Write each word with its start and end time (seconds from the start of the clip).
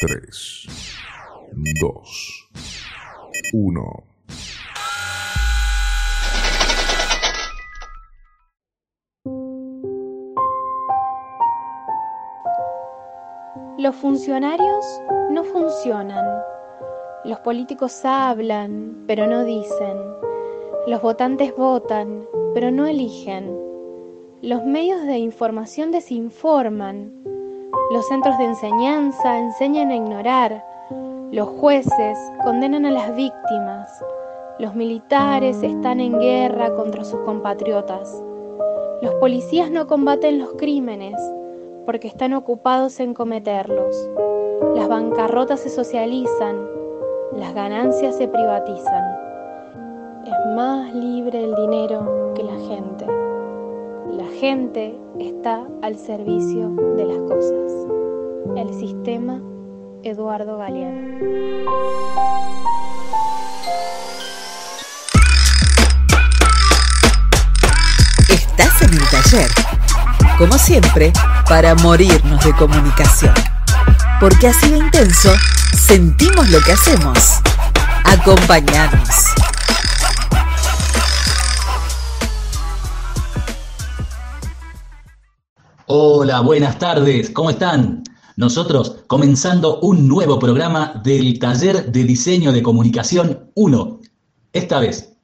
3, 0.00 0.68
2, 1.80 2.48
1. 3.52 4.04
Los 13.78 13.96
funcionarios 13.96 14.84
no 15.32 15.42
funcionan. 15.42 16.42
Los 17.24 17.40
políticos 17.40 18.04
hablan, 18.04 19.02
pero 19.08 19.26
no 19.26 19.44
dicen. 19.44 19.96
Los 20.86 21.02
votantes 21.02 21.56
votan, 21.56 22.24
pero 22.54 22.70
no 22.70 22.86
eligen. 22.86 23.52
Los 24.42 24.64
medios 24.64 25.02
de 25.02 25.18
información 25.18 25.90
desinforman. 25.90 27.37
Los 27.90 28.06
centros 28.06 28.36
de 28.38 28.44
enseñanza 28.44 29.38
enseñan 29.38 29.90
a 29.90 29.96
ignorar. 29.96 30.64
Los 31.30 31.48
jueces 31.48 32.18
condenan 32.44 32.86
a 32.86 32.90
las 32.90 33.14
víctimas. 33.16 33.90
Los 34.58 34.74
militares 34.74 35.62
están 35.62 36.00
en 36.00 36.18
guerra 36.18 36.74
contra 36.74 37.04
sus 37.04 37.20
compatriotas. 37.20 38.22
Los 39.00 39.14
policías 39.14 39.70
no 39.70 39.86
combaten 39.86 40.38
los 40.38 40.52
crímenes 40.54 41.14
porque 41.86 42.08
están 42.08 42.34
ocupados 42.34 43.00
en 43.00 43.14
cometerlos. 43.14 44.08
Las 44.74 44.88
bancarrotas 44.88 45.60
se 45.60 45.70
socializan, 45.70 46.66
las 47.32 47.54
ganancias 47.54 48.16
se 48.16 48.28
privatizan. 48.28 49.04
Es 50.26 50.54
más 50.54 50.92
libre 50.94 51.44
el 51.44 51.54
dinero 51.54 52.32
que 52.34 52.42
la 52.42 52.56
gente. 52.68 53.27
La 54.28 54.40
gente 54.40 54.94
está 55.18 55.62
al 55.82 55.96
servicio 55.96 56.68
de 56.96 57.04
las 57.06 57.18
cosas. 57.28 57.72
El 58.56 58.78
sistema 58.78 59.40
Eduardo 60.02 60.58
Galeano. 60.58 61.18
Estás 68.28 68.82
en 68.82 68.92
el 68.92 69.08
taller, 69.10 69.50
como 70.36 70.58
siempre, 70.58 71.12
para 71.48 71.74
morirnos 71.76 72.44
de 72.44 72.52
comunicación. 72.52 73.34
Porque 74.20 74.48
así 74.48 74.70
de 74.70 74.78
intenso, 74.78 75.32
sentimos 75.74 76.50
lo 76.50 76.60
que 76.60 76.72
hacemos. 76.72 77.40
Acompañanos. 78.04 79.08
Hola, 85.90 86.40
buenas 86.40 86.78
tardes, 86.78 87.30
¿cómo 87.30 87.48
están? 87.48 88.02
Nosotros 88.36 88.96
comenzando 89.06 89.80
un 89.80 90.06
nuevo 90.06 90.38
programa 90.38 91.00
del 91.02 91.38
Taller 91.38 91.90
de 91.90 92.04
Diseño 92.04 92.52
de 92.52 92.62
Comunicación 92.62 93.50
1. 93.54 94.00
Esta 94.52 94.80
vez 94.80 95.16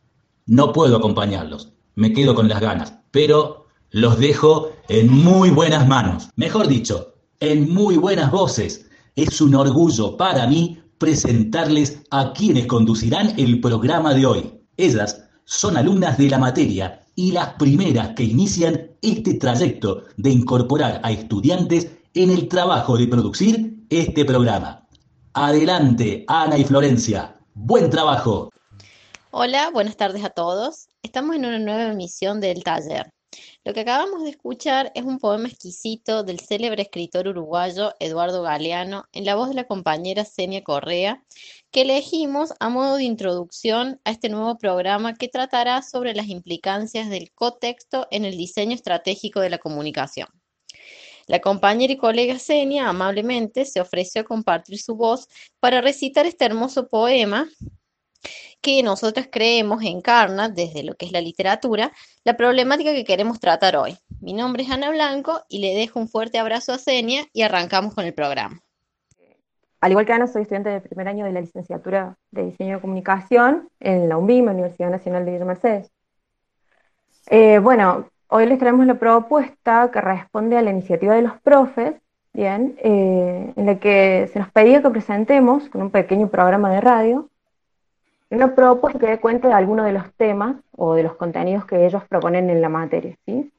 no 0.46 0.72
puedo 0.72 0.96
acompañarlos, 0.96 1.74
me 1.96 2.14
quedo 2.14 2.34
con 2.34 2.48
las 2.48 2.62
ganas, 2.62 2.94
pero 3.10 3.66
los 3.90 4.18
dejo 4.18 4.70
en 4.88 5.12
muy 5.12 5.50
buenas 5.50 5.86
manos. 5.86 6.30
Mejor 6.36 6.66
dicho, 6.66 7.12
en 7.40 7.70
muy 7.70 7.98
buenas 7.98 8.30
voces. 8.30 8.86
Es 9.16 9.42
un 9.42 9.54
orgullo 9.54 10.16
para 10.16 10.46
mí 10.46 10.80
presentarles 10.96 12.00
a 12.10 12.32
quienes 12.32 12.64
conducirán 12.64 13.34
el 13.38 13.60
programa 13.60 14.14
de 14.14 14.24
hoy. 14.24 14.60
Ellas 14.78 15.24
son 15.44 15.76
alumnas 15.76 16.16
de 16.16 16.30
la 16.30 16.38
materia 16.38 17.03
y 17.14 17.32
las 17.32 17.54
primeras 17.54 18.14
que 18.14 18.24
inician 18.24 18.90
este 19.02 19.34
trayecto 19.34 20.04
de 20.16 20.30
incorporar 20.30 21.00
a 21.02 21.12
estudiantes 21.12 21.90
en 22.14 22.30
el 22.30 22.48
trabajo 22.48 22.96
de 22.96 23.06
producir 23.06 23.74
este 23.90 24.24
programa. 24.24 24.86
Adelante, 25.32 26.24
Ana 26.28 26.58
y 26.58 26.64
Florencia. 26.64 27.36
Buen 27.54 27.90
trabajo. 27.90 28.50
Hola, 29.30 29.70
buenas 29.72 29.96
tardes 29.96 30.24
a 30.24 30.30
todos. 30.30 30.88
Estamos 31.02 31.36
en 31.36 31.44
una 31.44 31.58
nueva 31.58 31.92
emisión 31.92 32.40
del 32.40 32.62
taller. 32.62 33.10
Lo 33.66 33.72
que 33.72 33.80
acabamos 33.80 34.22
de 34.22 34.28
escuchar 34.28 34.92
es 34.94 35.04
un 35.04 35.18
poema 35.18 35.48
exquisito 35.48 36.22
del 36.22 36.38
célebre 36.38 36.82
escritor 36.82 37.28
uruguayo 37.28 37.94
Eduardo 37.98 38.42
Galeano 38.42 39.06
en 39.14 39.24
la 39.24 39.36
voz 39.36 39.48
de 39.48 39.54
la 39.54 39.64
compañera 39.64 40.26
Senia 40.26 40.62
Correa, 40.62 41.24
que 41.70 41.80
elegimos 41.80 42.52
a 42.60 42.68
modo 42.68 42.96
de 42.96 43.04
introducción 43.04 44.02
a 44.04 44.10
este 44.10 44.28
nuevo 44.28 44.58
programa 44.58 45.14
que 45.14 45.28
tratará 45.28 45.80
sobre 45.80 46.14
las 46.14 46.28
implicancias 46.28 47.08
del 47.08 47.32
cotexto 47.32 48.06
en 48.10 48.26
el 48.26 48.36
diseño 48.36 48.74
estratégico 48.74 49.40
de 49.40 49.48
la 49.48 49.56
comunicación. 49.56 50.28
La 51.26 51.40
compañera 51.40 51.94
y 51.94 51.96
colega 51.96 52.38
Senia 52.38 52.86
amablemente 52.86 53.64
se 53.64 53.80
ofreció 53.80 54.20
a 54.20 54.24
compartir 54.24 54.78
su 54.78 54.94
voz 54.94 55.26
para 55.58 55.80
recitar 55.80 56.26
este 56.26 56.44
hermoso 56.44 56.86
poema 56.86 57.48
que 58.64 58.82
nosotros 58.82 59.28
creemos 59.30 59.84
encarna, 59.84 60.48
desde 60.48 60.84
lo 60.84 60.94
que 60.94 61.04
es 61.04 61.12
la 61.12 61.20
literatura, 61.20 61.92
la 62.24 62.34
problemática 62.34 62.94
que 62.94 63.04
queremos 63.04 63.38
tratar 63.38 63.76
hoy. 63.76 63.98
Mi 64.22 64.32
nombre 64.32 64.62
es 64.62 64.70
Ana 64.70 64.88
Blanco 64.88 65.42
y 65.50 65.58
le 65.58 65.74
dejo 65.74 66.00
un 66.00 66.08
fuerte 66.08 66.38
abrazo 66.38 66.72
a 66.72 66.78
Senia 66.78 67.26
y 67.34 67.42
arrancamos 67.42 67.94
con 67.94 68.06
el 68.06 68.14
programa. 68.14 68.62
Al 69.82 69.90
igual 69.90 70.06
que 70.06 70.14
Ana, 70.14 70.26
soy 70.26 70.42
estudiante 70.42 70.70
de 70.70 70.80
primer 70.80 71.08
año 71.08 71.26
de 71.26 71.32
la 71.32 71.42
licenciatura 71.42 72.16
de 72.30 72.46
Diseño 72.46 72.76
de 72.76 72.80
Comunicación 72.80 73.68
en 73.80 74.08
la 74.08 74.16
UNBIM, 74.16 74.48
Universidad 74.48 74.88
Nacional 74.88 75.26
de 75.26 75.32
Villa 75.32 75.44
Mercedes. 75.44 75.92
Eh, 77.26 77.58
bueno, 77.58 78.08
hoy 78.28 78.46
les 78.46 78.58
traemos 78.58 78.86
la 78.86 78.94
propuesta 78.94 79.90
que 79.92 80.00
responde 80.00 80.56
a 80.56 80.62
la 80.62 80.70
iniciativa 80.70 81.14
de 81.14 81.20
los 81.20 81.38
profes, 81.42 81.96
bien, 82.32 82.78
eh, 82.78 83.52
en 83.56 83.66
la 83.66 83.78
que 83.78 84.30
se 84.32 84.38
nos 84.38 84.50
pedía 84.50 84.80
que 84.80 84.88
presentemos 84.88 85.68
con 85.68 85.82
un 85.82 85.90
pequeño 85.90 86.30
programa 86.30 86.70
de 86.70 86.80
radio 86.80 87.28
una 88.36 88.54
propuesta 88.54 88.98
que 88.98 89.06
dé 89.06 89.20
cuenta 89.20 89.48
de 89.48 89.54
algunos 89.54 89.86
de 89.86 89.92
los 89.92 90.12
temas 90.14 90.56
o 90.76 90.94
de 90.94 91.02
los 91.02 91.14
contenidos 91.14 91.64
que 91.64 91.86
ellos 91.86 92.02
proponen 92.08 92.50
en 92.50 92.60
la 92.60 92.68
materia, 92.68 93.16
¿sí? 93.26 93.50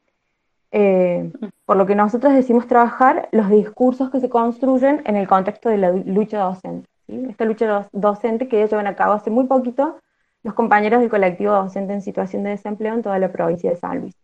Eh, 0.71 1.31
por 1.65 1.77
lo 1.77 1.85
que 1.85 1.95
nosotros 1.95 2.33
decimos 2.33 2.67
trabajar 2.67 3.29
los 3.31 3.49
discursos 3.49 4.09
que 4.09 4.19
se 4.19 4.29
construyen 4.29 5.01
en 5.05 5.15
el 5.15 5.27
contexto 5.27 5.69
de 5.69 5.77
la 5.77 5.91
lucha 5.91 6.39
docente. 6.39 6.89
Esta 7.07 7.45
lucha 7.45 7.87
docente 7.93 8.47
que 8.47 8.57
ellos 8.57 8.71
llevan 8.71 8.87
a 8.87 8.95
cabo 8.95 9.13
hace 9.13 9.29
muy 9.29 9.45
poquito 9.45 9.99
los 10.43 10.53
compañeros 10.53 10.99
del 10.99 11.09
colectivo 11.09 11.53
docente 11.53 11.93
en 11.93 12.01
situación 12.01 12.43
de 12.43 12.51
desempleo 12.51 12.93
en 12.93 13.03
toda 13.03 13.19
la 13.19 13.31
provincia 13.31 13.69
de 13.69 13.77
San 13.77 14.01
Luis. 14.01 14.15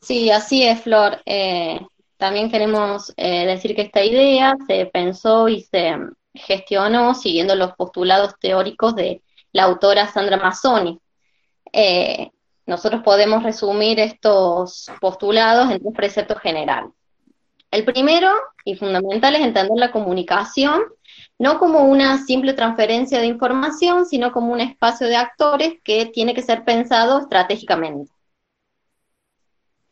Sí, 0.00 0.30
así 0.30 0.62
es, 0.64 0.80
Flor. 0.82 1.18
Eh, 1.24 1.80
también 2.16 2.50
queremos 2.50 3.12
eh, 3.16 3.46
decir 3.46 3.74
que 3.74 3.82
esta 3.82 4.04
idea 4.04 4.56
se 4.66 4.86
pensó 4.86 5.48
y 5.48 5.62
se 5.62 5.96
gestionó 6.38 7.14
siguiendo 7.14 7.54
los 7.54 7.72
postulados 7.74 8.34
teóricos 8.40 8.94
de 8.94 9.22
la 9.52 9.64
autora 9.64 10.06
Sandra 10.06 10.36
Mazzoni. 10.36 11.00
Eh, 11.72 12.30
nosotros 12.66 13.02
podemos 13.02 13.42
resumir 13.42 14.00
estos 14.00 14.90
postulados 15.00 15.70
en 15.70 15.80
tres 15.80 15.94
preceptos 15.94 16.40
generales. 16.40 16.90
El 17.70 17.84
primero 17.84 18.30
y 18.64 18.76
fundamental 18.76 19.36
es 19.36 19.42
entender 19.42 19.76
la 19.76 19.92
comunicación 19.92 20.82
no 21.38 21.58
como 21.58 21.84
una 21.84 22.18
simple 22.18 22.54
transferencia 22.54 23.20
de 23.20 23.26
información, 23.26 24.06
sino 24.06 24.32
como 24.32 24.52
un 24.52 24.60
espacio 24.60 25.06
de 25.06 25.16
actores 25.16 25.74
que 25.84 26.06
tiene 26.06 26.34
que 26.34 26.42
ser 26.42 26.64
pensado 26.64 27.20
estratégicamente. 27.20 28.10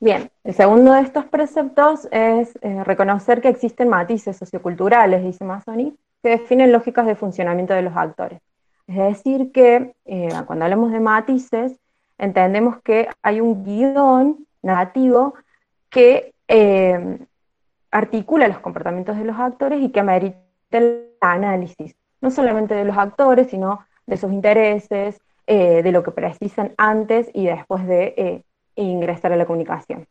Bien, 0.00 0.31
el 0.43 0.55
segundo 0.55 0.93
de 0.93 1.00
estos 1.00 1.25
preceptos 1.26 2.09
es 2.11 2.59
eh, 2.62 2.84
reconocer 2.84 3.41
que 3.41 3.49
existen 3.49 3.88
matices 3.88 4.37
socioculturales, 4.37 5.22
dice 5.22 5.44
Mazzoni, 5.44 5.94
que 6.24 6.30
definen 6.30 6.72
lógicas 6.72 7.04
de 7.06 7.16
funcionamiento 7.16 7.74
de 7.74 7.82
los 7.82 7.94
actores. 7.94 8.40
Es 8.86 8.96
decir, 8.96 9.52
que 9.52 9.94
eh, 10.06 10.30
cuando 10.46 10.64
hablamos 10.64 10.90
de 10.90 10.98
matices, 10.98 11.78
entendemos 12.16 12.80
que 12.80 13.08
hay 13.20 13.42
un 13.42 13.62
guion 13.62 14.46
narrativo 14.62 15.34
que 15.90 16.32
eh, 16.48 17.18
articula 17.90 18.48
los 18.48 18.60
comportamientos 18.60 19.19
de 19.19 19.25
los 19.26 19.38
actores 19.38 19.82
y 19.82 19.90
que 19.90 20.00
amerita 20.00 20.38
el 20.70 21.10
análisis, 21.20 21.94
no 22.22 22.31
solamente 22.31 22.75
de 22.75 22.87
los 22.87 22.96
actores, 22.96 23.50
sino 23.50 23.81
de 24.06 24.16
sus 24.16 24.32
intereses, 24.32 25.20
eh, 25.46 25.82
de 25.82 25.93
lo 25.93 26.02
que 26.02 26.10
precisan 26.10 26.72
antes 26.78 27.31
y 27.34 27.44
después 27.44 27.87
de 27.87 28.43
ingresar 28.76 29.31
a 29.34 29.37
la 29.37 29.44
comunicación. 29.44 30.06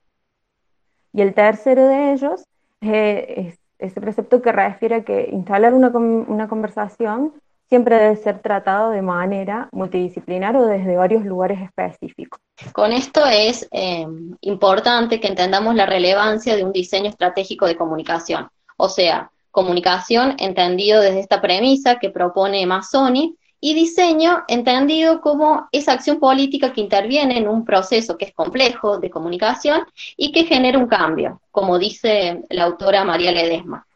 Y 1.11 1.23
el 1.23 1.33
tercero 1.33 1.87
de 1.87 2.13
ellos 2.13 2.45
es 2.81 3.57
ese 3.83 4.01
precepto 4.01 4.41
que 4.41 4.51
refiere 4.51 4.95
a 4.95 5.03
que 5.03 5.29
instalar 5.31 5.73
una, 5.73 5.89
una 5.89 6.47
conversación 6.47 7.33
siempre 7.69 7.97
debe 7.97 8.15
ser 8.17 8.39
tratado 8.39 8.91
de 8.91 9.01
manera 9.01 9.67
multidisciplinar 9.71 10.55
o 10.55 10.65
desde 10.65 10.95
varios 10.95 11.25
lugares 11.25 11.59
específicos. 11.61 12.39
Con 12.71 12.93
esto 12.93 13.25
es 13.25 13.67
eh, 13.71 14.05
importante 14.41 15.19
que 15.19 15.27
entendamos 15.27 15.75
la 15.75 15.85
relevancia 15.85 16.55
de 16.55 16.63
un 16.63 16.71
diseño 16.71 17.09
estratégico 17.09 17.65
de 17.65 17.75
comunicación, 17.75 18.47
o 18.77 18.89
sea, 18.89 19.31
comunicación 19.51 20.35
entendido 20.39 21.01
desde 21.01 21.19
esta 21.19 21.41
premisa 21.41 21.99
que 21.99 22.09
propone 22.09 22.65
Mazzoni 22.65 23.37
y 23.65 23.73
diseño 23.73 24.43
entendido 24.49 25.21
como 25.21 25.69
esa 25.71 25.93
acción 25.93 26.19
política 26.19 26.73
que 26.73 26.81
interviene 26.81 27.37
en 27.37 27.47
un 27.47 27.63
proceso 27.63 28.17
que 28.17 28.25
es 28.25 28.33
complejo 28.33 28.97
de 28.97 29.09
comunicación 29.09 29.85
y 30.17 30.33
que 30.33 30.43
genera 30.43 30.77
un 30.77 30.87
cambio, 30.87 31.39
como 31.49 31.79
dice 31.79 32.43
la 32.49 32.65
autora 32.65 33.05
María 33.05 33.31
Ledesma. 33.31 33.87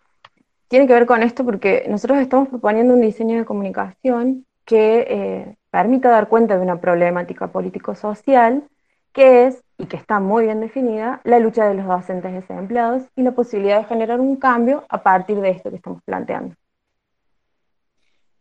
tiene 0.69 0.88
que 0.88 0.94
ver 0.94 1.06
con 1.06 1.22
esto 1.22 1.44
porque 1.44 1.86
nosotros 1.90 2.19
estamos 2.19 2.48
proponiendo 2.48 2.94
un 2.94 3.02
diseño 3.02 3.40
de 3.40 3.44
comunicación 3.44 4.46
que 4.64 5.06
eh, 5.10 5.56
permita 5.69 6.12
dar 6.12 6.30
cuenta 6.30 6.56
de 6.56 6.62
una 6.62 6.80
problemática 6.80 7.52
político-social 7.52 8.64
que 9.12 9.48
es, 9.48 9.62
y 9.78 9.88
que 9.88 9.98
está 9.98 10.22
muy 10.22 10.46
bien 10.46 10.62
definida, 10.62 11.19
la 11.25 11.40
lucha 11.40 11.68
de 11.68 11.74
los 11.74 11.88
docentes 11.88 12.31
desempleados 12.31 13.04
y 13.18 13.22
la 13.22 13.34
posibilidad 13.34 13.80
de 13.80 13.84
generar 13.84 14.22
un 14.22 14.38
cambio 14.38 14.86
a 14.88 15.04
partir 15.04 15.42
de 15.42 15.50
esto 15.50 15.69
que 15.72 15.75
estamos 15.75 16.02
planteando. 16.06 16.56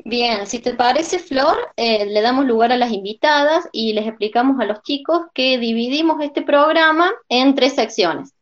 Bien, 0.09 0.47
si 0.47 0.61
te 0.61 0.73
parece, 0.73 1.19
Flor, 1.19 1.57
eh, 1.75 2.07
le 2.07 2.21
damos 2.21 2.45
lugar 2.45 2.71
a 2.71 2.77
las 2.77 2.93
invitadas 2.93 3.69
y 3.73 3.93
les 3.93 4.07
explicamos 4.07 4.61
a 4.61 4.65
los 4.65 4.81
chicos 4.83 5.23
que 5.35 5.59
dividimos 5.59 6.23
este 6.23 6.43
programa 6.43 7.11
en 7.29 7.57
tres 7.57 7.75
secciones. 7.75 8.33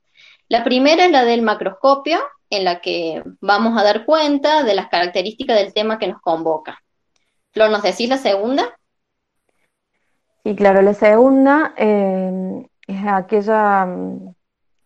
La 0.49 0.63
primera 0.63 1.07
es 1.07 1.11
la 1.11 1.25
del 1.25 1.41
macroscopio, 1.41 2.19
en 2.51 2.65
la 2.65 2.83
que 2.83 3.23
vamos 3.41 3.81
a 3.81 3.83
dar 3.83 4.05
cuenta 4.05 4.63
de 4.63 4.75
las 4.75 4.91
características 4.91 5.57
del 5.57 5.73
tema 5.73 5.99
que 5.99 6.07
nos 6.07 6.21
convoca. 6.21 6.83
Flor, 7.51 7.71
¿nos 7.71 7.83
decís 7.83 8.11
la 8.11 8.19
segunda? 8.19 8.79
Sí, 10.45 10.55
claro, 10.55 10.83
la 10.83 10.93
segunda 10.93 11.73
eh, 11.79 12.69
es 12.87 13.07
aquella 13.07 13.87
mm, 13.87 14.35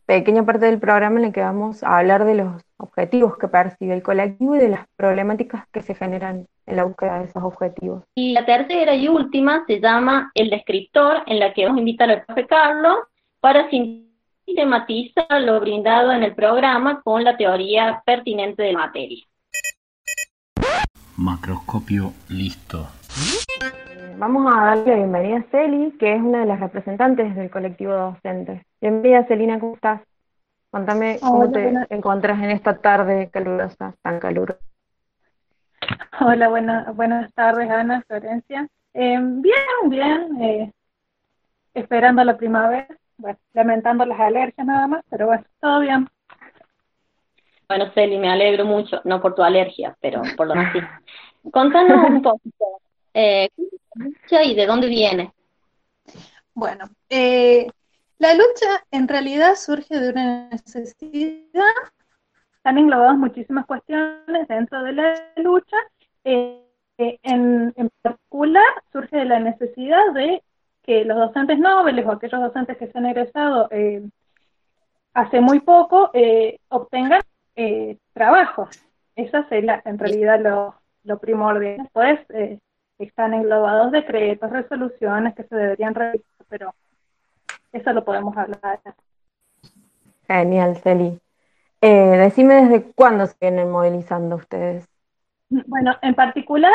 pequeña 0.08 0.42
parte 0.42 0.64
del 0.64 0.80
programa 0.80 1.16
en 1.16 1.26
la 1.26 1.32
que 1.32 1.42
vamos 1.42 1.84
a 1.84 1.98
hablar 1.98 2.24
de 2.24 2.34
los 2.34 2.62
objetivos 2.78 3.36
que 3.36 3.46
percibe 3.46 3.92
el 3.92 4.02
colectivo 4.02 4.56
y 4.56 4.58
de 4.58 4.70
las 4.70 4.86
problemáticas 4.96 5.68
que 5.70 5.82
se 5.82 5.94
generan 5.94 6.46
en 6.64 6.76
la 6.76 6.84
búsqueda 6.84 7.18
de 7.18 7.26
esos 7.26 7.42
objetivos. 7.42 8.04
Y 8.14 8.32
la 8.32 8.46
tercera 8.46 8.94
y 8.94 9.06
última 9.08 9.64
se 9.66 9.80
llama 9.80 10.32
El 10.34 10.48
Descriptor, 10.48 11.24
en 11.26 11.38
la 11.38 11.52
que 11.52 11.66
vamos 11.66 11.76
a 11.76 11.80
invitar 11.80 12.10
al 12.10 12.24
profe 12.24 12.46
Carlos 12.46 12.96
para 13.40 13.68
sistematizar 13.68 15.42
lo 15.42 15.60
brindado 15.60 16.10
en 16.12 16.22
el 16.22 16.34
programa 16.34 17.02
con 17.02 17.22
la 17.22 17.36
teoría 17.36 18.02
pertinente 18.06 18.62
de 18.62 18.72
la 18.72 18.78
materia. 18.78 19.24
Macroscopio 21.16 22.14
listo. 22.30 22.88
Vamos 24.16 24.52
a 24.52 24.64
darle 24.64 24.86
la 24.86 24.96
bienvenida 24.96 25.38
a 25.38 25.42
Celi, 25.50 25.92
que 25.98 26.14
es 26.14 26.20
una 26.20 26.40
de 26.40 26.46
las 26.46 26.60
representantes 26.60 27.34
del 27.34 27.50
colectivo 27.50 27.92
docente. 27.92 28.64
Bienvenida, 28.80 29.26
Celina, 29.26 29.60
¿cómo 29.60 29.74
estás? 29.74 30.00
Contame 30.70 31.18
cómo 31.20 31.50
te 31.50 31.72
encuentras 31.90 32.38
en 32.38 32.50
esta 32.50 32.78
tarde 32.78 33.28
calurosa, 33.30 33.94
tan 34.02 34.18
calurosa. 34.18 34.60
Hola, 36.20 36.48
buenas 36.92 37.32
tardes, 37.34 37.70
Ana, 37.70 38.02
Florencia. 38.06 38.68
Eh, 38.94 39.18
bien, 39.20 39.88
bien, 39.88 40.42
eh, 40.42 40.72
esperando 41.74 42.24
la 42.24 42.36
primavera, 42.36 42.88
bueno, 43.16 43.38
lamentando 43.52 44.04
las 44.04 44.18
alergias 44.18 44.66
nada 44.66 44.86
más, 44.86 45.04
pero 45.10 45.26
bueno, 45.26 45.44
todo 45.60 45.80
bien. 45.80 46.08
Bueno, 47.68 47.90
Celi, 47.94 48.18
me 48.18 48.30
alegro 48.30 48.64
mucho, 48.64 49.00
no 49.04 49.20
por 49.20 49.34
tu 49.34 49.42
alergia, 49.42 49.96
pero 50.00 50.22
por 50.36 50.46
lo 50.46 50.54
que 50.54 50.80
sí. 50.80 50.86
Contanos 51.50 52.08
un 52.08 52.22
poquito, 52.22 52.64
eh, 53.14 53.48
lucha 53.98 54.44
y 54.44 54.54
de 54.54 54.66
dónde 54.66 54.88
viene? 54.88 55.32
Bueno, 56.54 56.86
eh, 57.08 57.68
la 58.18 58.34
lucha 58.34 58.84
en 58.90 59.06
realidad 59.06 59.54
surge 59.54 59.98
de 59.98 60.10
una 60.10 60.48
necesidad, 60.48 61.62
están 62.56 62.78
englobadas 62.78 63.16
muchísimas 63.16 63.66
cuestiones 63.66 64.48
dentro 64.48 64.82
de 64.82 64.92
la 64.92 65.14
lucha, 65.36 65.76
eh, 66.24 66.64
eh, 66.98 67.18
en, 67.22 67.72
particular 68.02 68.64
surge 68.90 69.16
de 69.18 69.24
la 69.24 69.38
necesidad 69.38 70.12
de 70.14 70.42
que 70.82 71.04
los 71.04 71.16
docentes 71.16 71.58
nobles 71.58 72.04
o 72.06 72.12
aquellos 72.12 72.40
docentes 72.40 72.76
que 72.76 72.88
se 72.88 72.98
han 72.98 73.06
egresado 73.06 73.68
hace 75.14 75.40
muy 75.40 75.60
poco 75.60 76.10
obtengan 76.70 77.22
trabajo. 78.14 78.68
Esa 79.14 79.48
sería 79.48 79.80
en 79.84 79.98
realidad 79.98 80.40
lo, 80.40 80.74
lo 81.04 81.18
primordial. 81.18 81.78
Después, 81.78 82.20
están 82.98 83.34
englobados 83.34 83.92
decretos, 83.92 84.50
resoluciones 84.50 85.34
que 85.34 85.44
se 85.44 85.54
deberían 85.54 85.94
revisar, 85.94 86.46
pero 86.48 86.74
eso 87.72 87.92
lo 87.92 88.04
podemos 88.04 88.36
hablar. 88.36 88.80
Genial, 90.26 90.76
Celi. 90.76 91.20
Eh, 91.80 92.16
decime 92.18 92.66
desde 92.66 92.92
cuándo 92.92 93.26
se 93.26 93.36
vienen 93.40 93.70
movilizando 93.70 94.36
ustedes. 94.36 94.88
Bueno, 95.48 95.96
en 96.02 96.14
particular, 96.14 96.72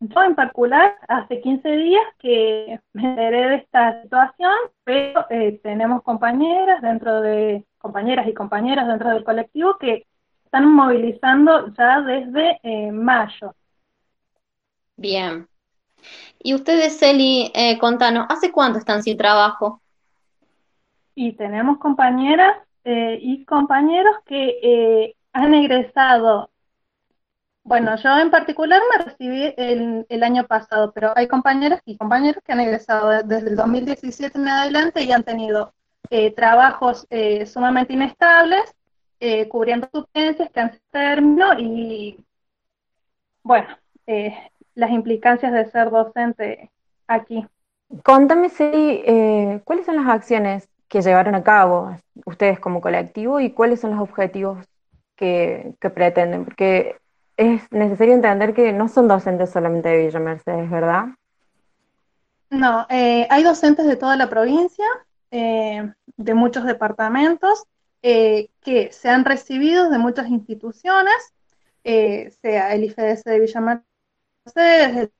yo 0.00 0.22
en 0.22 0.34
particular, 0.34 0.96
hace 1.06 1.40
15 1.40 1.68
días 1.68 2.02
que 2.18 2.80
me 2.92 3.10
enteré 3.10 3.48
de 3.48 3.54
esta 3.56 4.02
situación, 4.02 4.52
pero 4.82 5.26
eh, 5.30 5.60
tenemos 5.62 6.02
compañeras 6.02 6.82
dentro 6.82 7.20
de, 7.20 7.64
compañeras 7.78 8.26
y 8.26 8.34
compañeros 8.34 8.88
dentro 8.88 9.10
del 9.10 9.24
colectivo 9.24 9.78
que 9.78 10.06
están 10.44 10.72
movilizando 10.72 11.72
ya 11.74 12.00
desde 12.00 12.58
eh, 12.62 12.90
mayo. 12.90 13.54
Bien. 14.98 15.48
Y 16.40 16.54
ustedes, 16.54 16.98
Celi, 16.98 17.52
eh, 17.54 17.78
contanos, 17.78 18.26
¿hace 18.28 18.50
cuánto 18.50 18.80
están 18.80 19.02
sin 19.04 19.16
trabajo? 19.16 19.80
Y 21.14 21.32
tenemos 21.34 21.78
compañeras 21.78 22.56
eh, 22.84 23.16
y 23.22 23.44
compañeros 23.44 24.16
que 24.26 24.58
eh, 24.60 25.16
han 25.32 25.54
egresado. 25.54 26.50
Bueno, 27.62 27.96
yo 27.96 28.18
en 28.18 28.30
particular 28.30 28.80
me 28.90 29.04
recibí 29.04 29.54
el, 29.56 30.04
el 30.08 30.22
año 30.24 30.46
pasado, 30.48 30.90
pero 30.92 31.12
hay 31.14 31.28
compañeras 31.28 31.80
y 31.84 31.96
compañeros 31.96 32.42
que 32.44 32.52
han 32.52 32.60
egresado 32.60 33.22
desde 33.22 33.50
el 33.50 33.56
2017 33.56 34.36
en 34.36 34.48
adelante 34.48 35.04
y 35.04 35.12
han 35.12 35.22
tenido 35.22 35.74
trabajos 36.34 37.06
sumamente 37.44 37.92
inestables, 37.92 38.74
cubriendo 39.50 39.90
suplencias 39.92 40.50
que 40.50 40.60
han 40.60 40.80
término 40.90 41.58
y 41.58 42.24
bueno, 43.42 43.68
las 44.78 44.92
implicancias 44.92 45.52
de 45.52 45.68
ser 45.68 45.90
docente 45.90 46.70
aquí. 47.08 47.44
Contame, 48.04 48.48
Celi, 48.48 49.02
eh, 49.04 49.60
¿cuáles 49.64 49.86
son 49.86 49.96
las 49.96 50.06
acciones 50.06 50.68
que 50.86 51.02
llevaron 51.02 51.34
a 51.34 51.42
cabo 51.42 51.96
ustedes 52.24 52.60
como 52.60 52.80
colectivo 52.80 53.40
y 53.40 53.50
cuáles 53.50 53.80
son 53.80 53.90
los 53.90 54.00
objetivos 54.00 54.64
que, 55.16 55.74
pretenden? 55.80 56.44
Porque 56.44 56.94
es 57.36 57.60
necesario 57.72 58.14
entender 58.14 58.54
que 58.54 58.72
no 58.72 58.88
son 58.88 59.08
docentes 59.08 59.50
solamente 59.50 59.88
de 59.88 60.06
Villa 60.06 60.20
Mercedes, 60.20 60.70
¿verdad? 60.70 61.06
No, 62.50 62.86
eh, 62.88 63.26
hay 63.30 63.42
docentes 63.42 63.84
de 63.84 63.96
toda 63.96 64.14
la 64.14 64.30
provincia, 64.30 64.86
eh, 65.32 65.92
de 66.16 66.34
muchos 66.34 66.64
departamentos, 66.64 67.64
que 68.00 68.90
se 68.92 69.08
han 69.08 69.24
recibido 69.24 69.90
de 69.90 69.98
muchas 69.98 70.28
instituciones, 70.28 71.34
sea 71.82 72.72
el 72.74 72.84
IFDS 72.84 73.24
de 73.24 73.40
Villa 73.40 73.60
Mercedes, 74.54 75.10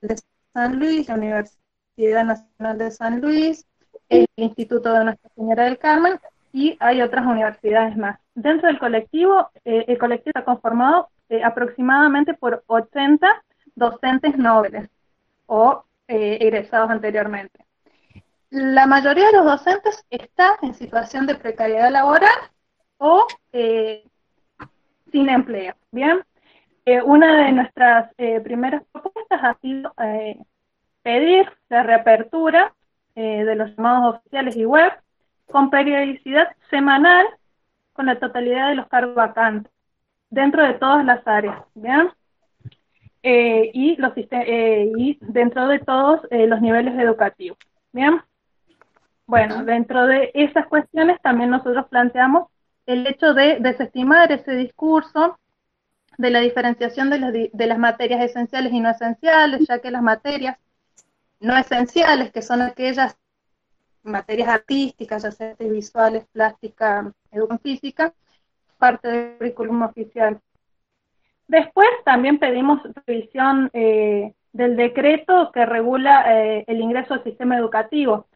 de 0.00 0.16
San 0.52 0.78
Luis, 0.78 1.08
la 1.08 1.14
Universidad 1.14 2.24
Nacional 2.24 2.78
de 2.78 2.90
San 2.92 3.20
Luis, 3.20 3.66
el 4.08 4.26
Instituto 4.36 4.92
de 4.92 5.04
Nuestra 5.04 5.30
Señora 5.34 5.64
del 5.64 5.78
Carmen 5.78 6.20
y 6.52 6.76
hay 6.78 7.02
otras 7.02 7.26
universidades 7.26 7.96
más. 7.96 8.20
Dentro 8.34 8.68
del 8.68 8.78
colectivo, 8.78 9.50
eh, 9.64 9.84
el 9.88 9.98
colectivo 9.98 10.30
está 10.30 10.44
conformado 10.44 11.08
eh, 11.28 11.42
aproximadamente 11.42 12.34
por 12.34 12.62
80 12.66 13.26
docentes 13.74 14.38
nobles 14.38 14.88
o 15.46 15.84
eh, 16.06 16.38
egresados 16.40 16.90
anteriormente. 16.90 17.64
La 18.50 18.86
mayoría 18.86 19.26
de 19.26 19.32
los 19.32 19.44
docentes 19.46 20.04
está 20.10 20.58
en 20.62 20.74
situación 20.74 21.26
de 21.26 21.34
precariedad 21.34 21.90
laboral 21.90 22.38
o 22.98 23.26
sin 23.52 25.28
empleo. 25.28 25.74
Bien, 25.90 26.22
eh, 26.86 27.02
una 27.02 27.44
de 27.44 27.52
nuestras 27.52 28.12
eh, 28.16 28.40
primeras 28.40 28.84
propuestas 28.92 29.40
ha 29.42 29.58
sido 29.60 29.92
eh, 30.04 30.38
pedir 31.02 31.50
la 31.68 31.82
reapertura 31.82 32.72
de 33.16 33.54
los 33.54 33.74
llamados 33.74 34.16
oficiales 34.16 34.56
y 34.56 34.66
web 34.66 34.92
con 35.50 35.70
periodicidad 35.70 36.54
semanal 36.68 37.26
con 37.94 38.04
la 38.04 38.18
totalidad 38.18 38.68
de 38.68 38.74
los 38.74 38.88
cargos 38.88 39.14
vacantes 39.14 39.72
dentro 40.28 40.62
de 40.62 40.74
todas 40.74 41.02
las 41.02 41.26
áreas, 41.26 41.62
¿bien? 41.74 42.10
y, 43.22 43.96
los, 43.96 44.12
y 44.18 45.18
dentro 45.22 45.66
de 45.66 45.78
todos 45.78 46.20
los 46.30 46.60
niveles 46.60 46.94
educativos, 46.98 47.56
¿bien? 47.90 48.20
Bueno, 49.26 49.64
dentro 49.64 50.06
de 50.06 50.30
esas 50.34 50.66
cuestiones 50.66 51.18
también 51.22 51.48
nosotros 51.48 51.86
planteamos 51.88 52.48
el 52.84 53.06
hecho 53.06 53.32
de 53.32 53.60
desestimar 53.60 54.30
ese 54.30 54.52
discurso 54.52 55.38
de 56.18 56.30
la 56.30 56.40
diferenciación 56.40 57.10
de, 57.10 57.50
de 57.52 57.66
las 57.66 57.78
materias 57.78 58.22
esenciales 58.22 58.72
y 58.72 58.80
no 58.80 58.90
esenciales, 58.90 59.66
ya 59.66 59.78
que 59.80 59.90
las 59.90 60.02
materias 60.02 60.58
no 61.40 61.56
esenciales, 61.56 62.32
que 62.32 62.42
son 62.42 62.62
aquellas 62.62 63.16
materias 64.02 64.48
artísticas, 64.48 65.22
ya 65.22 65.30
sea 65.30 65.54
visuales, 65.58 66.24
plástica, 66.32 67.12
educación 67.30 67.60
física, 67.60 68.14
parte 68.78 69.08
del 69.08 69.36
currículum 69.36 69.82
oficial. 69.82 70.40
Después 71.48 71.88
también 72.04 72.38
pedimos 72.38 72.80
revisión 73.06 73.70
eh, 73.72 74.32
del 74.52 74.76
decreto 74.76 75.50
que 75.52 75.66
regula 75.66 76.24
eh, 76.28 76.64
el 76.66 76.80
ingreso 76.80 77.14
al 77.14 77.24
sistema 77.24 77.56
educativo. 77.56 78.26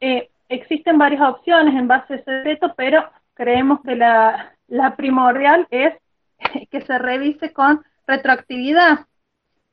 Eh, 0.00 0.30
existen 0.48 0.98
varias 0.98 1.22
opciones 1.22 1.74
en 1.74 1.88
base 1.88 2.14
a 2.14 2.16
ese 2.16 2.30
decreto, 2.30 2.74
pero 2.76 3.08
creemos 3.34 3.80
que 3.82 3.94
la, 3.94 4.52
la 4.68 4.96
primordial 4.96 5.66
es 5.70 5.94
que 6.70 6.80
se 6.80 6.98
revise 6.98 7.52
con 7.52 7.84
retroactividad 8.06 9.06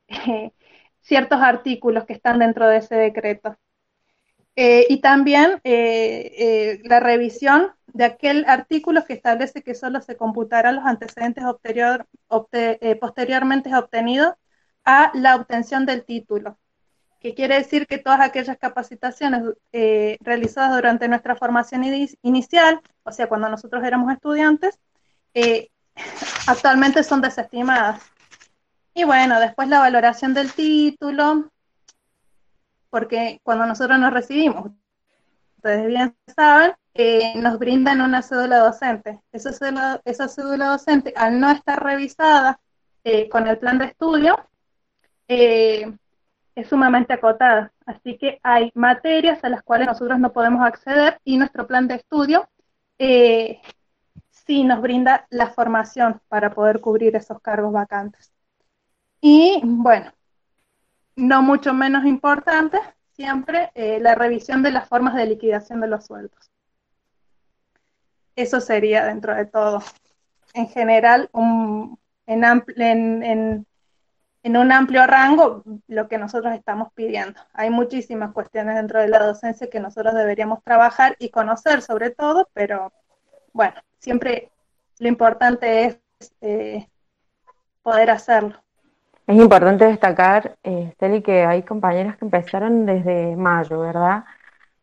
eh, 0.08 0.52
ciertos 1.00 1.40
artículos 1.40 2.04
que 2.04 2.14
están 2.14 2.38
dentro 2.38 2.66
de 2.68 2.78
ese 2.78 2.94
decreto. 2.96 3.56
Eh, 4.56 4.86
y 4.88 5.00
también 5.00 5.60
eh, 5.64 6.80
la 6.84 7.00
revisión 7.00 7.72
de 7.88 8.04
aquel 8.04 8.44
artículo 8.46 9.04
que 9.04 9.14
establece 9.14 9.62
que 9.62 9.74
solo 9.74 10.00
se 10.00 10.16
computarán 10.16 10.76
los 10.76 10.84
antecedentes 10.86 11.44
posteriormente 13.00 13.74
obtenidos 13.74 14.34
a 14.84 15.10
la 15.14 15.34
obtención 15.36 15.86
del 15.86 16.04
título, 16.04 16.56
que 17.20 17.34
quiere 17.34 17.56
decir 17.56 17.86
que 17.88 17.98
todas 17.98 18.20
aquellas 18.20 18.56
capacitaciones 18.58 19.42
realizadas 20.20 20.76
durante 20.76 21.08
nuestra 21.08 21.34
formación 21.34 21.84
inicial, 22.22 22.80
o 23.02 23.10
sea, 23.10 23.28
cuando 23.28 23.48
nosotros 23.48 23.82
éramos 23.84 24.12
estudiantes, 24.12 24.78
actualmente 26.46 27.02
son 27.02 27.20
desestimadas. 27.20 28.02
Y 28.94 29.04
bueno, 29.04 29.40
después 29.40 29.68
la 29.68 29.80
valoración 29.80 30.34
del 30.34 30.52
título, 30.52 31.50
porque 32.90 33.40
cuando 33.42 33.66
nosotros 33.66 33.98
nos 33.98 34.12
recibimos, 34.12 34.70
ustedes 35.56 35.86
bien 35.86 36.16
saben, 36.34 36.74
eh, 36.94 37.32
nos 37.36 37.58
brindan 37.58 38.00
una 38.00 38.22
cédula 38.22 38.58
docente. 38.58 39.20
Esa 39.32 39.52
cédula, 39.52 40.00
cédula 40.28 40.66
docente, 40.68 41.12
al 41.16 41.40
no 41.40 41.50
estar 41.50 41.82
revisada 41.82 42.60
eh, 43.02 43.28
con 43.28 43.48
el 43.48 43.58
plan 43.58 43.78
de 43.78 43.86
estudio, 43.86 44.38
eh, 45.26 45.92
es 46.54 46.68
sumamente 46.68 47.12
acotada. 47.14 47.72
Así 47.84 48.16
que 48.16 48.38
hay 48.44 48.70
materias 48.74 49.42
a 49.42 49.48
las 49.48 49.62
cuales 49.64 49.88
nosotros 49.88 50.20
no 50.20 50.32
podemos 50.32 50.64
acceder 50.64 51.20
y 51.24 51.36
nuestro 51.36 51.66
plan 51.66 51.88
de 51.88 51.96
estudio 51.96 52.48
sí 54.46 54.64
nos 54.64 54.80
brinda 54.80 55.26
la 55.30 55.48
formación 55.50 56.20
para 56.28 56.50
poder 56.50 56.80
cubrir 56.80 57.16
esos 57.16 57.40
cargos 57.40 57.72
vacantes. 57.72 58.32
Y 59.20 59.60
bueno, 59.64 60.12
no 61.16 61.42
mucho 61.42 61.72
menos 61.72 62.04
importante, 62.04 62.78
siempre 63.12 63.70
eh, 63.74 63.98
la 64.00 64.14
revisión 64.14 64.62
de 64.62 64.72
las 64.72 64.88
formas 64.88 65.14
de 65.14 65.26
liquidación 65.26 65.80
de 65.80 65.88
los 65.88 66.06
sueldos. 66.06 66.50
Eso 68.36 68.60
sería 68.60 69.04
dentro 69.04 69.34
de 69.34 69.46
todo. 69.46 69.82
En 70.54 70.68
general, 70.68 71.30
en, 72.26 72.44
en, 74.42 74.56
un 74.56 74.72
amplio 74.72 75.06
rango, 75.06 75.62
lo 75.88 76.08
que 76.08 76.18
nosotros 76.18 76.52
estamos 76.54 76.92
pidiendo. 76.92 77.40
Hay 77.52 77.70
muchísimas 77.70 78.32
cuestiones 78.32 78.76
dentro 78.76 79.00
de 79.00 79.08
la 79.08 79.24
docencia 79.24 79.70
que 79.70 79.80
nosotros 79.80 80.14
deberíamos 80.14 80.62
trabajar 80.62 81.16
y 81.18 81.30
conocer 81.30 81.82
sobre 81.82 82.10
todo, 82.10 82.48
pero 82.52 82.92
bueno, 83.52 83.80
siempre 84.04 84.50
lo 84.98 85.08
importante 85.08 85.86
es 85.86 85.98
eh, 86.42 86.86
poder 87.82 88.10
hacerlo. 88.10 88.56
Es 89.26 89.36
importante 89.36 89.86
destacar, 89.86 90.56
eh, 90.62 90.92
que 91.24 91.44
hay 91.46 91.62
compañeras 91.62 92.18
que 92.18 92.26
empezaron 92.26 92.84
desde 92.84 93.34
mayo, 93.36 93.80
¿verdad? 93.80 94.24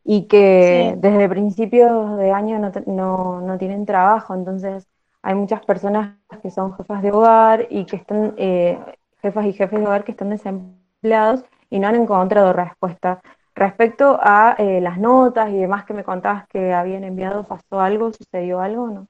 Y 0.04 0.28
que 0.28 0.96
desde 0.98 1.30
principios 1.30 2.18
de 2.18 2.32
año 2.32 2.58
no, 2.88 3.58
tienen 3.60 3.86
trabajo, 3.86 4.34
entonces 4.34 4.88
hay 5.22 5.36
muchas 5.36 5.63
personas 5.63 6.16
que 6.42 6.50
son 6.50 6.75
jefas 6.75 7.04
de 7.04 7.12
hogar 7.12 7.68
y 7.70 7.86
que 7.86 7.98
están, 7.98 8.34
eh, 8.38 8.80
jefas 9.22 9.46
y 9.46 9.54
jefes 9.54 9.80
de 9.80 9.86
hogar 9.86 10.04
que 10.04 10.13
están 10.13 10.32
desempleados 10.32 11.46
y 11.70 11.78
no 11.78 11.88
han 11.88 11.96
encontrado 11.96 12.54
respuesta. 12.54 13.22
Respecto 13.54 14.18
a 14.20 14.56
eh, 14.58 14.82
las 14.82 14.98
notas 14.98 15.51
y 15.51 15.58
demás 15.58 15.86
que 15.86 15.94
me 15.94 16.04
contabas 16.04 16.48
que 16.48 16.74
habían 16.74 17.04
enviado, 17.04 17.44
¿pasó 17.44 17.80
algo? 17.80 18.12
¿Sucedió 18.12 18.60
algo 18.60 18.84
o 18.86 18.90
no? 18.90 19.08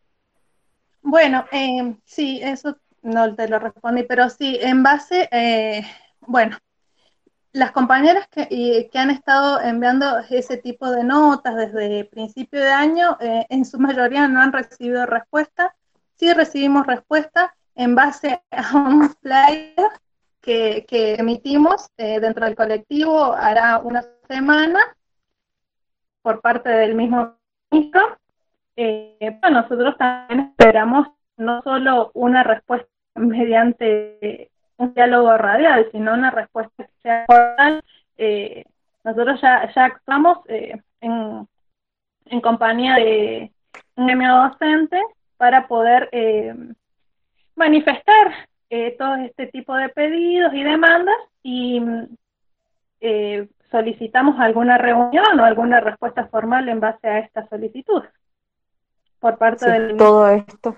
Bueno, 1.01 1.45
eh, 1.51 1.95
sí, 2.05 2.39
eso 2.43 2.77
no 3.01 3.33
te 3.35 3.47
lo 3.47 3.59
respondí, 3.59 4.03
pero 4.03 4.29
sí, 4.29 4.57
en 4.61 4.83
base, 4.83 5.27
eh, 5.31 5.83
bueno, 6.21 6.57
las 7.53 7.71
compañeras 7.71 8.27
que, 8.29 8.89
que, 8.91 8.99
han 8.99 9.09
estado 9.09 9.59
enviando 9.61 10.19
ese 10.29 10.57
tipo 10.57 10.89
de 10.89 11.03
notas 11.03 11.55
desde 11.55 12.05
principio 12.05 12.61
de 12.61 12.71
año, 12.71 13.17
eh, 13.19 13.45
en 13.49 13.65
su 13.65 13.79
mayoría 13.79 14.27
no 14.27 14.41
han 14.41 14.53
recibido 14.53 15.05
respuesta. 15.05 15.75
Sí 16.15 16.31
recibimos 16.33 16.87
respuesta 16.87 17.53
en 17.75 17.95
base 17.95 18.41
a 18.51 18.77
un 18.77 19.09
flyer 19.15 19.75
que, 20.39 20.85
que 20.87 21.15
emitimos 21.15 21.87
eh, 21.97 22.19
dentro 22.19 22.45
del 22.45 22.55
colectivo 22.55 23.33
hará 23.33 23.79
una 23.79 24.03
semana 24.27 24.79
por 26.21 26.41
parte 26.41 26.69
del 26.69 26.95
mismo 26.95 27.37
ministro. 27.69 28.17
Bueno, 28.75 29.61
nosotros 29.61 29.97
también 29.97 30.51
esperamos 30.51 31.07
no 31.37 31.61
solo 31.63 32.11
una 32.13 32.43
respuesta 32.43 32.87
mediante 33.15 34.49
un 34.77 34.93
diálogo 34.93 35.37
radial, 35.37 35.87
sino 35.91 36.13
una 36.13 36.31
respuesta 36.31 36.83
que 36.83 36.91
sea 37.01 37.25
oral. 37.27 37.83
Eh, 38.17 38.65
nosotros 39.03 39.39
ya, 39.41 39.71
ya 39.73 39.85
actuamos 39.85 40.39
eh, 40.47 40.79
en, 41.01 41.47
compañía 42.41 42.95
de 42.95 43.51
un 43.95 44.07
gremio 44.07 44.33
docente 44.35 44.99
para 45.37 45.67
poder 45.67 46.09
eh, 46.11 46.55
manifestar 47.55 48.47
todo 48.97 49.15
este 49.15 49.47
tipo 49.47 49.75
de 49.75 49.89
pedidos 49.89 50.53
y 50.53 50.63
demandas 50.63 51.17
y 51.43 51.81
solicitamos 53.69 54.39
alguna 54.39 54.77
reunión 54.77 55.37
o 55.37 55.43
alguna 55.43 55.81
respuesta 55.81 56.27
formal 56.27 56.69
en 56.69 56.79
base 56.79 57.05
a 57.05 57.19
esta 57.19 57.45
solicitud 57.49 58.01
por 59.21 59.37
parte 59.37 59.69
del 59.69 59.95
todo 59.95 60.27
esto 60.27 60.75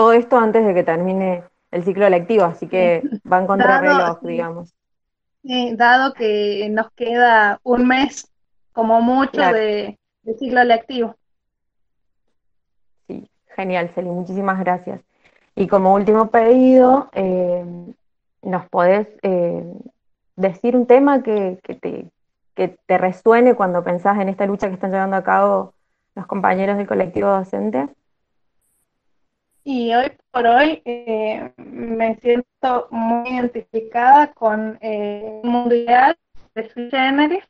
todo 0.00 0.14
esto 0.14 0.38
antes 0.38 0.64
de 0.64 0.72
que 0.72 0.82
termine 0.82 1.44
el 1.70 1.84
ciclo 1.84 2.08
lectivo, 2.08 2.44
así 2.44 2.66
que 2.66 3.02
va 3.30 3.40
en 3.40 3.46
contrarreloj, 3.46 4.22
digamos. 4.22 4.74
dado 5.42 6.14
que 6.14 6.66
nos 6.70 6.90
queda 6.92 7.60
un 7.62 7.86
mes 7.86 8.32
como 8.72 9.02
mucho 9.02 9.42
de, 9.42 9.98
ciclo 10.38 10.64
lectivo. 10.64 11.16
Sí, 13.06 13.28
genial, 13.54 13.90
Celi, 13.94 14.08
muchísimas 14.08 14.58
gracias. 14.60 15.02
Y 15.54 15.66
como 15.66 15.92
último 15.92 16.30
pedido, 16.30 17.10
eh, 17.12 17.62
¿nos 18.40 18.66
podés 18.70 19.06
eh, 19.20 19.62
decir 20.34 20.76
un 20.76 20.86
tema 20.86 21.22
que, 21.22 21.58
te, 21.62 22.06
que 22.54 22.68
te 22.86 22.96
resuene 22.96 23.54
cuando 23.54 23.84
pensás 23.84 24.18
en 24.18 24.30
esta 24.30 24.46
lucha 24.46 24.68
que 24.68 24.74
están 24.74 24.92
llevando 24.92 25.16
a 25.16 25.24
cabo 25.24 25.74
los 26.14 26.26
compañeros 26.26 26.76
del 26.76 26.86
colectivo 26.86 27.28
docente? 27.28 27.88
Y 29.62 29.94
hoy 29.94 30.10
por 30.30 30.46
hoy 30.46 30.82
eh, 30.84 31.52
me 31.56 32.16
siento 32.16 32.88
muy 32.90 33.28
identificada 33.28 34.32
con 34.32 34.78
eh, 34.80 35.40
el 35.42 35.48
mundial 35.48 36.16
de 36.54 36.68
su 36.70 36.88
generis. 36.90 37.44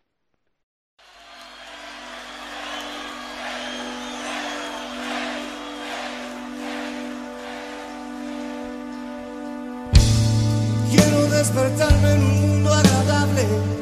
Quiero 10.90 11.22
despertarme 11.30 12.14
en 12.14 12.22
un 12.22 12.40
mundo 12.40 12.74
agradable. 12.74 13.79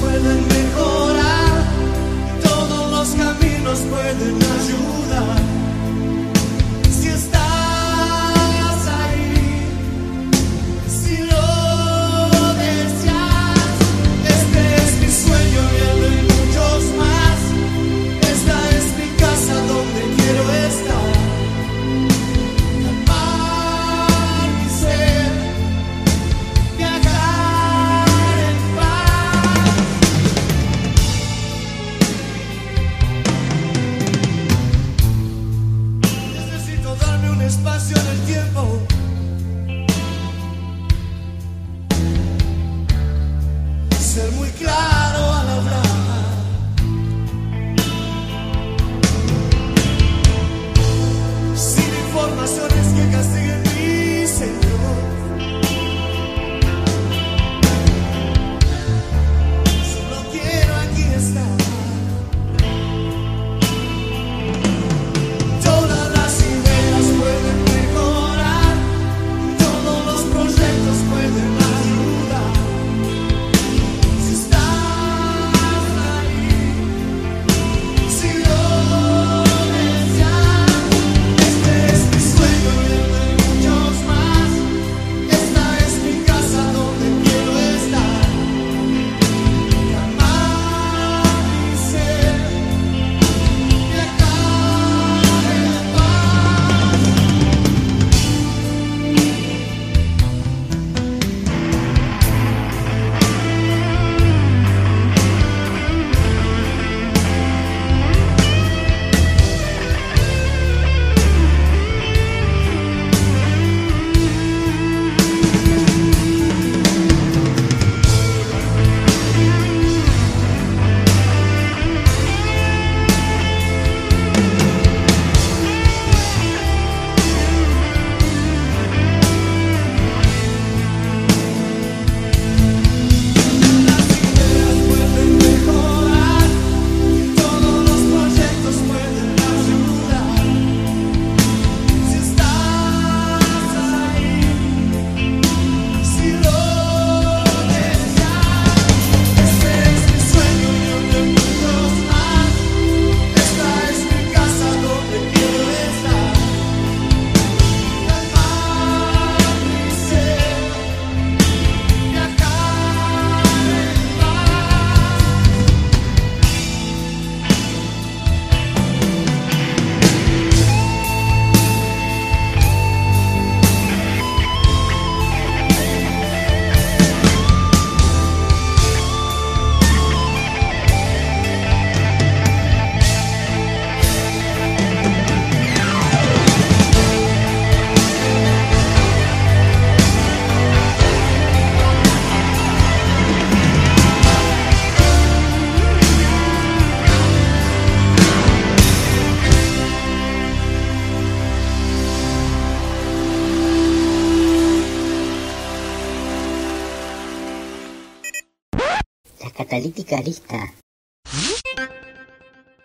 Pueden 0.00 0.48
mejorar. 0.48 1.64
Todos 2.42 2.90
los 2.90 3.08
caminos 3.14 3.78
pueden 3.90 4.34
ayudar. 4.34 5.03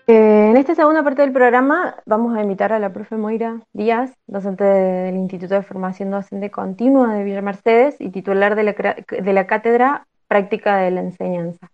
Eh, 0.08 0.50
en 0.50 0.58
esta 0.58 0.74
segunda 0.74 1.04
parte 1.04 1.22
del 1.22 1.32
programa 1.32 1.96
vamos 2.08 2.36
a 2.36 2.42
invitar 2.42 2.74
a 2.74 2.80
la 2.80 2.92
profe 2.92 3.18
Moira 3.18 3.62
Díaz, 3.74 4.12
docente 4.26 4.64
del 4.64 5.16
Instituto 5.16 5.54
de 5.54 5.62
Formación 5.62 6.10
Docente 6.10 6.50
Continua 6.50 7.14
de 7.14 7.24
Villa 7.24 7.44
Mercedes 7.44 7.98
y 8.00 8.10
titular 8.10 8.56
de 8.56 8.64
la, 8.64 8.74
de 8.74 9.34
la 9.34 9.46
Cátedra 9.46 10.08
Práctica 10.28 10.78
de 10.78 10.90
la 10.90 11.02
Enseñanza, 11.02 11.72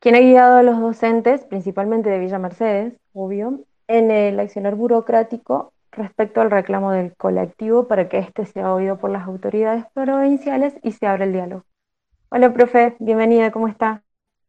quien 0.00 0.16
ha 0.16 0.20
guiado 0.20 0.56
a 0.56 0.64
los 0.64 0.80
docentes, 0.80 1.44
principalmente 1.44 2.10
de 2.10 2.18
Villa 2.18 2.40
Mercedes, 2.40 2.94
obvio, 3.12 3.60
en 3.86 4.10
el 4.10 4.40
accionar 4.40 4.74
burocrático 4.74 5.72
respecto 5.92 6.40
al 6.40 6.50
reclamo 6.50 6.90
del 6.90 7.14
colectivo 7.16 7.86
para 7.86 8.08
que 8.08 8.18
éste 8.18 8.46
sea 8.46 8.74
oído 8.74 8.98
por 8.98 9.10
las 9.10 9.26
autoridades 9.26 9.84
provinciales 9.94 10.74
y 10.82 10.92
se 10.92 11.06
abra 11.06 11.24
el 11.24 11.32
diálogo. 11.32 11.64
Hola, 12.30 12.52
profe, 12.52 12.96
bienvenida, 12.98 13.52
¿cómo 13.52 13.68
está? 13.68 14.02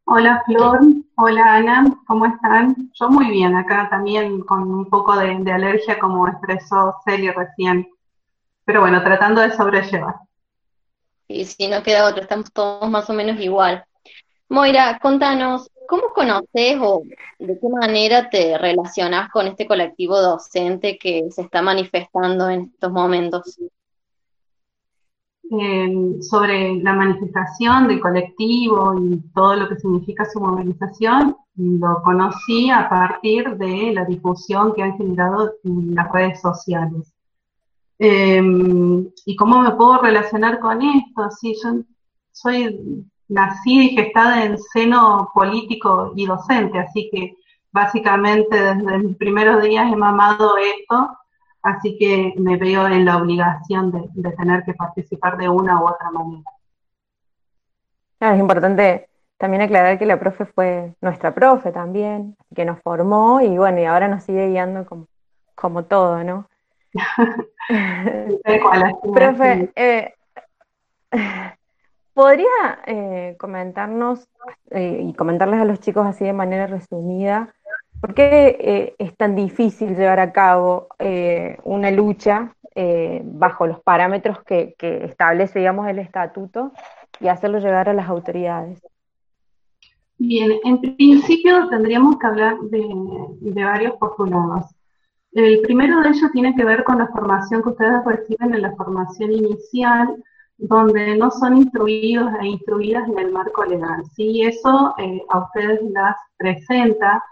Hola 0.05 0.43
Flor, 0.45 0.79
hola 1.15 1.55
Ana, 1.55 1.85
¿cómo 2.05 2.25
están? 2.25 2.91
Yo 2.93 3.09
muy 3.09 3.29
bien, 3.29 3.55
acá 3.55 3.87
también 3.89 4.41
con 4.41 4.63
un 4.63 4.89
poco 4.89 5.15
de, 5.15 5.51
alergia 5.51 5.99
como 5.99 6.27
expresó 6.27 6.95
Celi 7.05 7.29
recién, 7.29 7.87
pero 8.65 8.81
bueno, 8.81 9.01
tratando 9.03 9.41
de 9.41 9.51
sobrellevar. 9.51 10.15
Y 11.27 11.45
si 11.45 11.67
no 11.67 11.81
queda 11.83 12.07
otro, 12.07 12.23
estamos 12.23 12.51
todos 12.51 12.89
más 12.89 13.09
o 13.09 13.13
menos 13.13 13.39
igual. 13.39 13.85
Moira, 14.49 14.99
contanos, 14.99 15.69
¿cómo 15.87 16.09
conoces 16.13 16.77
o 16.81 17.03
de 17.39 17.59
qué 17.59 17.69
manera 17.69 18.29
te 18.29 18.57
relacionas 18.57 19.29
con 19.29 19.47
este 19.47 19.65
colectivo 19.65 20.19
docente 20.19 20.97
que 20.97 21.29
se 21.29 21.43
está 21.43 21.61
manifestando 21.61 22.49
en 22.49 22.71
estos 22.73 22.91
momentos? 22.91 23.57
Eh, 25.53 26.21
sobre 26.21 26.75
la 26.81 26.93
manifestación 26.93 27.89
del 27.89 27.99
colectivo 27.99 28.95
y 28.97 29.19
todo 29.33 29.57
lo 29.57 29.67
que 29.67 29.75
significa 29.75 30.23
su 30.23 30.39
movilización, 30.39 31.35
lo 31.55 32.01
conocí 32.03 32.69
a 32.69 32.87
partir 32.87 33.57
de 33.57 33.91
la 33.93 34.05
difusión 34.05 34.73
que 34.73 34.81
han 34.81 34.95
generado 34.95 35.51
en 35.65 35.93
las 35.93 36.09
redes 36.09 36.39
sociales. 36.39 37.13
Eh, 37.99 38.41
¿y 39.25 39.35
cómo 39.35 39.61
me 39.61 39.71
puedo 39.71 40.01
relacionar 40.01 40.61
con 40.61 40.81
esto? 40.81 41.29
Sí, 41.31 41.53
yo 41.61 41.81
soy, 42.31 43.05
nací 43.27 43.87
y 43.87 43.89
gestada 43.89 44.45
en 44.45 44.57
seno 44.57 45.31
político 45.33 46.13
y 46.15 46.27
docente, 46.27 46.79
así 46.79 47.09
que 47.11 47.35
básicamente 47.73 48.55
desde 48.57 48.99
mis 48.99 49.17
primeros 49.17 49.61
días 49.61 49.91
he 49.91 49.97
mamado 49.97 50.55
esto, 50.55 51.09
así 51.63 51.97
que 51.97 52.33
me 52.37 52.57
veo 52.57 52.87
en 52.87 53.05
la 53.05 53.17
obligación 53.17 53.91
de, 53.91 54.03
de 54.13 54.31
tener 54.31 54.63
que 54.63 54.73
participar 54.73 55.37
de 55.37 55.49
una 55.49 55.81
u 55.81 55.87
otra 55.87 56.11
manera. 56.11 56.43
Es 58.19 58.39
importante 58.39 59.09
también 59.41 59.63
aclarar 59.63 59.97
que 59.97 60.05
la 60.05 60.19
profe 60.19 60.45
fue 60.45 60.93
nuestra 61.01 61.33
profe 61.33 61.71
también, 61.71 62.37
que 62.55 62.63
nos 62.63 62.79
formó 62.81 63.41
y 63.41 63.57
bueno, 63.57 63.79
y 63.79 63.85
ahora 63.85 64.07
nos 64.07 64.23
sigue 64.23 64.49
guiando 64.49 64.85
como, 64.85 65.07
como 65.55 65.85
todo, 65.85 66.23
¿no? 66.23 66.47
Profe, 69.13 69.71
eh, 69.75 70.13
¿podría 72.13 72.83
eh, 72.85 73.35
comentarnos 73.39 74.29
eh, 74.69 75.05
y 75.07 75.13
comentarles 75.15 75.59
a 75.59 75.65
los 75.65 75.79
chicos 75.79 76.05
así 76.05 76.23
de 76.23 76.33
manera 76.33 76.67
resumida 76.67 77.51
por 78.01 78.15
qué 78.15 78.57
eh, 78.59 78.95
es 78.97 79.15
tan 79.15 79.35
difícil 79.35 79.95
llevar 79.95 80.19
a 80.19 80.33
cabo 80.33 80.87
eh, 80.97 81.57
una 81.63 81.91
lucha 81.91 82.55
eh, 82.73 83.21
bajo 83.23 83.67
los 83.67 83.79
parámetros 83.81 84.43
que, 84.43 84.75
establece, 84.79 85.59
digamos, 85.59 85.87
el 85.87 85.99
estatuto 85.99 86.71
y 87.19 87.27
hacerlo 87.27 87.59
llegar 87.59 87.89
a 87.89 87.93
las 87.93 88.09
autoridades? 88.09 88.81
Bien, 90.17 90.51
en 90.63 90.81
principio 90.81 91.69
tendríamos 91.69 92.17
que 92.17 92.27
hablar 92.27 92.59
de, 92.61 92.83
varios 93.63 93.95
postulados. 93.97 94.65
El 95.33 95.61
primero 95.61 96.01
de 96.01 96.09
ellos 96.09 96.31
tiene 96.33 96.55
que 96.55 96.65
ver 96.65 96.83
con 96.83 96.97
la 96.97 97.07
formación 97.07 97.61
que 97.61 97.69
ustedes 97.69 98.03
reciben 98.03 98.53
en 98.55 98.63
la 98.63 98.75
formación 98.75 99.31
inicial, 99.31 100.15
donde 100.57 101.15
no 101.17 101.31
son 101.31 101.57
instruidos 101.57 102.31
e 102.41 102.47
instruidas 102.47 103.07
en 103.07 103.19
el 103.19 103.31
marco 103.31 103.63
legal. 103.63 104.03
Sí, 104.15 104.41
eso 104.41 104.93
a 105.29 105.39
ustedes 105.39 105.81
las 105.91 106.15
presenta 106.37 107.23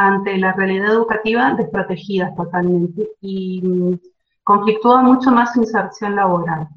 ante 0.00 0.38
la 0.38 0.54
realidad 0.54 0.94
educativa 0.94 1.52
desprotegidas 1.52 2.34
totalmente 2.34 3.10
y 3.20 3.60
mm, 3.62 3.98
conflictúa 4.42 5.02
mucho 5.02 5.30
más 5.30 5.52
su 5.52 5.60
inserción 5.60 6.16
laboral. 6.16 6.68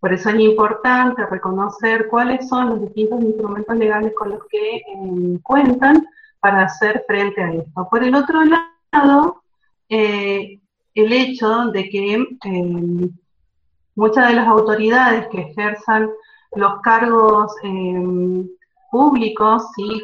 Por 0.00 0.12
eso 0.12 0.30
es 0.30 0.40
importante 0.40 1.24
reconocer 1.26 2.08
cuáles 2.08 2.48
son 2.48 2.70
los 2.70 2.80
distintos 2.80 3.22
instrumentos 3.22 3.76
legales 3.76 4.12
con 4.16 4.30
los 4.30 4.40
que 4.48 4.78
eh, 4.78 5.38
cuentan 5.44 6.04
para 6.40 6.64
hacer 6.64 7.04
frente 7.06 7.40
a 7.40 7.52
esto. 7.52 7.88
Por 7.88 8.02
el 8.02 8.16
otro 8.16 8.40
lado, 8.42 9.42
eh, 9.88 10.58
el 10.94 11.12
hecho 11.12 11.66
de 11.66 11.88
que 11.88 12.14
eh, 12.14 13.10
muchas 13.94 14.28
de 14.28 14.34
las 14.34 14.48
autoridades 14.48 15.28
que 15.28 15.42
ejerzan 15.42 16.10
los 16.56 16.80
cargos 16.80 17.52
públicos, 18.90 19.62
¿sí? 19.76 20.02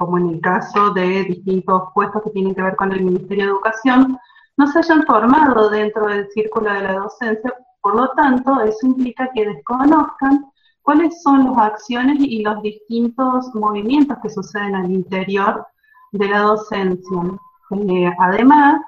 Como 0.00 0.16
en 0.16 0.30
el 0.30 0.40
caso 0.40 0.94
de 0.94 1.24
distintos 1.24 1.82
puestos 1.94 2.22
que 2.22 2.30
tienen 2.30 2.54
que 2.54 2.62
ver 2.62 2.74
con 2.74 2.90
el 2.90 3.04
Ministerio 3.04 3.44
de 3.44 3.50
Educación, 3.50 4.18
no 4.56 4.66
se 4.66 4.78
hayan 4.78 5.04
formado 5.04 5.68
dentro 5.68 6.06
del 6.06 6.26
círculo 6.30 6.72
de 6.72 6.80
la 6.80 6.94
docencia 6.94 7.54
por 7.80 7.94
lo 7.96 8.10
tanto, 8.10 8.60
eso 8.60 8.86
implica 8.86 9.30
que 9.34 9.46
desconozcan 9.46 10.46
cuáles 10.82 11.22
son 11.22 11.46
las 11.46 11.58
acciones 11.58 12.18
y 12.20 12.42
los 12.42 12.62
distintos 12.62 13.54
movimientos 13.54 14.18
que 14.22 14.28
suceden 14.28 14.74
al 14.74 14.90
interior 14.90 15.66
de 16.12 16.28
la 16.28 16.40
docencia. 16.40 17.22
Eh, 17.70 18.12
además, 18.18 18.80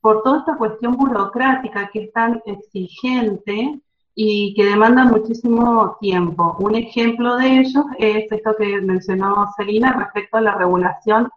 por 0.00 0.22
toda 0.22 0.38
esta 0.40 0.56
cuestión 0.56 0.96
burocrática 0.96 1.88
que 1.92 2.04
es 2.04 2.12
tan 2.12 2.40
exigente 2.46 3.80
y 4.18 4.54
que 4.54 4.64
demanda 4.64 5.04
muchísimo 5.04 5.98
tiempo. 6.00 6.56
Un 6.58 6.74
ejemplo 6.74 7.36
de 7.36 7.58
ello 7.60 7.84
es 7.98 8.32
esto 8.32 8.56
que 8.58 8.80
mencionó 8.80 9.46
Celina 9.58 9.92
respecto 9.92 10.38
a 10.38 10.40
la 10.40 10.54
regulación 10.54 11.28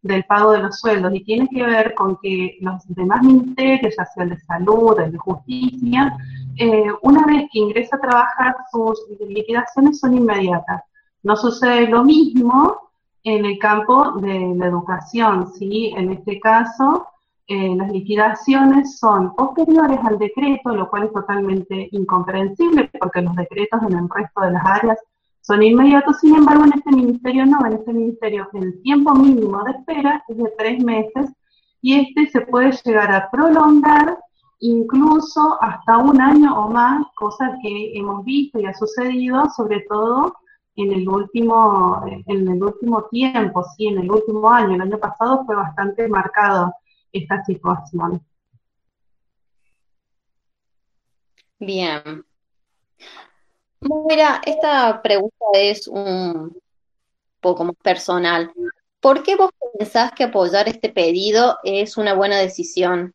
del 0.00 0.24
pago 0.24 0.52
de 0.52 0.62
los 0.62 0.80
sueldos 0.80 1.14
y 1.14 1.22
tiene 1.24 1.46
que 1.48 1.62
ver 1.62 1.94
con 1.94 2.16
que 2.22 2.56
los 2.62 2.82
demás 2.88 3.22
ministerios, 3.22 3.94
ya 3.96 4.06
sea 4.06 4.24
el 4.24 4.30
de 4.30 4.40
salud, 4.40 4.98
el 4.98 5.12
de 5.12 5.18
justicia, 5.18 6.16
eh, 6.56 6.86
una 7.02 7.26
vez 7.26 7.50
que 7.52 7.58
ingresa 7.58 7.96
a 7.96 8.00
trabajar, 8.00 8.56
sus 8.72 8.98
liquidaciones 9.28 10.00
son 10.00 10.16
inmediatas. 10.16 10.82
No 11.22 11.36
sucede 11.36 11.86
lo 11.86 12.02
mismo 12.02 12.92
en 13.24 13.44
el 13.44 13.58
campo 13.58 14.12
de 14.20 14.54
la 14.56 14.66
educación, 14.66 15.52
¿sí? 15.52 15.92
En 15.96 16.12
este 16.12 16.40
caso, 16.40 17.06
eh, 17.52 17.76
las 17.76 17.92
liquidaciones 17.92 18.98
son 18.98 19.34
posteriores 19.34 19.98
al 20.04 20.18
decreto, 20.18 20.74
lo 20.74 20.88
cual 20.88 21.04
es 21.04 21.12
totalmente 21.12 21.86
incomprensible 21.92 22.90
porque 22.98 23.20
los 23.20 23.36
decretos 23.36 23.82
en 23.82 23.98
el 23.98 24.08
resto 24.08 24.40
de 24.40 24.52
las 24.52 24.64
áreas 24.64 24.98
son 25.42 25.62
inmediatos, 25.62 26.18
sin 26.20 26.34
embargo 26.34 26.64
en 26.64 26.72
este 26.72 26.90
ministerio 26.92 27.44
no, 27.44 27.58
en 27.66 27.74
este 27.74 27.92
ministerio 27.92 28.48
el 28.54 28.80
tiempo 28.80 29.12
mínimo 29.12 29.62
de 29.64 29.72
espera 29.72 30.24
es 30.28 30.38
de 30.38 30.50
tres 30.56 30.82
meses 30.82 31.30
y 31.82 32.00
este 32.00 32.26
se 32.30 32.40
puede 32.40 32.72
llegar 32.84 33.12
a 33.12 33.30
prolongar 33.30 34.18
incluso 34.60 35.58
hasta 35.60 35.98
un 35.98 36.22
año 36.22 36.58
o 36.58 36.70
más, 36.70 37.04
cosa 37.16 37.54
que 37.60 37.92
hemos 37.98 38.24
visto 38.24 38.60
y 38.60 38.64
ha 38.64 38.72
sucedido, 38.72 39.50
sobre 39.54 39.80
todo 39.90 40.36
en 40.76 40.90
el 40.90 41.06
último, 41.06 42.02
en 42.06 42.48
el 42.48 42.62
último 42.62 43.02
tiempo, 43.10 43.62
sí, 43.76 43.88
en 43.88 43.98
el 43.98 44.10
último 44.10 44.48
año. 44.48 44.76
El 44.76 44.80
año 44.80 44.96
pasado 44.96 45.44
fue 45.44 45.54
bastante 45.54 46.08
marcado 46.08 46.72
esta 47.12 47.44
situación. 47.44 48.24
Bien. 51.58 52.24
Mira, 54.08 54.40
esta 54.44 55.02
pregunta 55.02 55.44
es 55.54 55.86
un 55.88 56.56
poco 57.40 57.64
más 57.64 57.76
personal. 57.76 58.52
¿Por 59.00 59.22
qué 59.22 59.36
vos 59.36 59.50
pensás 59.76 60.12
que 60.12 60.24
apoyar 60.24 60.68
este 60.68 60.88
pedido 60.88 61.58
es 61.64 61.96
una 61.96 62.14
buena 62.14 62.38
decisión? 62.38 63.12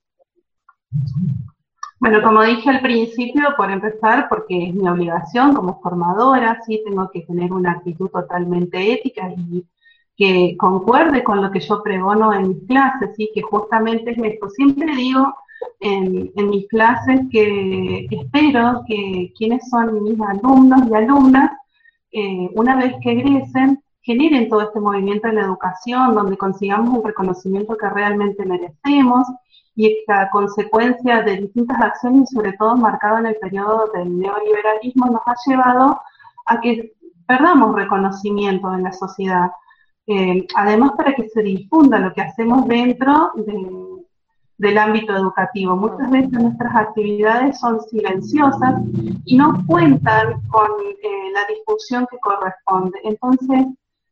Bueno, 1.99 2.21
como 2.21 2.43
dije 2.43 2.69
al 2.69 2.81
principio, 2.81 3.55
por 3.57 3.71
empezar, 3.71 4.27
porque 4.29 4.67
es 4.67 4.73
mi 4.73 4.87
obligación 4.87 5.55
como 5.55 5.81
formadora, 5.81 6.61
sí, 6.65 6.81
tengo 6.85 7.09
que 7.11 7.21
tener 7.21 7.51
una 7.51 7.71
actitud 7.71 8.09
totalmente 8.09 8.93
ética 8.93 9.31
y 9.35 9.65
que 10.17 10.57
concuerde 10.57 11.23
con 11.23 11.41
lo 11.41 11.51
que 11.51 11.59
yo 11.59 11.83
pregono 11.83 12.33
en 12.33 12.49
mis 12.49 12.67
clases, 12.67 13.15
sí, 13.15 13.29
que 13.33 13.43
justamente 13.43 14.11
es 14.11 14.17
esto. 14.17 14.49
Siempre 14.49 14.95
digo 14.95 15.33
en, 15.79 16.31
mis 16.49 16.67
clases 16.67 17.21
que 17.31 18.07
espero 18.09 18.83
que 18.87 19.31
quienes 19.37 19.69
son 19.69 20.03
mis 20.03 20.19
alumnos 20.19 20.81
y 20.89 20.95
alumnas, 20.95 21.51
eh, 22.11 22.49
una 22.55 22.75
vez 22.75 22.95
que 23.03 23.11
egresen, 23.11 23.83
generen 24.01 24.49
todo 24.49 24.61
este 24.61 24.79
movimiento 24.79 25.27
en 25.27 25.35
la 25.35 25.41
educación, 25.41 26.15
donde 26.15 26.37
consigamos 26.37 26.97
un 26.97 27.05
reconocimiento 27.05 27.77
que 27.77 27.89
realmente 27.89 28.43
merecemos, 28.43 29.27
y 29.75 29.99
esta 29.99 30.31
consecuencia 30.31 31.21
de 31.21 31.37
distintas 31.37 31.79
acciones, 31.79 32.31
sobre 32.31 32.53
todo 32.53 32.75
marcado 32.75 33.19
en 33.19 33.27
el 33.27 33.35
periodo 33.35 33.91
del 33.93 34.17
neoliberalismo, 34.17 35.05
nos 35.05 35.21
ha 35.27 35.35
llevado 35.45 36.01
a 36.47 36.59
que 36.59 36.93
perdamos 37.27 37.75
reconocimiento 37.75 38.73
en 38.73 38.83
la 38.83 38.91
sociedad. 38.91 39.51
Eh, 40.07 40.47
además, 40.55 40.91
para 40.97 41.13
que 41.13 41.29
se 41.29 41.41
difunda 41.41 41.99
lo 41.99 42.13
que 42.13 42.21
hacemos 42.21 42.67
dentro 42.67 43.33
del 44.57 44.77
ámbito 44.77 45.15
educativo. 45.15 45.75
Muchas 45.75 46.09
veces 46.09 46.31
nuestras 46.31 46.75
actividades 46.75 47.59
son 47.59 47.81
silenciosas 47.81 48.81
y 49.25 49.37
no 49.37 49.63
cuentan 49.67 50.41
con 50.47 50.69
eh, 51.03 51.31
la 51.33 51.45
discusión 51.53 52.07
que 52.09 52.17
corresponde. 52.19 52.97
Entonces, 53.03 53.67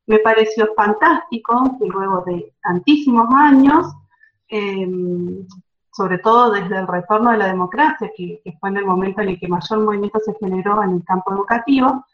me 0.08 0.20
pareció 0.20 0.68
fantástico 0.76 1.78
que 1.80 1.88
luego 1.88 2.24
de 2.28 2.52
tantísimos 2.62 3.28
años 3.34 3.88
Em, 4.48 5.48
sobre 5.92 6.20
todo 6.20 6.52
desde 6.52 6.78
el 6.78 6.88
retorno 6.88 7.32
de 7.32 7.38
la 7.38 7.48
democracia, 7.48 8.12
que, 8.16 8.42
fue 8.60 8.70
en 8.70 8.78
el 8.78 8.86
momento 8.86 9.22
en 9.22 9.30
el 9.30 9.40
que 9.40 9.48
mayor 9.48 9.80
movimiento 9.80 10.20
se 10.20 10.36
generó 10.36 10.84
en 10.84 10.92
el 10.92 11.04
campo 11.04 11.34
educativo, 11.34 12.06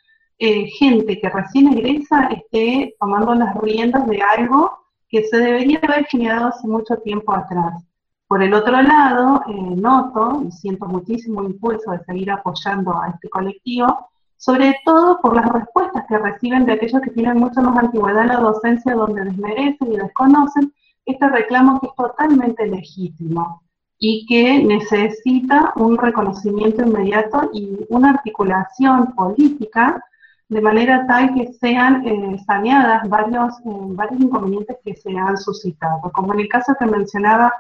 eh, 0.44 0.66
gente 0.72 1.22
que 1.22 1.30
recién 1.30 1.68
egresa 1.68 2.30
esté 2.30 2.96
tomando 3.00 3.36
las 3.36 3.56
riendas 3.58 4.08
de 4.08 4.24
algo 4.24 4.72
que 5.08 5.24
se 5.26 5.38
debería 5.38 5.80
haber 5.84 6.06
generado 6.06 6.48
hace 6.48 6.68
mucho 6.68 6.98
tiempo 6.98 7.32
atrás. 7.32 7.84
Por 8.28 8.42
el 8.42 8.52
otro 8.56 8.82
lado, 8.82 9.44
eh, 9.48 9.76
noto 9.76 10.42
y 10.44 10.52
siento 10.52 10.88
muchísimo 10.88 11.44
impulso 11.44 11.92
de 11.92 12.04
seguir 12.06 12.32
apoyando 12.32 12.92
a 13.00 13.10
este 13.10 13.30
colectivo, 13.30 14.10
sobre 14.36 14.76
todo 14.84 15.22
por 15.22 15.36
las 15.36 15.48
respuestas 15.48 16.06
que 16.10 16.18
reciben 16.18 16.66
de 16.66 16.74
aquellos 16.74 17.04
que 17.04 17.12
tienen 17.12 17.38
mucho 17.38 17.62
más 17.62 17.78
antigüedad 17.78 18.24
en 18.24 18.30
la 18.30 18.40
docencia, 18.40 18.96
donde 18.96 19.26
desmerecen 19.26 19.94
y 19.94 19.98
desconocen 19.98 20.74
este 21.06 21.30
reclamo 21.30 21.80
que 21.80 21.86
es 21.86 21.96
totalmente 21.96 22.66
legítimo 22.66 23.62
y 24.00 24.26
que 24.26 24.64
necesita 24.64 25.72
un 25.76 26.00
reconocimiento 26.00 26.82
inmediato 26.82 27.52
y 27.54 27.86
una 27.90 28.10
articulación 28.10 29.14
política 29.14 30.04
de 30.52 30.60
manera 30.60 31.08
tal 31.08 31.34
que 31.34 31.54
sean 31.54 32.06
eh, 32.06 32.38
saneadas 32.46 33.08
varios, 33.08 33.58
eh, 33.60 33.70
varios 33.96 34.20
inconvenientes 34.20 34.76
que 34.84 34.94
se 34.96 35.18
han 35.18 35.38
suscitado, 35.38 36.12
como 36.12 36.34
en 36.34 36.42
el 36.42 36.50
caso 36.50 36.76
que 36.78 36.86
mencionaba 36.88 37.54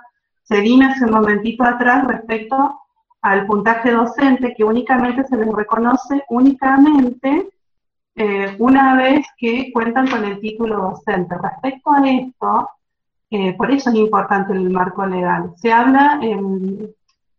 Celina 0.44 0.92
hace 0.92 1.06
un 1.06 1.12
momentito 1.12 1.64
atrás 1.64 2.06
respecto 2.06 2.82
al 3.22 3.46
puntaje 3.46 3.92
docente 3.92 4.54
que 4.58 4.66
únicamente 4.66 5.24
se 5.24 5.38
les 5.38 5.48
reconoce 5.48 6.26
únicamente 6.28 7.48
eh, 8.16 8.58
una 8.60 8.98
vez 8.98 9.26
que 9.38 9.72
cuentan 9.72 10.10
con 10.10 10.26
el 10.26 10.42
título 10.42 10.92
docente. 10.92 11.36
Respecto 11.42 11.92
a 11.92 12.10
esto, 12.10 12.70
por 13.58 13.72
eso 13.72 13.90
es 13.90 13.96
importante 13.96 14.52
el 14.52 14.70
marco 14.70 15.06
legal. 15.06 15.54
Se 15.56 15.72
habla, 15.72 16.20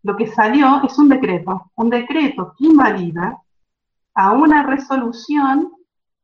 lo 0.02 0.16
que 0.16 0.28
salió 0.28 0.80
es 0.82 0.98
un 0.98 1.10
decreto, 1.10 1.70
un 1.74 1.90
decreto 1.90 2.54
que 2.56 2.64
invalida 2.64 3.41
a 4.14 4.32
una 4.32 4.62
resolución 4.64 5.72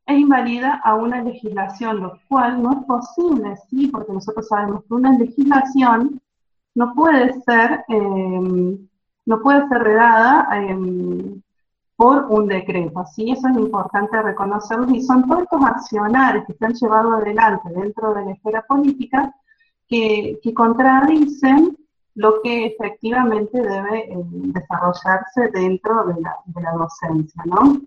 e 0.05 0.15
invalida 0.15 0.81
a 0.83 0.95
una 0.95 1.21
legislación, 1.21 2.01
lo 2.01 2.19
cual 2.27 2.61
no 2.61 2.71
es 2.73 2.85
posible, 2.85 3.55
sí, 3.69 3.87
porque 3.87 4.13
nosotros 4.13 4.47
sabemos 4.47 4.83
que 4.85 4.93
una 4.93 5.17
legislación 5.17 6.19
no 6.75 6.93
puede 6.93 7.39
ser, 7.41 7.83
eh, 7.87 8.77
no 9.25 9.41
puede 9.41 9.67
ser 9.67 9.83
redada 9.83 10.47
eh, 10.53 11.39
por 11.95 12.27
un 12.29 12.47
decreto, 12.47 13.05
¿sí? 13.13 13.31
Eso 13.31 13.49
es 13.49 13.57
importante 13.57 14.21
reconocerlo 14.21 14.89
y 14.89 15.01
son 15.01 15.27
todos 15.27 15.43
estos 15.43 15.63
accionarios 15.65 16.45
que 16.45 16.53
se 16.53 16.65
han 16.65 16.73
llevado 16.73 17.13
adelante 17.13 17.69
dentro 17.69 18.13
de 18.13 18.25
la 18.25 18.31
esfera 18.31 18.61
política 18.61 19.35
que, 19.89 20.39
contradicen 20.55 21.77
lo 22.15 22.41
que 22.41 22.67
efectivamente 22.67 23.61
debe 23.61 24.11
eh, 24.11 24.17
desarrollarse 24.17 25.49
dentro 25.53 26.05
de 26.05 26.21
la, 26.21 26.71
docencia, 26.73 27.43
¿no? 27.45 27.79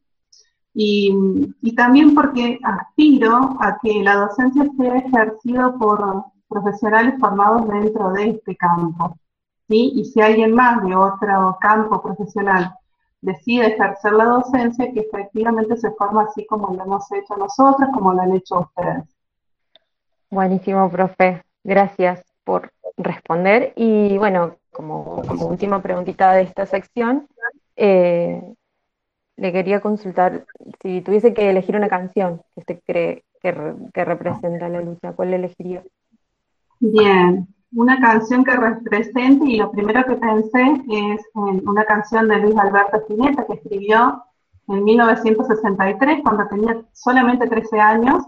Y, 0.75 1.75
también 1.77 2.15
porque 2.15 2.59
aspiro 2.63 3.57
a 3.61 3.79
que 3.83 4.03
la 4.03 4.17
docencia 4.17 4.65
sea 4.77 4.97
ejercida 4.97 5.75
por 5.79 6.25
profesionales 6.49 7.15
formados 7.19 7.69
dentro 7.69 8.13
de 8.13 8.31
este 8.31 8.57
campo, 8.57 9.17
¿sí? 9.69 9.93
Y 9.95 10.05
si 10.05 10.21
alguien 10.21 10.55
más 10.55 10.83
de 10.83 10.95
otro 10.95 11.59
campo 11.61 12.01
profesional 12.03 12.75
decide 13.21 13.67
ejercer 13.67 14.13
la 14.13 14.25
docencia, 14.25 14.93
que 14.93 15.01
efectivamente 15.01 15.77
se 15.77 15.91
forma 15.93 16.25
así 16.25 16.45
como 16.47 16.75
lo 16.75 16.83
hemos 16.83 17.11
hecho 17.13 17.37
nosotros, 17.37 17.89
como 17.93 18.13
lo 18.13 18.23
han 18.23 18.37
hecho 18.37 18.61
ustedes. 18.61 19.05
Buenísimo, 20.31 20.91
profe. 20.91 21.43
Gracias 21.65 22.25
por 22.45 22.73
responder. 22.97 23.73
Y 23.77 24.17
bueno, 24.19 24.57
como, 24.71 25.23
última 25.49 25.83
preguntita 25.83 26.33
de 26.33 26.43
esta 26.43 26.67
sección, 26.67 27.27
eh, 27.77 28.43
le 29.37 29.53
quería 29.53 29.81
consultar 29.81 30.45
si 30.83 31.01
tuviese 31.01 31.35
que 31.35 31.51
elegir 31.51 31.77
una 31.77 31.89
canción 31.89 32.43
que 32.55 32.61
usted 32.61 32.81
cree 32.87 33.25
que, 33.43 34.05
representa 34.05 34.69
la 34.69 34.81
lucha, 34.81 35.13
¿cuál 35.13 35.35
elegiría? 35.35 35.83
Bien, 36.79 37.49
una 37.75 37.99
canción 38.01 38.45
que 38.45 38.53
represente 38.53 39.45
y 39.47 39.57
lo 39.57 39.71
primero 39.73 40.05
que 40.05 40.15
pensé 40.15 40.63
es 40.91 41.21
en 41.35 41.69
una 41.69 41.85
canción 41.85 42.29
de 42.29 42.39
Luis 42.39 42.57
Alberto 42.57 42.99
Spinetta 42.99 43.47
que 43.47 43.55
escribió 43.55 44.23
en 44.69 44.85
1963 44.85 46.23
cuando 46.23 46.47
tenía 46.49 46.83
solamente 46.93 47.49
13 47.49 47.81
años. 47.81 48.25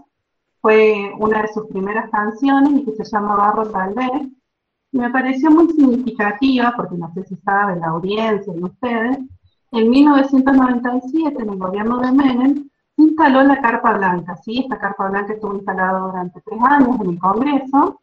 Fue 0.61 1.11
una 1.19 1.43
de 1.43 1.47
sus 1.49 1.67
primeras 1.67 2.09
canciones 2.09 2.73
y 2.73 2.85
que 2.85 2.95
se 2.95 3.03
llama 3.05 3.35
Barro 3.35 3.69
tal 3.69 3.93
vez. 3.93 4.11
Y 4.13 4.35
me 4.95 5.09
pareció 5.09 5.51
muy 5.51 5.67
significativa, 5.69 6.73
porque 6.75 6.95
no 6.95 7.11
sé 7.13 7.23
si 7.25 7.35
saben 7.37 7.81
la 7.81 7.87
audiencia 7.87 8.53
y 8.55 8.63
ustedes, 8.63 9.19
en 9.71 9.89
1997, 9.89 11.43
en 11.43 11.49
el 11.49 11.57
gobierno 11.57 11.99
de 11.99 12.11
Menem, 12.11 12.69
instaló 12.97 13.43
la 13.43 13.59
Carpa 13.59 13.97
Blanca. 13.97 14.37
¿sí? 14.37 14.59
Esta 14.59 14.79
Carpa 14.79 15.09
Blanca 15.09 15.33
estuvo 15.33 15.55
instalada 15.55 15.99
durante 15.99 16.41
tres 16.41 16.59
años 16.63 16.99
en 17.01 17.09
el 17.09 17.19
Congreso 17.19 18.01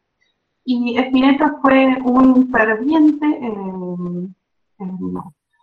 y 0.65 0.97
Spinetta 0.99 1.57
fue 1.63 1.97
un 2.05 2.49
ferviente 2.51 3.27
eh, 3.27 4.29
eh, 4.79 4.85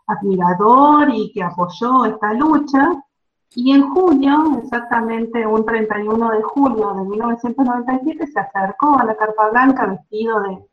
admirador 0.07 1.09
y 1.13 1.31
que 1.31 1.43
apoyó 1.43 2.05
esta 2.05 2.33
lucha. 2.33 3.03
Y 3.55 3.71
en 3.71 3.89
junio, 3.89 4.59
exactamente 4.63 5.45
un 5.45 5.65
31 5.65 6.31
de 6.31 6.41
julio 6.43 6.93
de 6.93 7.03
1997, 7.03 8.27
se 8.27 8.39
acercó 8.39 8.99
a 8.99 9.05
la 9.05 9.15
Carpa 9.15 9.49
Blanca 9.49 9.87
vestido 9.87 10.41
de, 10.41 10.68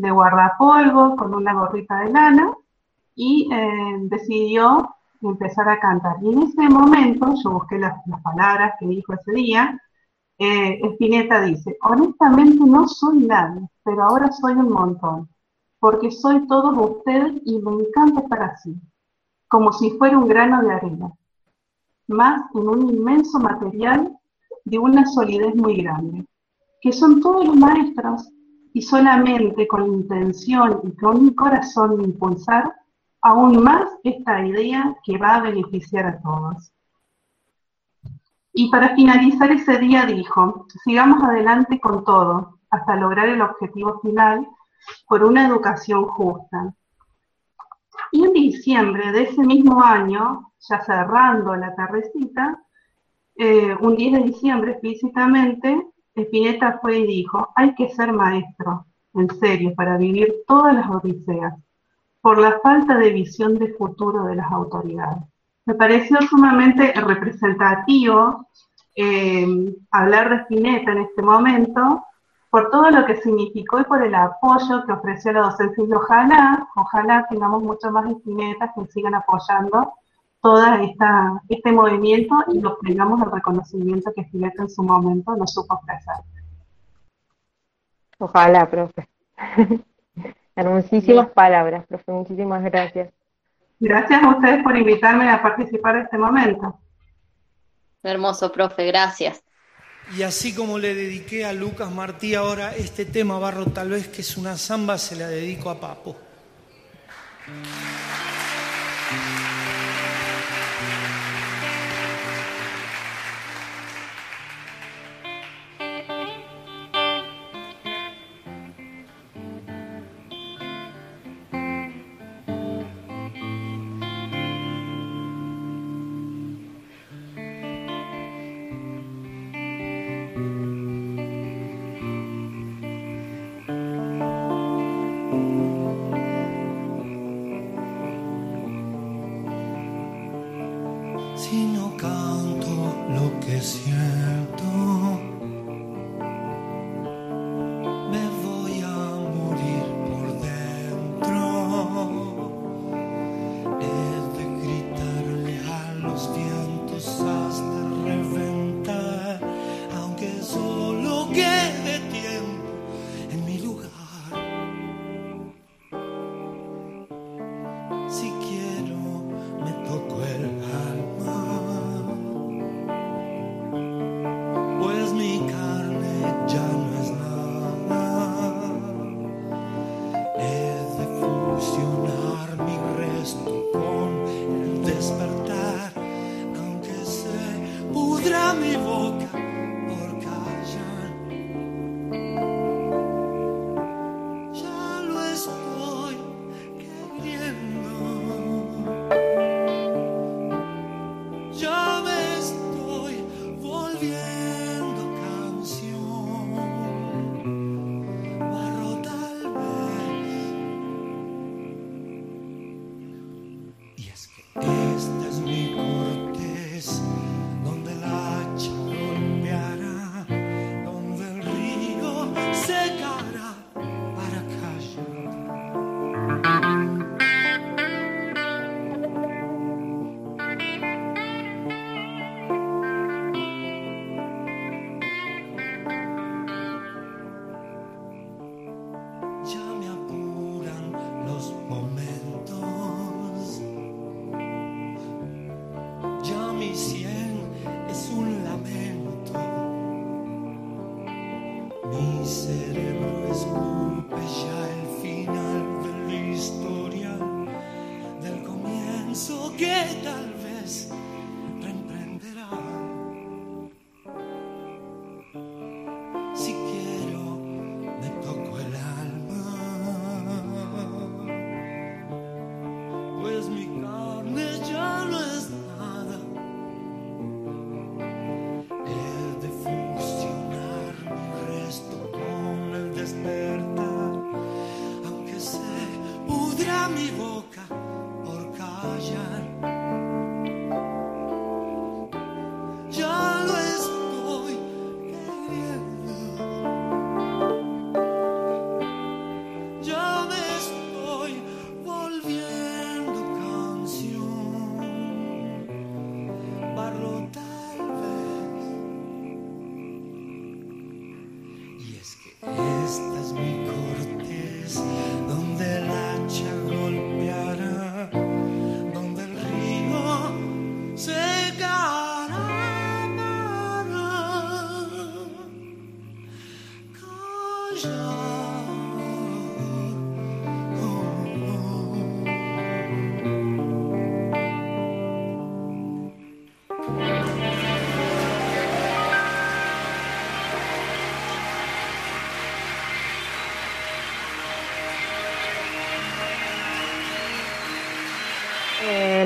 de 0.00 0.10
guardapolvo, 0.10 1.16
con 1.16 1.34
una 1.34 1.52
gorrita 1.52 2.00
de 2.00 2.10
lana, 2.10 2.54
y 3.14 3.48
eh, 3.52 3.96
decidió 4.02 4.96
empezar 5.22 5.68
a 5.68 5.78
cantar. 5.78 6.16
Y 6.22 6.32
en 6.32 6.42
ese 6.42 6.68
momento, 6.68 7.34
yo 7.42 7.50
busqué 7.50 7.78
las, 7.78 7.94
palabras 8.22 8.74
que 8.80 8.86
dijo 8.86 9.12
ese 9.12 9.32
día, 9.32 9.78
eh, 10.38 10.80
dice, 10.98 11.76
honestamente 11.82 12.64
no 12.64 12.88
soy 12.88 13.18
nadie, 13.18 13.68
pero 13.84 14.04
ahora 14.04 14.32
soy 14.32 14.54
un 14.54 14.70
montón, 14.70 15.28
porque 15.78 16.10
soy 16.10 16.46
todos 16.46 16.74
ustedes 16.78 17.42
y 17.44 17.58
me 17.58 17.72
encanta 17.82 18.20
estar 18.20 18.42
así, 18.44 18.74
como 19.48 19.70
si 19.72 19.90
fuera 19.98 20.18
un 20.18 20.28
grano 20.28 20.62
de 20.62 20.72
arena, 20.72 21.12
más 22.08 22.42
en 22.54 22.68
un 22.68 22.88
inmenso 22.88 23.38
material 23.38 24.16
de 24.64 24.78
una 24.78 25.04
solidez 25.04 25.54
muy 25.56 25.82
grande, 25.82 26.24
que 26.80 26.92
son 26.92 27.20
todos 27.20 27.44
los 27.44 27.56
maestros 27.56 28.30
y 28.72 28.82
solamente 28.82 29.66
con 29.66 29.86
intención 29.86 30.80
y 30.84 30.96
con 30.96 31.24
mi 31.24 31.34
corazón 31.34 31.98
de 31.98 32.04
impulsar 32.04 32.74
aún 33.22 33.62
más 33.62 33.90
esta 34.04 34.44
idea 34.44 34.96
que 35.04 35.18
va 35.18 35.36
a 35.36 35.42
beneficiar 35.42 36.06
a 36.06 36.20
todos. 36.20 36.72
Y 38.52 38.70
para 38.70 38.94
finalizar 38.94 39.50
ese 39.52 39.78
día 39.78 40.06
dijo, 40.06 40.66
sigamos 40.84 41.22
adelante 41.22 41.78
con 41.80 42.04
todo, 42.04 42.58
hasta 42.70 42.96
lograr 42.96 43.28
el 43.28 43.42
objetivo 43.42 44.00
final 44.00 44.46
por 45.06 45.24
una 45.24 45.46
educación 45.46 46.04
justa. 46.06 46.74
Y 48.12 48.24
en 48.24 48.32
diciembre 48.32 49.12
de 49.12 49.22
ese 49.22 49.42
mismo 49.42 49.82
año, 49.82 50.52
ya 50.68 50.80
cerrando 50.82 51.54
la 51.54 51.74
tardecita, 51.74 52.60
eh, 53.36 53.76
un 53.80 53.96
10 53.96 54.12
de 54.14 54.22
diciembre 54.24 54.72
explícitamente, 54.72 55.86
Spinetta 56.14 56.78
fue 56.80 56.98
y 56.98 57.06
dijo, 57.06 57.48
hay 57.54 57.74
que 57.74 57.88
ser 57.90 58.12
maestro, 58.12 58.86
en 59.14 59.28
serio, 59.38 59.74
para 59.74 59.96
vivir 59.96 60.42
todas 60.46 60.74
las 60.74 60.90
odiseas, 60.90 61.54
por 62.20 62.38
la 62.38 62.60
falta 62.60 62.96
de 62.98 63.10
visión 63.10 63.58
de 63.58 63.72
futuro 63.74 64.24
de 64.24 64.36
las 64.36 64.50
autoridades. 64.52 65.22
Me 65.64 65.74
pareció 65.74 66.20
sumamente 66.22 66.92
representativo 66.92 68.46
eh, 68.96 69.74
hablar 69.90 70.30
de 70.30 70.36
Spinetta 70.42 70.92
en 70.92 70.98
este 70.98 71.22
momento, 71.22 72.04
por 72.50 72.70
todo 72.70 72.90
lo 72.90 73.06
que 73.06 73.16
significó 73.16 73.80
y 73.80 73.84
por 73.84 74.02
el 74.02 74.14
apoyo 74.14 74.84
que 74.84 74.92
ofreció 74.92 75.32
la 75.32 75.42
docencia 75.42 75.84
y 75.84 75.92
ojalá, 75.92 76.68
ojalá 76.74 77.26
tengamos 77.30 77.62
muchos 77.62 77.92
más 77.92 78.10
Spinetas 78.10 78.70
que 78.74 78.86
sigan 78.86 79.14
apoyando 79.14 79.94
todo 80.40 80.64
este 81.48 81.72
movimiento 81.72 82.34
y 82.52 82.58
nos 82.58 82.78
tengamos 82.80 83.20
el 83.22 83.30
reconocimiento 83.30 84.12
que 84.14 84.22
Spinetta 84.22 84.62
en 84.62 84.70
su 84.70 84.82
momento 84.82 85.36
nos 85.36 85.52
supo 85.52 85.74
ofrecer. 85.74 86.14
Ojalá, 88.18 88.68
profe. 88.68 89.08
Hermosísimas 90.56 91.28
palabras, 91.30 91.86
profe. 91.86 92.12
Muchísimas 92.12 92.62
gracias. 92.64 93.10
Gracias 93.78 94.22
a 94.22 94.28
ustedes 94.28 94.62
por 94.62 94.76
invitarme 94.76 95.30
a 95.30 95.42
participar 95.42 95.94
de 95.96 96.02
este 96.02 96.18
momento. 96.18 96.78
Hermoso, 98.02 98.52
profe, 98.52 98.86
gracias. 98.86 99.42
Y 100.16 100.22
así 100.22 100.54
como 100.54 100.78
le 100.78 100.94
dediqué 100.94 101.44
a 101.44 101.52
Lucas 101.52 101.90
Martí 101.92 102.34
ahora 102.34 102.74
este 102.74 103.04
tema 103.04 103.38
barro, 103.38 103.66
tal 103.66 103.90
vez 103.90 104.08
que 104.08 104.22
es 104.22 104.36
una 104.36 104.56
samba, 104.56 104.98
se 104.98 105.16
la 105.16 105.28
dedico 105.28 105.70
a 105.70 105.80
Papo. 105.80 106.16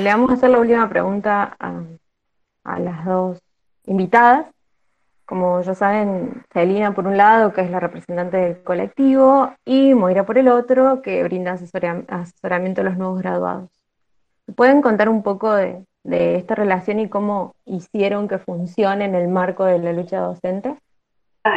Le 0.05 0.11
vamos 0.11 0.29
a 0.29 0.33
hacer 0.35 0.51
la 0.51 0.59
última 0.59 0.87
pregunta 0.87 1.57
a, 1.59 2.79
las 2.79 3.05
dos 3.05 3.39
invitadas. 3.87 4.45
Como 5.25 5.59
ya 5.63 5.73
saben, 5.73 6.43
Celina 6.53 6.93
por 6.93 7.07
un 7.07 7.17
lado, 7.17 7.53
que 7.53 7.61
es 7.61 7.71
la 7.71 7.79
representante 7.79 8.37
del 8.37 8.63
colectivo, 8.63 9.51
y 9.65 9.95
Moira 9.95 10.23
por 10.23 10.37
el 10.37 10.47
otro, 10.47 11.01
que 11.01 11.23
brinda 11.23 11.53
asesora- 11.53 12.05
asesoramiento 12.07 12.81
a 12.81 12.83
los 12.83 12.97
nuevos 12.97 13.19
graduados. 13.19 13.71
¿Pueden 14.55 14.83
contar 14.83 15.09
un 15.09 15.23
poco 15.23 15.51
de, 15.53 15.83
esta 16.03 16.53
relación 16.53 16.99
y 16.99 17.09
cómo 17.09 17.55
hicieron 17.65 18.27
que 18.27 18.37
funcione 18.37 19.05
en 19.05 19.15
el 19.15 19.27
marco 19.27 19.65
de 19.65 19.79
la 19.79 19.91
lucha 19.91 20.19
docente? 20.19 20.75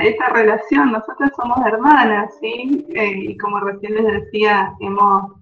esta 0.02 0.28
relación, 0.30 0.92
nosotros 0.92 1.30
somos 1.36 1.58
hermanas, 1.66 2.34
¿sí? 2.40 2.86
Eh, 2.94 3.30
y 3.30 3.36
como 3.36 3.60
recién 3.60 3.94
les 3.94 4.06
decía, 4.06 4.72
hemos 4.80 5.32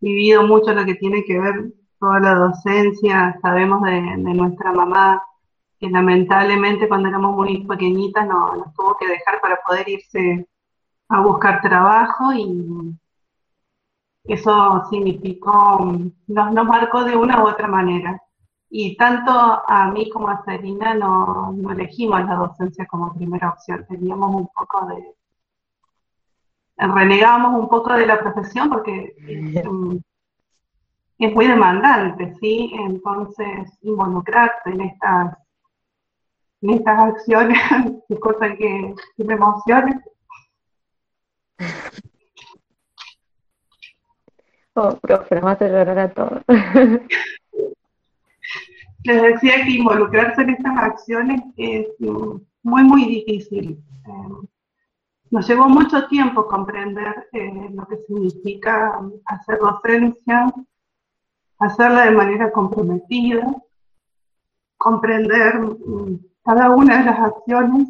vivido 0.00 0.42
mucho 0.42 0.74
lo 0.74 0.84
que 0.84 0.94
tiene 0.94 1.24
que 1.24 1.38
ver 1.38 1.70
toda 2.00 2.20
la 2.20 2.34
docencia, 2.34 3.38
sabemos 3.42 3.82
de, 3.82 3.92
de 4.00 4.34
nuestra 4.34 4.72
mamá, 4.72 5.22
que 5.78 5.90
lamentablemente 5.90 6.88
cuando 6.88 7.08
éramos 7.08 7.36
muy 7.36 7.64
pequeñitas 7.66 8.26
no- 8.26 8.56
nos 8.56 8.74
tuvo 8.74 8.96
que 8.98 9.08
dejar 9.08 9.40
para 9.42 9.58
poder 9.66 9.88
irse 9.88 10.48
a 11.10 11.20
buscar 11.22 11.60
trabajo 11.62 12.32
y 12.34 12.96
eso 14.24 14.84
significó, 14.90 15.78
nos, 16.26 16.52
nos 16.52 16.66
marcó 16.66 17.04
de 17.04 17.16
una 17.16 17.42
u 17.42 17.48
otra 17.48 17.68
manera. 17.68 18.20
Y 18.70 18.96
tanto 18.96 19.30
a 19.32 19.90
mí 19.92 20.08
como 20.10 20.28
a 20.28 20.42
Serena 20.44 20.94
no, 20.94 21.52
no 21.52 21.72
elegimos 21.72 22.24
la 22.24 22.36
docencia 22.36 22.86
como 22.86 23.12
primera 23.14 23.50
opción, 23.50 23.84
teníamos 23.88 24.34
un 24.34 24.48
poco 24.48 24.86
de, 24.86 25.14
renegábamos 26.76 27.60
un 27.60 27.68
poco 27.68 27.92
de 27.94 28.06
la 28.06 28.18
profesión 28.18 28.68
porque 28.68 29.14
es, 31.20 31.34
muy 31.34 31.46
demandante, 31.46 32.34
¿sí? 32.40 32.72
Entonces, 32.74 33.78
involucrarte 33.82 34.70
en 34.70 34.80
estas, 34.80 35.36
en 36.62 36.70
estas 36.70 36.98
acciones 36.98 37.58
es 38.08 38.18
cosa 38.20 38.54
que, 38.56 38.94
que 39.16 39.24
me 39.24 39.34
emociona. 39.34 40.02
Oh, 44.74 44.96
profe, 44.96 45.40
vas 45.40 45.60
a 45.60 45.68
llorar 45.68 45.98
a 45.98 46.12
todos. 46.12 46.42
Les 49.04 49.22
decía 49.22 49.64
que 49.64 49.70
involucrarse 49.70 50.42
en 50.42 50.50
estas 50.50 50.76
acciones 50.78 51.40
es 51.56 51.86
muy, 51.98 52.84
muy 52.84 53.04
difícil. 53.06 53.82
Eh, 54.06 54.48
nos 55.30 55.48
llevó 55.48 55.68
mucho 55.68 56.06
tiempo 56.08 56.46
comprender 56.46 57.28
eh, 57.32 57.70
lo 57.72 57.86
que 57.86 57.96
significa 58.06 59.00
hacer 59.26 59.58
docencia, 59.58 60.52
hacerla 61.60 62.06
de 62.06 62.10
manera 62.12 62.50
comprometida, 62.50 63.46
comprender 64.76 65.60
mm, 65.60 66.18
cada 66.44 66.70
una 66.70 66.98
de 66.98 67.04
las 67.04 67.18
acciones. 67.20 67.88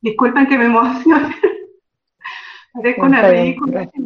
Disculpen 0.00 0.46
que 0.46 0.58
me 0.58 0.66
emocione. 0.66 1.34
Parezco 2.72 3.06
una 3.06 3.28
ridícula. 3.28 3.90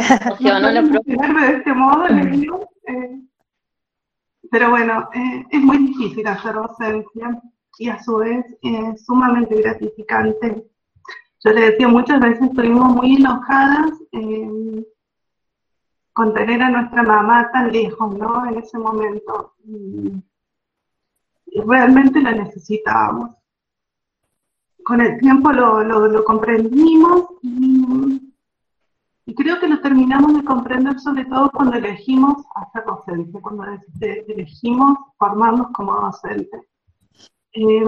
No 0.00 0.36
puedo 0.36 0.60
profe. 0.62 1.12
emocionarme 1.12 1.46
de 1.46 1.56
este 1.58 1.74
modo, 1.74 2.08
les 2.08 2.30
digo, 2.30 2.70
eh, 2.86 3.20
pero 4.50 4.70
bueno, 4.70 5.10
eh, 5.12 5.44
es 5.50 5.60
muy 5.60 5.76
difícil 5.76 6.26
hacer 6.26 6.54
docencia 6.54 7.38
y 7.80 7.88
a 7.88 7.98
su 8.02 8.18
vez 8.18 8.44
es 8.60 9.06
sumamente 9.06 9.56
gratificante. 9.56 10.70
Yo 11.42 11.50
le 11.50 11.70
decía, 11.70 11.88
muchas 11.88 12.20
veces 12.20 12.42
estuvimos 12.42 12.94
muy 12.94 13.16
enojadas 13.16 13.92
eh, 14.12 14.86
con 16.12 16.34
tener 16.34 16.62
a 16.62 16.68
nuestra 16.68 17.02
mamá 17.02 17.50
tan 17.50 17.72
lejos, 17.72 18.14
¿no? 18.18 18.44
En 18.44 18.58
ese 18.58 18.76
momento. 18.78 19.54
Y, 19.64 20.22
realmente 21.66 22.20
la 22.20 22.32
necesitábamos. 22.32 23.30
Con 24.84 25.00
el 25.00 25.18
tiempo 25.18 25.50
lo, 25.50 25.82
lo- 25.82 26.24
comprendimos 26.24 27.30
y 27.42 29.34
creo 29.34 29.58
que 29.58 29.68
lo 29.68 29.80
terminamos 29.80 30.34
de 30.34 30.44
comprender 30.44 31.00
sobre 31.00 31.24
todo 31.24 31.50
cuando 31.50 31.76
elegimos 31.76 32.44
hacer 32.56 32.84
docencia, 32.84 33.40
cuando 33.40 33.64
elegimos 34.28 34.98
formarnos 35.16 35.68
como 35.72 35.94
docentes. 35.98 36.69
Eh, 37.52 37.82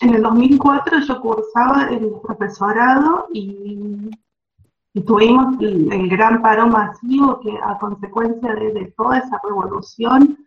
en 0.00 0.14
el 0.14 0.22
2004 0.22 1.00
yo 1.00 1.20
cursaba 1.20 1.88
el 1.90 2.10
profesorado 2.20 3.28
y, 3.32 4.10
y 4.92 5.00
tuvimos 5.02 5.60
el, 5.60 6.08
gran 6.08 6.40
paro 6.40 6.68
masivo 6.68 7.40
que 7.40 7.56
a 7.62 7.78
consecuencia 7.78 8.54
de, 8.54 8.92
toda 8.96 9.18
esa 9.18 9.40
revolución 9.42 10.38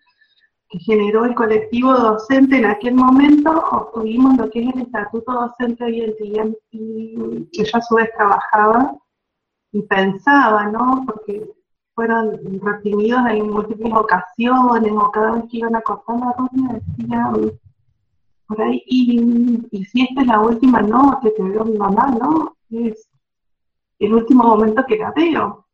que 0.69 0.79
generó 0.79 1.25
el 1.25 1.35
colectivo 1.35 1.93
docente 1.93 2.57
en 2.57 2.65
aquel 2.65 2.95
momento, 2.95 3.51
obtuvimos 3.71 4.37
lo 4.37 4.49
que 4.49 4.63
es 4.63 4.75
el 4.75 4.81
estatuto 4.81 5.31
docente 5.31 5.83
hoy 5.85 6.01
en 6.01 6.15
día 6.15 6.45
y 6.71 7.47
que 7.53 7.63
yo 7.63 7.77
a 7.77 7.81
su 7.81 7.95
vez 7.95 8.09
trabajaba 8.17 8.97
y 9.71 9.81
pensaba, 9.83 10.65
¿no? 10.65 11.03
Porque 11.05 11.49
fueron 11.93 12.39
reprimidos 12.61 13.21
en 13.29 13.49
múltiples 13.49 13.93
ocasiones, 13.93 14.91
o 14.93 15.11
cada 15.11 15.31
vez 15.31 15.43
que 15.49 15.57
iban 15.57 15.75
a 15.75 15.81
cortar 15.81 16.19
la 16.19 16.33
ruta 16.33 16.81
decían 16.97 17.59
por 18.47 18.61
ahí, 18.61 18.83
y, 18.87 19.85
si 19.85 20.01
esta 20.01 20.21
es 20.21 20.27
la 20.27 20.39
última 20.39 20.81
noche 20.81 21.33
que 21.35 21.43
veo 21.43 21.61
a 21.61 21.65
mi 21.65 21.77
mamá, 21.77 22.07
¿no? 22.19 22.55
Es 22.69 23.09
el 23.99 24.13
último 24.13 24.43
momento 24.43 24.85
que 24.85 24.97
la 24.97 25.11
veo. 25.11 25.65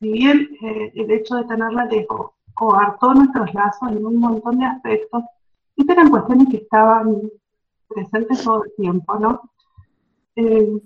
Si 0.00 0.12
bien 0.12 0.48
eh, 0.62 0.92
el 0.94 1.10
hecho 1.10 1.36
de 1.36 1.44
tenerla 1.44 1.86
lejos 1.86 2.32
coartó 2.54 3.14
nuestros 3.14 3.52
lazos 3.54 3.90
en 3.90 4.04
un 4.04 4.18
montón 4.18 4.58
de 4.58 4.66
aspectos, 4.66 5.24
estas 5.76 5.96
eran 5.96 6.10
cuestiones 6.10 6.48
que 6.50 6.56
estaban 6.58 7.30
presentes 7.88 8.44
todo 8.44 8.64
el 8.64 8.72
tiempo, 8.76 9.18
¿no? 9.18 9.40
Eh, 10.36 10.80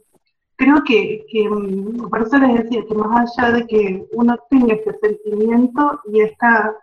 creo 0.56 0.82
que, 0.84 1.24
mm, 1.50 2.08
por 2.08 2.22
eso 2.22 2.38
les 2.38 2.64
decía 2.64 2.84
que 2.86 2.94
más 2.94 3.38
allá 3.38 3.52
de 3.52 3.66
que 3.66 4.06
uno 4.12 4.36
tenga 4.50 4.74
este 4.74 4.98
sentimiento 4.98 6.00
y 6.12 6.20
esta, 6.20 6.74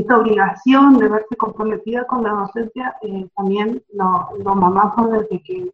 esta 0.00 0.18
obligación 0.18 0.98
de 0.98 1.08
verse 1.08 1.36
comprometida 1.36 2.06
con 2.06 2.22
la 2.22 2.30
docencia, 2.30 2.96
eh, 3.02 3.26
también 3.36 3.82
lo, 3.92 4.28
lo 4.42 4.54
mamamos 4.54 5.10
desde 5.10 5.42
que, 5.42 5.72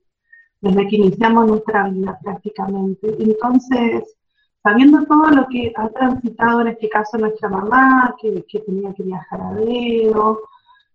desde 0.60 0.88
que 0.88 0.96
iniciamos 0.96 1.48
nuestra 1.48 1.88
vida 1.88 2.18
prácticamente. 2.22 3.16
Entonces, 3.18 4.16
sabiendo 4.62 5.04
todo 5.06 5.28
lo 5.30 5.46
que 5.48 5.72
ha 5.76 5.88
transitado 5.88 6.60
en 6.60 6.68
este 6.68 6.88
caso 6.88 7.18
nuestra 7.18 7.48
mamá, 7.48 8.14
que, 8.20 8.44
tenía 8.60 8.94
que 8.94 9.02
viajar 9.02 9.40
a 9.40 9.54
dedo, 9.54 10.40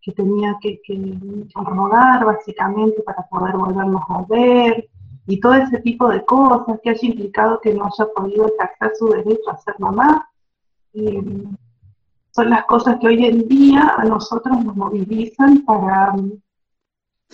que 0.02 0.14
tenía 0.14 0.58
que, 0.62 0.80
que 0.86 1.18
rogar 1.54 2.26
básicamente 2.26 3.02
para 3.02 3.24
poder 3.24 3.58
volvernos 3.58 4.04
a 4.10 4.26
ver, 4.30 4.90
y 5.28 5.40
todo 5.42 5.56
ese 5.56 5.80
tipo 5.80 6.08
de 6.08 6.24
cosas 6.24 6.80
que 6.82 6.92
haya 6.92 7.08
implicado 7.08 7.60
que 7.60 7.74
no 7.74 7.84
haya 7.86 8.10
podido 8.16 8.48
ejercer 8.48 8.92
su 8.98 9.10
derecho 9.10 9.52
a 9.52 9.58
ser 9.58 9.76
mamá, 9.80 10.30
son 12.38 12.52
las 12.52 12.66
cosas 12.66 13.00
que 13.00 13.08
hoy 13.08 13.26
en 13.26 13.48
día 13.48 13.96
a 13.98 14.06
nosotros 14.06 14.64
nos 14.64 14.76
movilizan 14.76 15.66
para, 15.66 16.14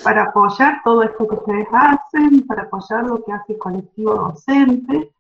para 0.01 0.23
apoyar 0.23 0.79
todo 0.81 1.03
esto 1.03 1.27
que 1.27 1.35
ustedes 1.35 1.67
hacen, 1.73 2.47
para 2.47 2.63
apoyar 2.63 3.05
lo 3.05 3.21
que 3.21 3.33
hace 3.33 3.51
el 3.51 3.59
colectivo 3.59 4.15
docente, 4.15 5.11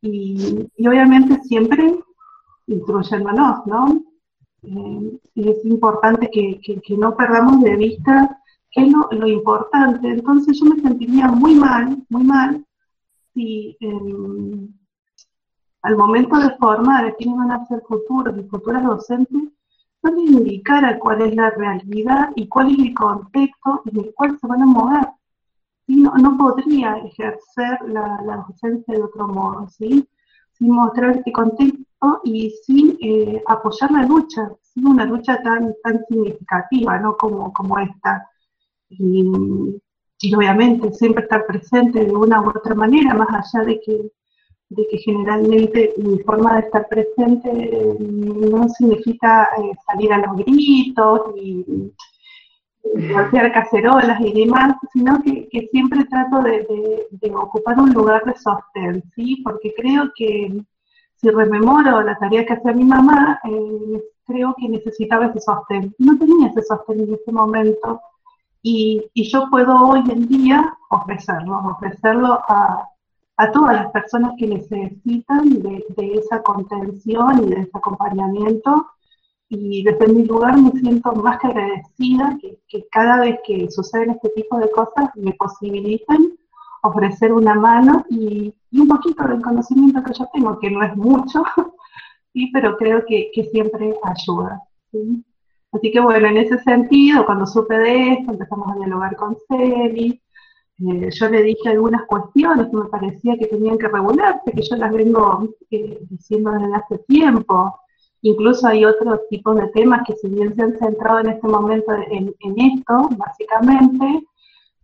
y, 0.00 0.66
obviamente 0.78 1.42
siempre 1.42 2.00
instruyéndonos, 2.68 3.66
¿no? 3.66 4.02
Eh, 4.62 5.18
y 5.34 5.48
es 5.50 5.62
importante 5.66 6.30
que, 6.30 6.96
no 6.96 7.14
perdamos 7.14 7.62
de 7.62 7.76
vista 7.76 8.40
qué 8.70 8.86
es 8.86 8.92
lo, 9.10 9.26
importante. 9.26 10.08
Entonces 10.08 10.58
yo 10.58 10.70
me 10.70 10.80
sentiría 10.80 11.28
muy 11.28 11.54
mal, 11.54 12.02
muy 12.08 12.24
mal, 12.24 12.64
si 13.34 13.76
em, 13.80 14.72
al 15.82 15.96
momento 15.96 16.36
de 16.38 16.50
formar 16.56 17.04
a 17.04 17.14
quiénes 17.14 17.36
van 17.36 17.52
a 17.52 17.66
ser 17.66 17.82
futuros 17.88 18.36
y 18.38 18.42
futuras 18.44 18.84
docentes, 18.84 19.42
no 20.02 20.10
les 20.12 20.30
indicara 20.30 20.98
cuál 20.98 21.22
es 21.22 21.34
la 21.34 21.50
realidad 21.50 22.30
y 22.36 22.46
cuál 22.48 22.72
es 22.72 22.78
el 22.78 22.94
contexto 22.94 23.82
en 23.86 24.00
el 24.00 24.14
cual 24.14 24.38
se 24.38 24.46
van 24.46 24.62
a 24.62 24.66
mover 24.66 25.08
no, 25.88 26.14
no 26.14 26.36
podría 26.36 26.96
ejercer 26.98 27.78
la, 27.88 28.44
docencia 28.46 28.94
de 28.94 29.02
otro 29.02 29.26
modo, 29.26 29.68
¿sí? 29.68 30.06
sin 30.52 30.70
mostrar 30.70 31.16
este 31.16 31.32
contexto 31.32 32.20
y 32.24 32.50
sin 32.64 32.98
eh, 33.00 33.42
apoyar 33.46 33.90
la 33.90 34.02
lucha, 34.02 34.50
sin 34.62 34.86
una 34.86 35.04
lucha 35.04 35.40
tan, 35.42 35.74
tan 35.82 36.04
significativa 36.08 36.98
¿no? 36.98 37.16
como, 37.16 37.52
como 37.52 37.78
esta. 37.78 38.28
Y, 38.90 39.26
obviamente 40.34 40.92
siempre 40.92 41.22
estar 41.22 41.46
presente 41.46 42.04
de 42.04 42.12
una 42.12 42.42
u 42.42 42.48
otra 42.48 42.74
manera, 42.74 43.14
más 43.14 43.28
allá 43.28 43.64
de 43.64 43.80
que, 43.80 44.10
de 44.70 44.86
que 44.88 44.98
generalmente 44.98 45.94
mi 45.96 46.18
forma 46.20 46.54
de 46.54 46.66
estar 46.66 46.86
presente 46.88 47.96
no 48.00 48.68
significa 48.68 49.48
eh, 49.58 49.72
salir 49.86 50.12
a 50.12 50.18
los 50.18 50.36
gritos 50.36 51.20
y 51.36 51.92
golpear 53.12 53.52
cacerolas 53.52 54.20
y 54.20 54.32
demás, 54.32 54.76
sino 54.92 55.22
que, 55.22 55.48
siempre 55.70 56.04
trato 56.04 56.42
de, 56.42 57.06
ocupar 57.34 57.78
un 57.78 57.92
lugar 57.92 58.24
de 58.24 58.34
sostén, 58.36 59.02
¿sí? 59.14 59.40
Porque 59.44 59.72
creo 59.76 60.10
que 60.14 60.62
si 61.16 61.30
rememoro 61.30 62.02
la 62.02 62.16
tarea 62.18 62.46
que 62.46 62.54
hacía 62.54 62.72
mi 62.72 62.84
mamá, 62.84 63.40
eh, 63.44 64.02
creo 64.26 64.54
que 64.58 64.68
necesitaba 64.68 65.26
ese 65.26 65.40
sostén. 65.40 65.94
No 65.98 66.16
tenía 66.18 66.48
ese 66.48 66.62
sostén 66.62 67.00
en 67.00 67.14
ese 67.14 67.32
momento 67.32 68.00
y, 68.62 69.10
yo 69.14 69.48
puedo 69.50 69.74
hoy 69.88 70.02
en 70.10 70.26
día 70.28 70.76
ofrecerlo, 70.90 71.58
ofrecerlo 71.76 72.40
a, 72.48 72.88
todas 73.52 73.72
las 73.72 73.90
personas 73.92 74.32
que 74.36 74.46
necesitan 74.46 75.62
de, 75.62 75.84
de 75.96 76.14
esa 76.14 76.42
contención 76.42 77.44
y 77.44 77.50
de 77.50 77.60
ese 77.60 77.70
acompañamiento 77.72 78.86
y 79.48 79.82
desde 79.82 80.08
mi 80.08 80.24
lugar 80.24 80.60
me 80.60 80.70
siento 80.72 81.12
más 81.12 81.38
que 81.38 81.46
agradecida 81.46 82.38
que, 82.40 82.86
cada 82.90 83.20
vez 83.20 83.38
que 83.46 83.70
suceden 83.70 84.10
este 84.10 84.28
tipo 84.30 84.58
de 84.58 84.70
cosas 84.70 85.10
me 85.14 85.32
posibilitan 85.32 86.34
ofrecer 86.82 87.32
una 87.32 87.54
mano 87.54 88.04
y, 88.10 88.54
un 88.72 88.88
poquito 88.88 89.24
del 89.24 89.40
conocimiento 89.40 90.02
que 90.02 90.12
yo 90.12 90.28
tengo, 90.32 90.58
que 90.58 90.70
no 90.70 90.82
es 90.82 90.94
mucho, 90.94 91.42
sí, 92.34 92.50
pero 92.52 92.76
creo 92.76 93.04
que, 93.06 93.30
siempre 93.50 93.94
ayuda. 94.04 94.62
Así 95.72 95.90
que 95.90 96.00
bueno, 96.00 96.28
en 96.28 96.36
ese 96.36 96.58
sentido, 96.58 97.24
cuando 97.24 97.46
supe 97.46 97.78
de 97.78 98.12
esto, 98.12 98.32
empezamos 98.32 98.70
a 98.70 98.76
dialogar 98.76 99.16
con 99.16 99.36
Celi, 99.48 100.20
eh, 100.80 101.10
yo 101.10 101.28
le 101.28 101.42
dije 101.42 101.68
algunas 101.68 102.06
cuestiones 102.06 102.68
que 102.68 102.76
me 102.76 102.84
parecía 102.86 103.36
que 103.38 103.46
tenían 103.46 103.78
que 103.78 103.88
regularse, 103.88 104.52
que 104.52 104.62
yo 104.62 104.76
las 104.76 104.92
vengo 104.92 105.48
diciendo 105.70 106.52
desde 106.52 106.74
hace 106.74 106.98
tiempo, 107.06 107.80
Incluso 108.22 108.66
hay 108.66 108.84
otros 108.84 109.20
tipos 109.30 109.56
de 109.56 109.68
temas 109.68 110.02
que 110.06 110.16
si 110.16 110.28
bien 110.28 110.54
se 110.54 110.62
han 110.62 110.76
centrado 110.78 111.20
en 111.20 111.28
este 111.28 111.46
momento 111.46 111.92
en, 111.92 112.34
esto, 112.40 113.08
básicamente, 113.16 114.26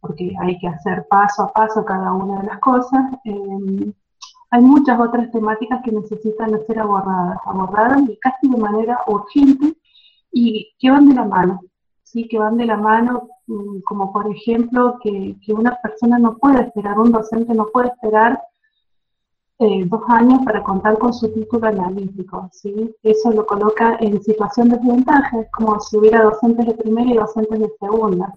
porque 0.01 0.33
hay 0.41 0.59
que 0.59 0.69
hacer 0.69 1.07
paso 1.09 1.43
a 1.43 1.53
paso 1.53 1.85
cada 1.85 2.13
una 2.13 2.41
de 2.41 2.47
las 2.47 2.59
cosas, 2.61 3.13
eh, 3.25 3.93
hay 4.51 4.61
muchas 4.61 5.01
otras 5.01 5.33
temáticas 5.33 5.81
que 5.85 5.91
necesitan 5.91 6.65
ser 6.67 6.79
abordadas, 6.79 7.39
abordadas 7.45 8.09
y 8.09 8.17
casi 8.19 8.49
de 8.49 8.57
manera 8.57 9.01
urgente 9.09 9.75
y 10.31 10.73
que 10.79 10.91
van 10.91 11.09
de 11.09 11.15
la 11.15 11.25
mano, 11.25 11.61
¿sí? 12.15 12.29
que 12.29 12.39
van 12.39 12.57
de 12.57 12.67
la 12.67 12.77
mano, 12.77 13.29
mm, 13.49 13.81
como 13.81 14.13
por 14.13 14.31
ejemplo 14.31 14.99
que, 15.03 15.37
que 15.45 15.53
una 15.53 15.77
persona 15.83 16.19
no 16.19 16.39
puede 16.39 16.63
esperar, 16.63 16.99
un 16.99 17.13
docente 17.13 17.53
no 17.55 17.67
puede 17.67 17.89
esperar 17.89 18.41
eh, 19.61 19.85
dos 19.87 20.03
años 20.09 20.41
para 20.45 20.63
contar 20.65 20.99
con 20.99 21.15
su 21.15 21.33
título 21.33 21.69
analítico. 21.69 22.49
¿sí? 22.53 22.95
Eso 23.03 23.31
lo 23.33 23.47
coloca 23.47 23.97
en 24.01 24.23
situación 24.23 24.69
de 24.69 24.77
desventaja, 24.79 25.41
es 25.41 25.51
como 25.53 25.81
si 25.81 25.97
hubiera 25.97 26.23
docentes 26.23 26.67
de 26.67 26.75
primera 26.75 27.11
y 27.11 27.17
docentes 27.17 27.61
de 27.61 27.73
segunda. 27.81 28.35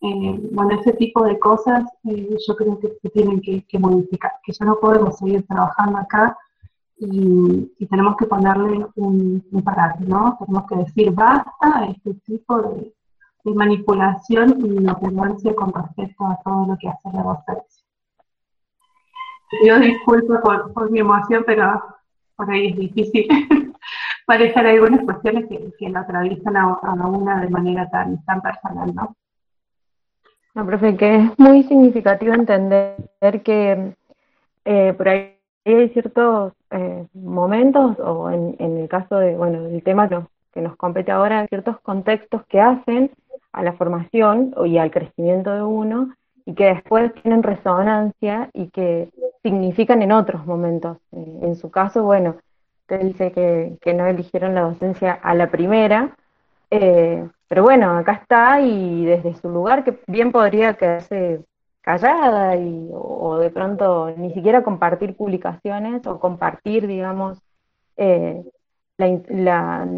Eh, 0.00 0.48
bueno, 0.52 0.78
ese 0.80 0.92
tipo 0.92 1.24
de 1.24 1.38
cosas 1.38 1.84
eh, 2.04 2.36
yo 2.46 2.56
creo 2.56 2.78
que 2.78 2.96
se 3.00 3.10
tienen 3.10 3.40
que, 3.40 3.78
modificar, 3.78 4.32
que 4.44 4.52
ya 4.52 4.66
no 4.66 4.78
podemos 4.78 5.18
seguir 5.18 5.46
trabajando 5.46 5.98
acá 5.98 6.36
y, 6.98 7.70
tenemos 7.90 8.16
que 8.16 8.26
ponerle 8.26 8.86
un, 8.96 9.44
un 9.50 9.64
¿no? 10.06 10.36
Tenemos 10.38 10.66
que 10.68 10.76
decir 10.76 11.10
basta 11.12 11.52
a 11.62 11.86
este 11.86 12.14
tipo 12.26 12.60
de, 12.62 12.93
manipulación 13.52 14.58
y 14.64 14.68
no 14.80 14.98
con 14.98 15.72
respecto 15.72 16.24
a 16.24 16.38
todo 16.42 16.66
lo 16.66 16.78
que 16.78 16.88
hace 16.88 17.08
la 17.12 17.22
docencia. 17.22 17.84
Yo 19.66 19.78
disculpo 19.78 20.40
por, 20.72 20.90
mi 20.90 21.00
emoción, 21.00 21.44
pero 21.46 21.82
por 22.36 22.50
ahí 22.50 22.68
es 22.68 22.76
difícil 22.76 23.28
manejar 24.26 24.66
algunas 24.66 25.04
cuestiones 25.04 25.46
que, 25.48 25.88
lo 25.88 25.98
atraviesan 25.98 26.56
a, 26.56 26.66
una 27.06 27.40
de 27.40 27.50
manera 27.50 27.88
tan, 27.90 28.24
tan 28.24 28.40
personal, 28.40 28.94
¿no? 28.94 29.14
No, 30.54 30.66
profe, 30.66 30.96
que 30.96 31.16
es 31.16 31.38
muy 31.38 31.64
significativo 31.64 32.32
entender 32.32 32.96
que 33.42 33.94
eh, 34.64 34.94
por 34.96 35.08
ahí 35.08 35.36
hay 35.64 35.88
ciertos 35.90 36.52
eh, 36.70 37.06
momentos, 37.12 37.98
o 37.98 38.30
en, 38.30 38.56
el 38.58 38.88
caso 38.88 39.18
de, 39.18 39.36
bueno, 39.36 39.62
del 39.64 39.82
tema 39.82 40.08
que 40.08 40.20
que 40.54 40.60
nos 40.60 40.76
compete 40.76 41.10
ahora, 41.10 41.46
ciertos 41.48 41.80
contextos 41.80 42.46
que 42.46 42.60
hacen 42.60 43.10
a 43.54 43.62
la 43.62 43.72
formación 43.72 44.54
y 44.66 44.78
al 44.78 44.90
crecimiento 44.90 45.52
de 45.54 45.62
uno, 45.62 46.14
y 46.46 46.54
que 46.54 46.66
después 46.66 47.12
tienen 47.22 47.42
resonancia 47.42 48.50
y 48.52 48.68
que 48.68 49.10
significan 49.42 50.02
en 50.02 50.12
otros 50.12 50.44
momentos. 50.46 50.98
Eh, 51.12 51.38
en 51.42 51.56
su 51.56 51.70
caso, 51.70 52.02
bueno, 52.04 52.36
usted 52.82 53.00
dice 53.00 53.32
que, 53.32 53.94
no 53.94 54.06
eligieron 54.06 54.54
la 54.54 54.62
docencia 54.62 55.12
a 55.12 55.34
la 55.34 55.50
primera, 55.50 56.16
eh, 56.70 57.26
pero 57.48 57.62
bueno, 57.62 57.96
acá 57.96 58.12
está 58.12 58.60
y 58.60 59.04
desde 59.04 59.34
su 59.34 59.48
lugar 59.48 59.84
que 59.84 59.98
bien 60.06 60.32
podría 60.32 60.74
quedarse 60.74 61.40
callada 61.80 62.56
y, 62.56 62.88
o, 62.92 63.38
de 63.38 63.50
pronto 63.50 64.10
ni 64.16 64.32
siquiera 64.32 64.62
compartir 64.62 65.16
publicaciones 65.16 66.06
o 66.06 66.18
compartir, 66.18 66.86
digamos, 66.86 67.38
eh, 67.96 68.42
la, 68.96 69.18
la 69.28 69.88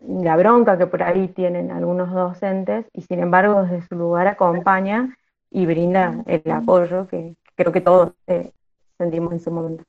bronca 0.00 0.78
que 0.78 0.86
por 0.86 1.02
ahí 1.02 1.28
tienen 1.28 1.70
algunos 1.70 2.12
docentes 2.12 2.86
y 2.92 3.02
sin 3.02 3.20
embargo 3.20 3.62
desde 3.62 3.86
su 3.86 3.96
lugar 3.96 4.26
acompaña 4.26 5.16
y 5.50 5.66
brinda 5.66 6.22
el 6.26 6.50
apoyo 6.50 7.06
que 7.08 7.34
creo 7.54 7.72
que 7.72 7.80
todos 7.80 8.12
eh, 8.26 8.52
sentimos 8.96 9.32
en 9.32 9.40
su 9.40 9.50
momento. 9.50 9.84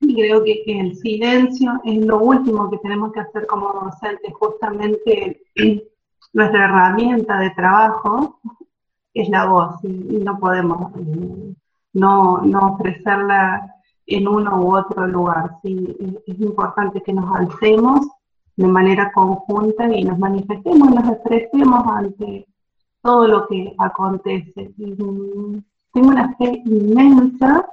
Y 0.00 0.14
creo 0.14 0.44
que, 0.44 0.62
el 0.66 0.94
silencio 0.96 1.80
es 1.84 2.04
lo 2.04 2.18
último 2.18 2.70
que 2.70 2.78
tenemos 2.78 3.12
que 3.12 3.20
hacer 3.20 3.46
como 3.46 3.72
docentes, 3.72 4.32
justamente 4.34 5.40
nuestra 6.34 6.64
herramienta 6.66 7.38
de 7.38 7.50
trabajo 7.50 8.38
es 9.14 9.28
la 9.30 9.46
voz 9.46 9.82
y, 9.82 9.88
no 9.88 10.38
podemos 10.38 10.92
eh, 10.96 11.54
no, 11.94 12.42
no, 12.42 12.74
ofrecerla 12.74 13.74
en 14.06 14.28
uno 14.28 14.60
u 14.60 14.76
otro 14.76 15.06
lugar. 15.06 15.52
¿sí? 15.62 16.22
Es 16.26 16.38
importante 16.40 17.02
que 17.02 17.14
nos 17.14 17.34
alcemos 17.34 18.06
de 18.56 18.66
manera 18.66 19.12
conjunta 19.12 19.86
y 19.94 20.04
nos 20.04 20.18
manifestemos, 20.18 20.90
nos 20.90 21.08
expresemos 21.10 21.86
ante 21.88 22.46
todo 23.02 23.28
lo 23.28 23.46
que 23.46 23.74
acontece. 23.78 24.72
Y, 24.78 24.96
tengo 25.92 26.08
una 26.08 26.34
fe 26.36 26.62
inmensa 26.66 27.66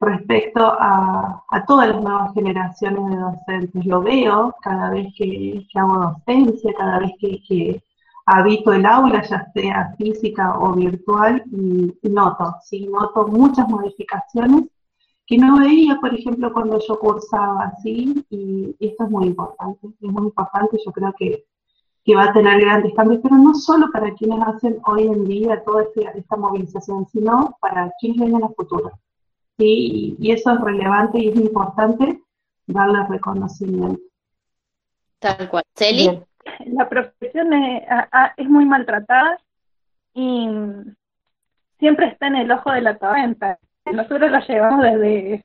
respecto 0.00 0.60
a, 0.80 1.44
todas 1.68 1.88
las 1.88 2.02
nuevas 2.02 2.34
generaciones 2.34 3.10
de 3.10 3.16
docentes. 3.16 3.86
Lo 3.86 4.02
veo 4.02 4.54
cada 4.60 4.90
vez 4.90 5.06
que, 5.16 5.64
hago 5.74 5.98
docencia, 5.98 6.72
cada 6.76 6.98
vez 7.00 7.12
que, 7.20 7.82
habito 8.26 8.72
el 8.72 8.84
aula, 8.84 9.22
ya 9.22 9.50
sea 9.54 9.94
física 9.96 10.58
o 10.58 10.72
virtual, 10.74 11.42
y, 11.52 12.08
noto, 12.08 12.56
sí, 12.62 12.88
noto 12.92 13.28
muchas 13.28 13.68
modificaciones 13.68 14.64
que 15.28 15.36
no 15.36 15.58
veía, 15.58 15.98
por 16.00 16.14
ejemplo, 16.14 16.50
cuando 16.54 16.80
yo 16.80 16.98
cursaba 16.98 17.64
así, 17.64 18.24
y, 18.30 18.74
esto 18.80 19.04
es 19.04 19.10
muy 19.10 19.26
importante, 19.26 19.86
es 19.86 20.10
muy 20.10 20.24
importante, 20.24 20.78
yo 20.84 20.90
creo 20.90 21.14
que, 21.18 21.44
que, 22.02 22.16
va 22.16 22.24
a 22.24 22.32
tener 22.32 22.58
grandes 22.62 22.94
cambios, 22.94 23.20
pero 23.22 23.36
no 23.36 23.54
solo 23.54 23.90
para 23.92 24.14
quienes 24.14 24.40
hacen 24.46 24.80
hoy 24.86 25.02
en 25.02 25.26
día 25.26 25.62
toda 25.64 25.84
esta, 26.14 26.36
movilización, 26.36 27.06
sino 27.08 27.58
para 27.60 27.92
quienes 28.00 28.20
vienen 28.22 28.42
a 28.42 28.48
futuro. 28.48 28.90
¿sí? 29.58 30.16
Y, 30.18 30.32
eso 30.32 30.54
es 30.54 30.60
relevante 30.62 31.18
y 31.18 31.28
es 31.28 31.36
importante 31.36 32.22
darle 32.66 33.06
reconocimiento. 33.06 34.00
Tal 35.18 35.50
cual. 35.50 35.62
¿Celi? 35.74 36.22
La 36.68 36.88
profesión 36.88 37.52
es, 37.52 37.82
es 38.38 38.48
muy 38.48 38.64
maltratada 38.64 39.38
y 40.14 40.48
siempre 41.78 42.06
está 42.06 42.28
en 42.28 42.36
el 42.36 42.50
ojo 42.50 42.72
de 42.72 42.80
la 42.80 42.96
tormenta. 42.96 43.58
Nosotros 43.92 44.30
lo 44.30 44.40
llevamos 44.40 44.82
desde, 44.82 45.44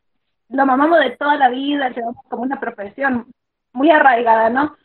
lo 0.50 0.66
mamamos 0.66 1.00
de 1.00 1.12
toda 1.18 1.36
la 1.36 1.50
vida, 1.50 1.90
llevamos 1.90 2.24
como 2.30 2.44
una 2.44 2.60
profesión 2.60 3.28
muy 3.72 3.90
arraigada, 3.90 4.50
¿no? 4.50 4.76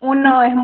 Uno 0.00 0.42
es 0.42 0.54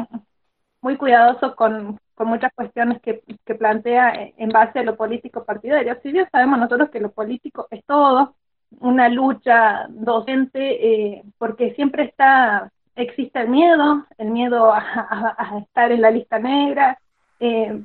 muy 0.81 0.97
cuidadoso 0.97 1.55
con, 1.55 1.99
con 2.19 2.29
muchas 2.29 2.53
cuestiones 2.53 3.01
que, 3.01 3.23
plantea 3.59 4.13
en 4.37 4.51
base 4.51 4.81
a 4.81 4.83
lo 4.83 4.97
político 4.97 5.45
partidario. 5.45 5.97
Si 6.03 6.13
bien 6.13 6.29
sabemos 6.31 6.59
nosotros 6.59 6.91
que 6.91 7.01
lo 7.01 7.13
político 7.13 7.69
es 7.71 7.85
todo, 7.87 8.35
una 8.81 9.09
lucha 9.09 9.87
docente, 9.89 10.61
eh, 10.61 11.23
porque 11.39 11.75
siempre 11.75 12.05
está, 12.05 12.71
existe 12.97 13.41
el 13.41 13.49
miedo, 13.49 14.05
el 14.19 14.31
miedo 14.31 14.73
a, 14.73 15.59
estar 15.63 15.93
en 15.93 16.03
la 16.03 16.11
lista 16.11 16.39
negra, 16.41 16.99
eh, 17.41 17.81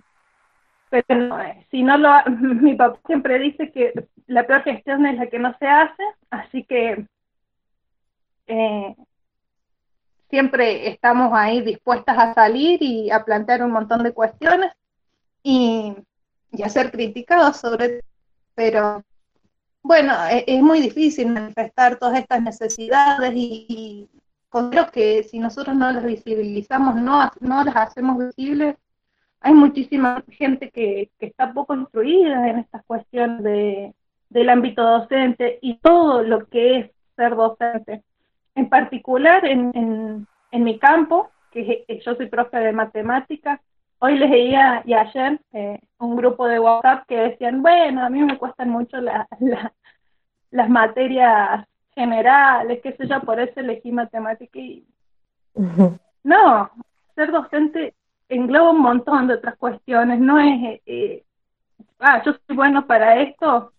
pero 1.01 1.39
eh, 1.39 1.65
si 1.71 1.81
no 1.81 1.97
lo, 1.97 2.09
mi 2.39 2.75
papá 2.75 2.99
siempre 3.07 3.39
dice 3.39 3.71
que 3.71 3.93
la 4.27 4.45
peor 4.45 4.61
gestión 4.61 5.05
es 5.07 5.17
la 5.17 5.27
que 5.27 5.39
no 5.39 5.55
se 5.57 5.67
hace, 5.67 6.03
así 6.29 6.63
que 6.65 7.07
siempre 10.29 10.89
estamos 10.89 11.31
ahí 11.33 11.61
dispuestas 11.61 12.17
a 12.17 12.33
salir 12.35 12.83
y 12.83 13.09
a 13.09 13.23
plantear 13.23 13.63
un 13.63 13.71
montón 13.71 14.03
de 14.03 14.11
cuestiones 14.11 14.71
y, 15.41 15.95
a 16.63 16.69
ser 16.69 16.91
criticados 16.91 17.57
sobre 17.57 18.01
pero 18.53 19.03
bueno, 19.81 20.13
e, 20.29 20.43
es, 20.45 20.61
muy 20.61 20.79
difícil 20.79 21.29
manifestar 21.29 21.97
todas 21.97 22.19
estas 22.19 22.43
necesidades 22.43 23.31
y, 23.33 24.07
considero 24.49 24.91
que 24.91 25.23
si 25.23 25.39
nosotros 25.39 25.75
no 25.75 25.91
las 25.91 26.03
visibilizamos, 26.03 26.95
no, 26.95 27.31
no 27.39 27.63
las 27.63 27.75
hacemos 27.75 28.19
visibles, 28.19 28.75
hay 29.43 29.53
muchísima 29.53 30.23
gente 30.29 30.71
que, 30.71 31.11
que 31.19 31.25
está 31.27 31.53
poco 31.53 31.75
instruida 31.75 32.49
en 32.49 32.59
estas 32.59 32.83
cuestiones 32.85 33.43
de, 33.43 33.93
del 34.29 34.49
ámbito 34.49 34.81
docente 34.81 35.59
y 35.61 35.77
todo 35.79 36.23
lo 36.23 36.47
que 36.47 36.79
es 36.79 36.91
ser 37.17 37.35
docente. 37.35 38.03
En 38.55 38.69
particular 38.69 39.45
en, 39.45 40.25
en, 40.51 40.63
mi 40.63 40.79
campo, 40.79 41.29
que 41.51 41.85
yo 42.05 42.15
soy 42.15 42.27
profe 42.27 42.57
de 42.57 42.71
matemáticas, 42.71 43.59
hoy 43.99 44.17
les 44.17 44.29
leía 44.29 44.81
y 44.85 44.93
ayer 44.93 45.39
eh, 45.51 45.79
un 45.99 46.15
grupo 46.15 46.47
de 46.47 46.59
WhatsApp 46.59 47.05
que 47.05 47.17
decían, 47.17 47.61
bueno, 47.61 48.05
a 48.05 48.09
mí 48.09 48.23
me 48.23 48.37
cuestan 48.37 48.69
mucho 48.69 48.97
las 50.51 50.69
materias 50.69 51.65
generales, 51.93 52.79
qué 52.81 52.93
sé 52.93 53.07
yo, 53.07 53.19
por 53.21 53.41
eso 53.41 53.59
elegí 53.59 53.91
matemática 53.91 54.57
y... 54.57 54.87
No, 56.23 56.71
ser 57.15 57.31
docente 57.31 57.93
engloba 58.29 58.71
un 58.71 58.81
montón 58.81 59.27
de 59.27 59.35
otras 59.35 59.57
cuestiones, 59.57 60.19
no 60.19 60.39
es, 60.39 60.81
eh, 60.85 61.23
ah, 61.99 62.21
yo 62.25 62.33
soy 62.33 62.55
bueno 62.55 62.85
para 62.85 63.21
esto, 63.21 63.73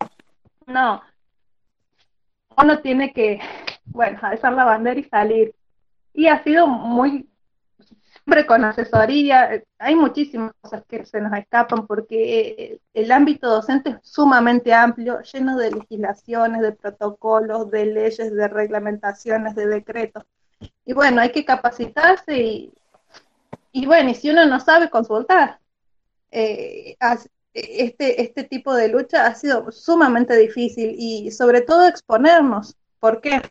no, 0.67 1.03
uno 2.57 2.79
tiene 2.81 3.13
que 3.13 3.41
bueno, 3.85 4.19
alzar 4.23 4.53
la 4.53 4.65
bandera 4.65 5.01
y 5.01 5.05
salir. 5.05 5.55
Y 6.13 6.27
ha 6.29 6.43
sido 6.43 6.67
muy, 6.67 7.29
siempre 8.13 8.47
con 8.47 8.65
asesoría, 8.65 9.63
hay 9.79 9.95
muchísimas 9.97 10.53
cosas 10.61 10.85
que 10.89 11.05
se 11.05 11.21
nos 11.21 11.33
escapan 11.33 11.87
porque 11.87 12.81
el 12.93 13.13
ámbito 13.13 13.49
docente 13.49 13.91
es 13.91 13.97
sumamente 14.03 14.73
amplio, 14.73 15.21
lleno 15.23 15.57
de 15.57 15.73
legislaciones, 15.73 16.63
de 16.63 16.73
protocolos, 16.73 17.71
de 17.71 17.87
leyes, 17.87 18.35
de 18.35 18.49
reglamentaciones, 18.49 19.55
de 19.55 19.67
decretos. 19.67 20.25
Y 20.85 20.93
bueno, 20.93 21.21
hay 21.21 21.33
que 21.33 21.45
capacitarse 21.45 22.39
y, 22.39 22.73
y 23.75 23.87
bueno, 23.87 24.11
y 24.11 24.15
si 24.15 24.31
uno 24.31 24.47
no 24.47 24.61
sabe 24.61 24.89
consultar. 24.89 25.61
Eh, 26.31 26.97
este, 27.53 28.23
este 28.23 28.45
tipo 28.45 28.75
de 28.75 28.89
lucha 28.89 29.27
ha 29.27 29.35
sido 29.35 29.71
sumamente 29.71 30.37
difícil 30.37 30.97
y 30.99 31.31
sobre 31.31 31.61
todo 31.61 31.87
exponernos. 31.87 32.77
¿Por 32.99 33.21
qué? 33.21 33.43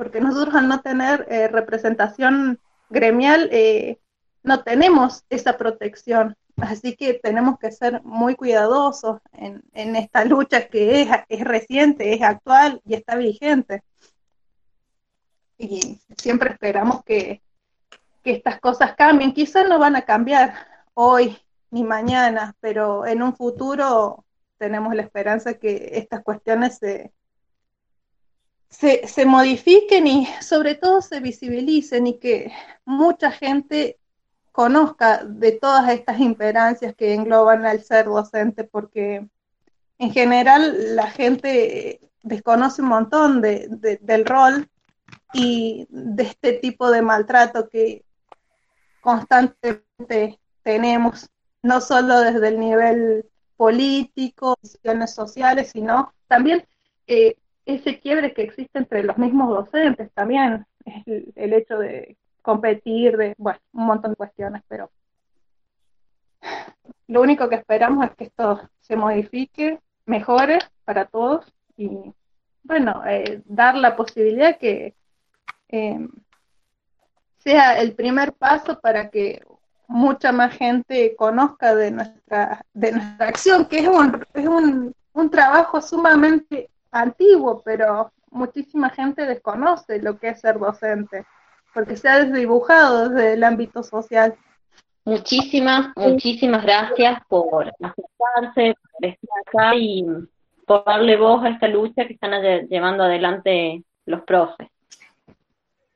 porque 0.00 0.18
nosotros 0.22 0.54
al 0.54 0.66
no 0.66 0.80
tener 0.80 1.26
eh, 1.28 1.46
representación 1.48 2.58
gremial 2.88 3.50
eh, 3.52 3.98
no 4.42 4.62
tenemos 4.62 5.24
esa 5.28 5.58
protección. 5.58 6.38
Así 6.56 6.96
que 6.96 7.12
tenemos 7.12 7.58
que 7.58 7.70
ser 7.70 8.02
muy 8.02 8.34
cuidadosos 8.34 9.20
en, 9.34 9.62
esta 9.96 10.24
lucha 10.24 10.68
que 10.68 11.02
es, 11.28 11.44
reciente, 11.44 12.14
es 12.14 12.22
actual 12.22 12.80
y 12.86 12.94
está 12.94 13.16
vigente. 13.16 13.82
Y 15.58 15.98
siempre 16.16 16.52
esperamos 16.52 17.04
que, 17.04 17.42
que 18.22 18.32
estas 18.32 18.60
cosas 18.60 18.94
cambien. 18.94 19.32
Quizás 19.32 19.68
no 19.68 19.78
van 19.78 19.96
a 19.96 20.02
cambiar 20.02 20.54
hoy 20.94 21.38
ni 21.70 21.84
mañana, 21.84 22.54
pero 22.60 23.06
en 23.06 23.22
un 23.22 23.34
futuro 23.34 24.24
tenemos 24.58 24.94
la 24.94 25.02
esperanza 25.02 25.54
que 25.54 25.90
estas 25.94 26.22
cuestiones 26.22 26.78
se, 26.78 27.12
se, 28.68 29.06
se 29.06 29.24
modifiquen 29.24 30.06
y 30.06 30.26
sobre 30.40 30.74
todo 30.74 31.00
se 31.00 31.20
visibilicen 31.20 32.06
y 32.06 32.18
que 32.18 32.52
mucha 32.84 33.30
gente 33.30 33.98
conozca 34.52 35.24
de 35.24 35.52
todas 35.52 35.90
estas 35.90 36.20
imperancias 36.20 36.94
que 36.94 37.14
engloban 37.14 37.64
al 37.64 37.82
ser 37.82 38.06
docente, 38.06 38.64
porque 38.64 39.26
en 39.98 40.12
general 40.12 40.96
la 40.96 41.10
gente 41.10 42.10
desconoce 42.22 42.82
un 42.82 42.88
montón 42.88 43.40
de, 43.40 43.98
del 44.00 44.26
rol 44.26 44.68
y 45.32 45.86
de 45.88 46.22
este 46.24 46.52
tipo 46.54 46.90
de 46.90 47.02
maltrato 47.02 47.68
que 47.68 48.04
constantemente 49.00 50.38
tenemos, 50.62 51.28
no 51.62 51.80
solo 51.80 52.20
desde 52.20 52.48
el 52.48 52.60
nivel 52.60 53.26
político, 53.56 54.56
decisiones 54.62 55.14
sociales, 55.14 55.70
sino 55.70 56.12
también 56.28 56.64
eh, 57.06 57.36
ese 57.66 58.00
quiebre 58.00 58.32
que 58.32 58.42
existe 58.42 58.78
entre 58.78 59.02
los 59.02 59.18
mismos 59.18 59.50
docentes 59.50 60.10
también, 60.12 60.66
el, 61.06 61.52
hecho 61.52 61.78
de 61.78 62.16
competir, 62.42 63.16
de, 63.16 63.34
bueno, 63.36 63.58
un 63.72 63.86
montón 63.86 64.12
de 64.12 64.16
cuestiones, 64.16 64.62
pero 64.68 64.90
lo 67.06 67.20
único 67.20 67.48
que 67.48 67.56
esperamos 67.56 68.06
es 68.06 68.16
que 68.16 68.24
esto 68.24 68.60
se 68.80 68.96
modifique, 68.96 69.80
mejore 70.06 70.58
para 70.84 71.06
todos 71.06 71.52
y, 71.76 71.90
bueno, 72.62 73.02
eh, 73.06 73.42
dar 73.44 73.76
la 73.76 73.96
posibilidad 73.96 74.58
que 74.58 74.94
eh, 75.68 76.08
sea 77.42 77.80
el 77.80 77.94
primer 77.94 78.32
paso 78.32 78.80
para 78.80 79.10
que 79.10 79.42
mucha 79.88 80.30
más 80.30 80.56
gente 80.56 81.16
conozca 81.16 81.74
de 81.74 81.90
nuestra, 81.90 82.64
de 82.72 82.92
nuestra 82.92 83.26
acción, 83.28 83.64
que 83.64 83.80
es 83.80 83.88
un, 83.88 84.24
es 84.34 84.46
un, 84.46 84.94
un 85.12 85.30
trabajo 85.30 85.80
sumamente 85.80 86.70
antiguo, 86.92 87.62
pero 87.64 88.12
muchísima 88.30 88.90
gente 88.90 89.26
desconoce 89.26 90.00
lo 90.00 90.18
que 90.18 90.28
es 90.28 90.40
ser 90.40 90.58
docente, 90.58 91.26
porque 91.74 91.96
se 91.96 92.08
ha 92.08 92.24
desdibujado 92.24 93.08
desde 93.08 93.32
el 93.34 93.44
ámbito 93.44 93.82
social. 93.82 94.34
Muchísimas, 95.04 95.88
muchísimas 95.96 96.62
gracias 96.62 97.20
por 97.28 97.72
acercarse, 97.80 98.76
por 98.92 99.06
estar 99.06 99.28
acá 99.46 99.74
y 99.74 100.04
por 100.66 100.84
darle 100.84 101.16
voz 101.16 101.44
a 101.44 101.48
esta 101.48 101.66
lucha 101.66 102.06
que 102.06 102.12
están 102.12 102.32
llevando 102.68 103.02
adelante 103.02 103.82
los 104.06 104.22
profes. 104.22 104.68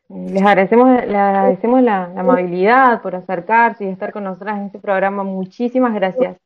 Les 0.09 0.43
agradecemos, 0.43 0.89
les 1.07 1.15
agradecemos 1.15 1.83
la, 1.83 2.09
la 2.09 2.21
amabilidad 2.21 3.03
por 3.03 3.15
acercarse 3.17 3.85
y 3.85 3.89
estar 3.89 4.13
con 4.13 4.25
nosotras 4.25 4.59
en 4.59 4.67
este 4.67 4.79
programa. 4.79 5.25
Muchísimas 5.25 5.95
gracias. 5.95 6.37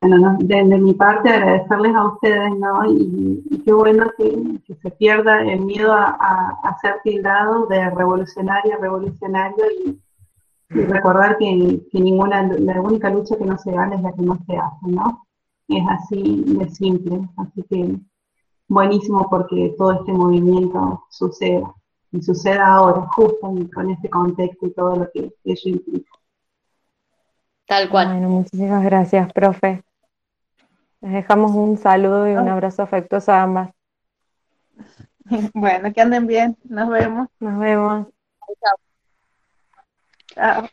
Bueno, 0.00 0.36
desde 0.40 0.78
mi 0.78 0.92
parte 0.94 1.30
agradecerles 1.30 1.94
a 1.94 2.04
ustedes, 2.06 2.54
¿no? 2.58 2.84
Y, 2.90 3.62
qué 3.64 3.72
bueno 3.72 4.10
que, 4.16 4.74
se 4.80 4.90
pierda 4.92 5.42
el 5.42 5.60
miedo 5.60 5.92
a, 5.92 6.76
ser 6.80 7.00
tildado 7.02 7.66
de 7.66 7.90
revolucionaria, 7.90 8.76
revolucionario 8.76 9.64
y, 9.84 9.98
recordar 10.68 11.38
que, 11.38 11.80
ninguna, 11.92 12.42
la 12.42 12.80
única 12.80 13.10
lucha 13.10 13.36
que 13.36 13.46
no 13.46 13.56
se 13.58 13.72
gana 13.72 13.96
es 13.96 14.02
la 14.02 14.12
que 14.12 14.22
no 14.22 14.38
se 14.46 14.56
hace, 14.56 14.86
¿no? 14.88 15.26
es 15.68 15.84
así 15.88 16.44
de 16.46 16.68
simple. 16.70 17.20
Así 17.36 17.62
que 17.68 17.96
buenísimo 18.68 19.28
porque 19.28 19.74
todo 19.76 19.92
este 19.92 20.12
movimiento 20.12 21.04
suceda 21.10 21.72
y 22.12 22.22
suceda 22.22 22.66
ahora, 22.66 23.06
justo 23.14 23.52
con 23.74 23.90
este 23.90 24.08
contexto 24.08 24.66
y 24.66 24.72
todo 24.72 24.96
lo 24.96 25.10
que 25.12 25.32
ello 25.44 25.62
implica. 25.64 26.10
Tal 27.66 27.88
cual. 27.88 28.08
Bueno, 28.08 28.28
muchísimas 28.28 28.84
gracias, 28.84 29.32
profe. 29.32 29.82
Les 31.00 31.12
dejamos 31.12 31.52
un 31.52 31.76
saludo 31.76 32.28
y 32.28 32.32
un 32.32 32.48
abrazo 32.48 32.82
afectuoso 32.82 33.32
a 33.32 33.42
ambas. 33.42 33.70
Bueno, 35.54 35.92
que 35.92 36.00
anden 36.00 36.28
bien. 36.28 36.56
Nos 36.62 36.88
vemos. 36.88 37.26
Nos 37.40 37.58
vemos. 37.58 38.06
Chao. 38.60 38.76
Chao. 40.36 40.68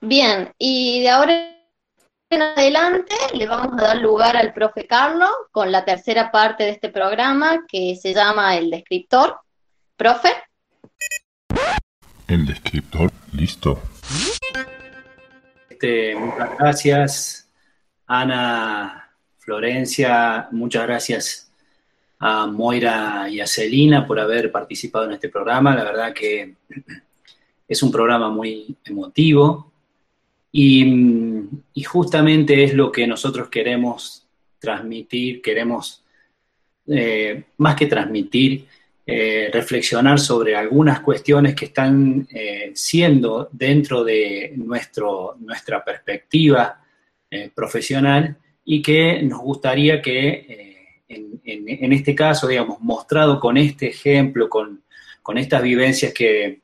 Bien, 0.00 0.52
y 0.58 1.02
de 1.02 1.10
ahora 1.10 1.59
en 2.30 2.42
adelante 2.42 3.16
le 3.34 3.46
vamos 3.46 3.72
a 3.72 3.86
dar 3.86 3.96
lugar 3.96 4.36
al 4.36 4.52
profe 4.52 4.86
Carlos 4.86 5.30
con 5.50 5.72
la 5.72 5.84
tercera 5.84 6.30
parte 6.30 6.62
de 6.62 6.70
este 6.70 6.88
programa 6.88 7.64
que 7.66 7.96
se 8.00 8.14
llama 8.14 8.56
El 8.56 8.70
Descriptor. 8.70 9.40
Profe. 9.96 10.30
El 12.28 12.46
descriptor, 12.46 13.10
listo. 13.32 13.82
Este, 15.68 16.14
muchas 16.14 16.56
gracias, 16.56 17.50
Ana, 18.06 19.10
Florencia, 19.38 20.46
muchas 20.52 20.86
gracias 20.86 21.52
a 22.20 22.46
Moira 22.46 23.28
y 23.28 23.40
a 23.40 23.46
Celina 23.48 24.06
por 24.06 24.20
haber 24.20 24.52
participado 24.52 25.06
en 25.06 25.12
este 25.12 25.30
programa. 25.30 25.74
La 25.74 25.82
verdad 25.82 26.14
que 26.14 26.54
es 27.66 27.82
un 27.82 27.90
programa 27.90 28.30
muy 28.30 28.76
emotivo 28.84 29.69
y, 30.52 31.84
justamente 31.84 32.64
es 32.64 32.74
lo 32.74 32.92
que 32.92 33.06
nosotros 33.06 33.48
queremos 33.48 34.26
transmitir, 34.58 35.40
queremos, 35.40 36.04
eh, 36.86 37.44
más 37.56 37.74
que 37.76 37.86
transmitir, 37.86 38.66
eh, 39.06 39.50
reflexionar 39.52 40.20
sobre 40.20 40.54
algunas 40.54 41.00
cuestiones 41.00 41.54
que 41.54 41.66
están 41.66 42.28
eh, 42.32 42.70
siendo 42.74 43.48
dentro 43.50 44.04
de 44.04 44.52
nuestro, 44.56 45.36
nuestra 45.40 45.84
perspectiva 45.84 46.76
profesional 47.54 48.36
y 48.64 48.82
que 48.82 49.22
nos 49.22 49.40
gustaría 49.40 50.02
que 50.02 50.80
en, 51.08 51.40
en, 51.44 51.92
este 51.92 52.12
caso, 52.12 52.48
digamos, 52.48 52.80
mostrado 52.80 53.38
con 53.38 53.56
este 53.56 53.88
ejemplo, 53.88 54.48
con, 54.48 54.82
con 55.22 55.38
estas 55.38 55.62
vivencias 55.62 56.12
que, 56.12 56.60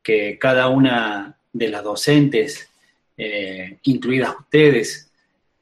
que, 0.00 0.38
cada 0.38 0.68
una 0.68 1.36
de 1.52 1.68
las 1.68 1.82
docentes, 1.82 2.68
incluidas 3.82 4.34
ustedes, 4.38 5.10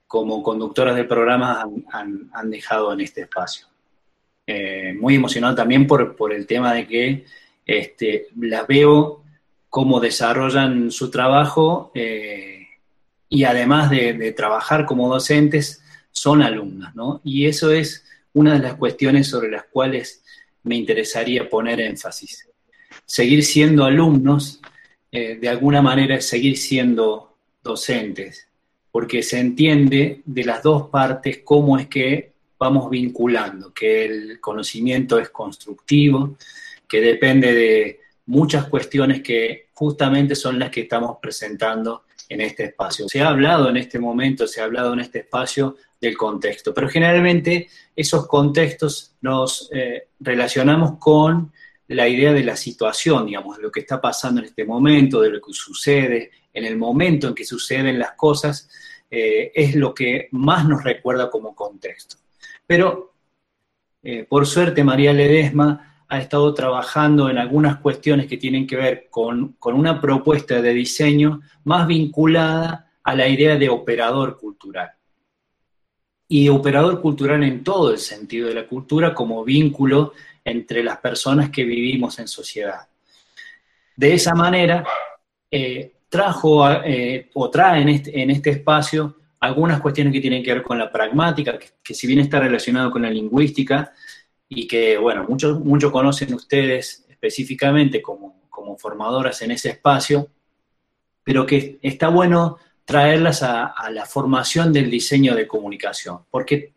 como 0.06 0.42
conductoras 0.42 0.96
del 0.96 1.06
programa, 1.06 1.64
han, 1.92 2.50
dejado 2.50 2.92
en 2.92 3.00
este 3.00 3.22
espacio. 3.22 3.66
Eh, 4.46 4.94
muy 5.00 5.14
emocionado 5.14 5.54
también 5.54 5.86
por, 5.86 6.14
por, 6.16 6.32
el 6.32 6.46
tema 6.46 6.74
de 6.74 6.86
que 6.86 7.24
este, 7.64 8.28
las 8.36 8.66
veo 8.66 9.24
cómo 9.74 9.98
desarrollan 9.98 10.92
su 10.92 11.10
trabajo 11.10 11.90
eh, 11.96 12.64
y 13.28 13.42
además 13.42 13.90
de, 13.90 14.30
trabajar 14.30 14.86
como 14.86 15.08
docentes, 15.08 15.82
son 16.12 16.42
alumnas, 16.42 16.94
¿no? 16.94 17.20
Y 17.24 17.46
eso 17.46 17.72
es 17.72 18.04
una 18.34 18.52
de 18.52 18.60
las 18.60 18.74
cuestiones 18.74 19.26
sobre 19.26 19.50
las 19.50 19.64
cuales 19.64 20.22
me 20.62 20.76
interesaría 20.76 21.48
poner 21.48 21.80
énfasis. 21.80 22.48
Seguir 23.04 23.42
siendo 23.42 23.84
alumnos, 23.84 24.60
eh, 25.10 25.38
de 25.40 25.48
alguna 25.48 25.82
manera, 25.82 26.20
seguir 26.20 26.56
siendo 26.56 27.33
docentes, 27.64 28.48
porque 28.92 29.24
se 29.24 29.40
entiende 29.40 30.22
de 30.24 30.44
las 30.44 30.62
dos 30.62 30.88
partes 30.90 31.40
cómo 31.42 31.76
es 31.78 31.88
que 31.88 32.32
vamos 32.58 32.88
vinculando, 32.88 33.74
que 33.74 34.04
el 34.04 34.40
conocimiento 34.40 35.18
es 35.18 35.30
constructivo, 35.30 36.36
que 36.86 37.00
depende 37.00 37.52
de 37.52 38.00
muchas 38.26 38.68
cuestiones 38.68 39.22
que 39.22 39.66
justamente 39.74 40.36
son 40.36 40.58
las 40.58 40.70
que 40.70 40.82
estamos 40.82 41.16
presentando 41.20 42.04
en 42.28 42.40
este 42.40 42.64
espacio. 42.64 43.08
Se 43.08 43.20
ha 43.20 43.28
hablado 43.28 43.68
en 43.68 43.76
este 43.76 43.98
momento, 43.98 44.46
se 44.46 44.60
ha 44.60 44.64
hablado 44.64 44.92
en 44.92 45.00
este 45.00 45.20
espacio 45.20 45.76
del 46.00 46.16
contexto, 46.16 46.72
pero 46.72 46.88
generalmente 46.88 47.68
esos 47.96 48.26
contextos 48.26 49.14
nos 49.20 49.68
eh, 49.72 50.08
relacionamos 50.20 50.98
con 50.98 51.52
la 51.88 52.08
idea 52.08 52.32
de 52.32 52.44
la 52.44 52.56
situación, 52.56 53.26
digamos, 53.26 53.56
de 53.56 53.64
lo 53.64 53.70
que 53.70 53.80
está 53.80 54.00
pasando 54.00 54.40
en 54.40 54.46
este 54.46 54.64
momento, 54.64 55.20
de 55.20 55.30
lo 55.30 55.40
que 55.40 55.52
sucede, 55.52 56.30
en 56.54 56.64
el 56.64 56.76
momento 56.76 57.28
en 57.28 57.34
que 57.34 57.44
suceden 57.44 57.98
las 57.98 58.12
cosas, 58.12 58.70
eh, 59.10 59.52
es 59.54 59.74
lo 59.74 59.92
que 59.92 60.28
más 60.30 60.66
nos 60.66 60.82
recuerda 60.82 61.30
como 61.30 61.54
contexto. 61.54 62.16
Pero, 62.66 63.12
eh, 64.02 64.24
por 64.24 64.46
suerte, 64.46 64.82
María 64.84 65.12
Ledesma 65.12 66.04
ha 66.08 66.18
estado 66.18 66.54
trabajando 66.54 67.28
en 67.28 67.38
algunas 67.38 67.78
cuestiones 67.80 68.26
que 68.26 68.36
tienen 68.36 68.66
que 68.66 68.76
ver 68.76 69.08
con, 69.10 69.54
con 69.58 69.74
una 69.74 70.00
propuesta 70.00 70.62
de 70.62 70.72
diseño 70.72 71.40
más 71.64 71.86
vinculada 71.86 72.92
a 73.02 73.14
la 73.14 73.28
idea 73.28 73.56
de 73.56 73.68
operador 73.68 74.38
cultural. 74.38 74.92
Y 76.28 76.48
operador 76.48 77.00
cultural 77.00 77.42
en 77.42 77.62
todo 77.62 77.90
el 77.90 77.98
sentido 77.98 78.48
de 78.48 78.54
la 78.54 78.66
cultura 78.66 79.12
como 79.12 79.44
vínculo 79.44 80.14
entre 80.44 80.82
las 80.82 80.98
personas 80.98 81.50
que 81.50 81.64
vivimos 81.64 82.18
en 82.18 82.28
sociedad. 82.28 82.88
De 83.96 84.14
esa 84.14 84.34
manera, 84.34 84.84
eh, 85.50 85.93
trajo 86.14 86.70
eh, 86.70 87.28
o 87.34 87.50
trae 87.50 87.82
en 87.82 87.88
este, 87.88 88.22
en 88.22 88.30
este 88.30 88.50
espacio 88.50 89.16
algunas 89.40 89.80
cuestiones 89.80 90.12
que 90.12 90.20
tienen 90.20 90.44
que 90.44 90.54
ver 90.54 90.62
con 90.62 90.78
la 90.78 90.88
pragmática, 90.88 91.58
que, 91.58 91.92
si 91.92 92.06
bien 92.06 92.20
está 92.20 92.38
relacionado 92.38 92.92
con 92.92 93.02
la 93.02 93.10
lingüística 93.10 93.92
y 94.48 94.68
que, 94.68 94.96
bueno, 94.96 95.26
muchos 95.28 95.58
mucho 95.58 95.90
conocen 95.90 96.32
ustedes 96.32 97.04
específicamente 97.08 98.00
como, 98.00 98.46
como 98.48 98.78
formadoras 98.78 99.42
en 99.42 99.50
ese 99.50 99.70
espacio, 99.70 100.28
pero 101.24 101.44
que 101.44 101.80
está 101.82 102.06
bueno 102.10 102.58
traerlas 102.84 103.42
a, 103.42 103.66
a, 103.66 103.90
la 103.90 104.06
formación 104.06 104.72
del 104.72 104.88
diseño 104.88 105.34
de 105.34 105.48
comunicación, 105.48 106.20
porque, 106.30 106.74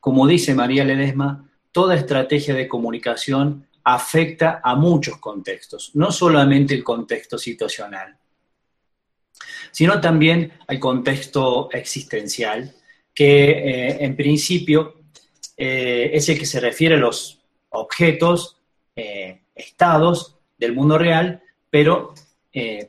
como 0.00 0.26
dice 0.26 0.56
María 0.56 0.84
Ledesma, 0.84 1.48
toda 1.70 1.94
estrategia 1.94 2.52
de 2.52 2.66
comunicación 2.66 3.64
afecta 3.84 4.60
a 4.60 4.74
muchos 4.74 5.18
contextos, 5.18 5.92
no 5.94 6.10
solamente 6.10 6.74
el 6.74 6.82
contexto 6.82 7.38
situacional 7.38 8.18
sino 9.72 10.00
también 10.00 10.52
al 10.68 10.78
contexto 10.78 11.70
existencial, 11.72 12.72
que 13.14 13.50
eh, 13.50 14.04
en 14.04 14.14
principio 14.14 15.00
eh, 15.56 16.10
es 16.12 16.28
el 16.28 16.38
que 16.38 16.46
se 16.46 16.60
refiere 16.60 16.94
a 16.94 16.98
los 16.98 17.40
objetos, 17.70 18.58
eh, 18.94 19.40
estados 19.54 20.36
del 20.58 20.74
mundo 20.74 20.98
real, 20.98 21.42
pero 21.68 22.14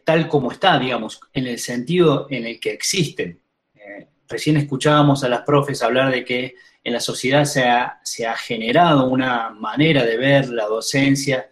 tal 0.03 0.27
como 0.27 0.51
está, 0.51 0.77
digamos, 0.77 1.21
en 1.31 1.47
el 1.47 1.57
sentido 1.57 2.27
en 2.29 2.45
el 2.45 2.59
que 2.59 2.71
existen. 2.71 3.39
recién 4.27 4.57
escuchábamos 4.57 5.23
a 5.23 5.29
las 5.29 5.43
profes 5.43 5.81
hablar 5.81 6.11
de 6.11 6.25
que 6.25 6.55
en 6.83 6.91
la 6.91 6.99
sociedad 6.99 7.45
se 7.45 7.63
ha, 7.63 8.01
se 8.03 8.27
ha 8.27 8.35
generado 8.35 9.07
una 9.07 9.51
manera 9.51 10.05
de 10.05 10.17
ver 10.17 10.49
la 10.49 10.65
docencia 10.65 11.47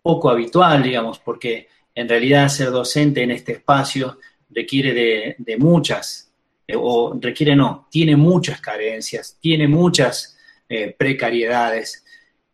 poco 0.00 0.30
habitual, 0.30 0.82
digamos, 0.84 1.18
porque 1.18 1.66
en 1.98 2.08
realidad 2.08 2.48
ser 2.48 2.70
docente 2.70 3.24
en 3.24 3.32
este 3.32 3.54
espacio 3.54 4.20
requiere 4.50 5.34
de, 5.36 5.56
muchas, 5.58 6.32
eh, 6.64 6.76
o 6.76 7.18
requiere 7.20 7.56
no, 7.56 7.88
tiene 7.90 8.14
muchas 8.14 8.60
carencias, 8.60 9.36
tiene 9.40 9.66
muchas 9.66 10.38
eh, 10.68 10.94
precariedades, 10.96 12.04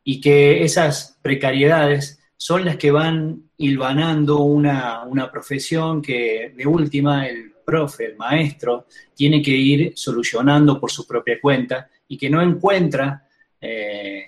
y 0.02 0.18
que 0.18 0.64
esas 0.64 1.18
precariedades 1.20 2.18
son 2.38 2.64
las 2.64 2.78
que 2.78 2.90
van 2.90 3.50
hilvanando 3.58 4.38
una, 4.38 5.04
una, 5.04 5.30
profesión 5.30 6.00
que 6.00 6.54
de 6.56 6.66
última 6.66 7.28
el 7.28 7.52
profe, 7.66 8.06
el 8.06 8.16
maestro, 8.16 8.86
tiene 9.14 9.42
que 9.42 9.50
ir 9.50 9.92
solucionando 9.94 10.80
por 10.80 10.90
su 10.90 11.06
propia 11.06 11.38
cuenta 11.38 11.90
y 12.08 12.16
que 12.16 12.30
no 12.30 12.40
encuentra, 12.40 13.28
eh, 13.60 14.24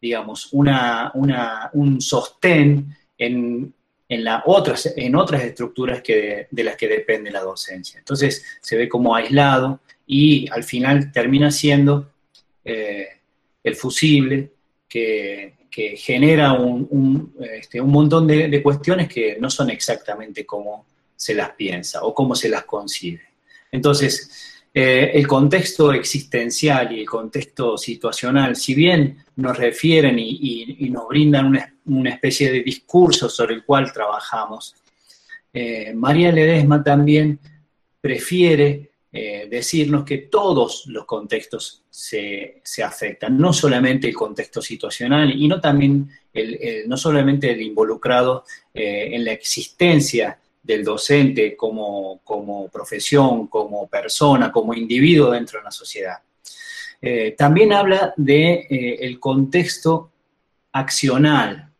digamos, 0.00 0.54
una, 0.54 1.10
una, 1.14 1.68
un 1.74 2.00
sostén 2.00 2.96
en 3.18 3.74
en, 4.08 4.24
otras, 4.44 4.92
en 4.96 5.16
otras 5.16 5.42
estructuras 5.42 6.02
que 6.02 6.46
de, 6.50 6.64
las 6.64 6.76
que 6.76 6.88
depende 6.88 7.30
la 7.30 7.40
docencia. 7.40 7.98
Entonces 7.98 8.44
se 8.60 8.76
ve 8.76 8.88
como 8.88 9.14
aislado 9.14 9.80
y 10.06 10.48
al 10.50 10.64
final 10.64 11.10
termina 11.12 11.50
siendo 11.50 12.12
eh, 12.64 13.08
el 13.62 13.76
fusible 13.76 14.52
que, 14.88 15.54
que 15.70 15.96
genera 15.96 16.52
un, 16.52 16.86
un, 16.90 17.34
este, 17.40 17.80
montón 17.80 18.26
de, 18.26 18.62
cuestiones 18.62 19.08
que 19.08 19.38
no 19.40 19.50
son 19.50 19.70
exactamente 19.70 20.44
como 20.44 20.86
se 21.16 21.34
las 21.34 21.50
piensa 21.50 22.04
o 22.04 22.14
como 22.14 22.34
se 22.34 22.48
las 22.48 22.64
concibe. 22.64 23.22
Entonces, 23.72 24.60
eh, 24.72 25.12
el 25.14 25.26
contexto 25.26 25.92
existencial 25.92 26.92
y 26.92 27.00
el 27.00 27.06
contexto 27.06 27.78
situacional, 27.78 28.54
si 28.56 28.74
bien 28.74 29.24
nos 29.36 29.56
refieren 29.56 30.16
y 30.18 30.90
nos 30.90 31.08
brindan 31.08 31.46
una, 31.46 31.73
una, 31.86 32.10
especie 32.10 32.50
de 32.50 32.62
discurso 32.62 33.28
sobre 33.28 33.54
el 33.54 33.64
cual 33.64 33.92
trabajamos, 33.92 34.74
eh, 35.52 35.92
María 35.94 36.32
Ledesma 36.32 36.82
también 36.82 37.38
prefiere 38.00 38.90
eh, 39.12 39.46
decirnos 39.48 40.04
que 40.04 40.18
todos 40.18 40.86
los 40.86 41.04
contextos 41.04 41.84
se, 41.88 42.60
afectan, 42.84 43.38
no 43.38 43.52
solamente 43.52 44.08
el 44.08 44.14
contexto 44.14 44.60
situacional 44.60 45.30
y 45.40 45.46
no 45.46 45.60
también 45.60 46.10
el, 46.32 46.88
no 46.88 46.96
solamente 46.96 47.52
el 47.52 47.62
involucrado 47.62 48.44
eh, 48.74 49.10
en 49.12 49.24
la 49.24 49.30
existencia 49.30 50.36
del 50.60 50.82
docente 50.82 51.56
como, 51.56 52.20
como, 52.24 52.68
profesión, 52.68 53.46
como 53.46 53.86
persona, 53.86 54.50
como 54.50 54.74
individuo 54.74 55.30
dentro 55.30 55.60
de 55.60 55.64
la 55.64 55.70
sociedad. 55.70 56.18
También 57.36 57.74
habla 57.74 58.14
de 58.16 58.66
el 58.98 59.20
contexto 59.20 60.10
accional, 60.72 61.73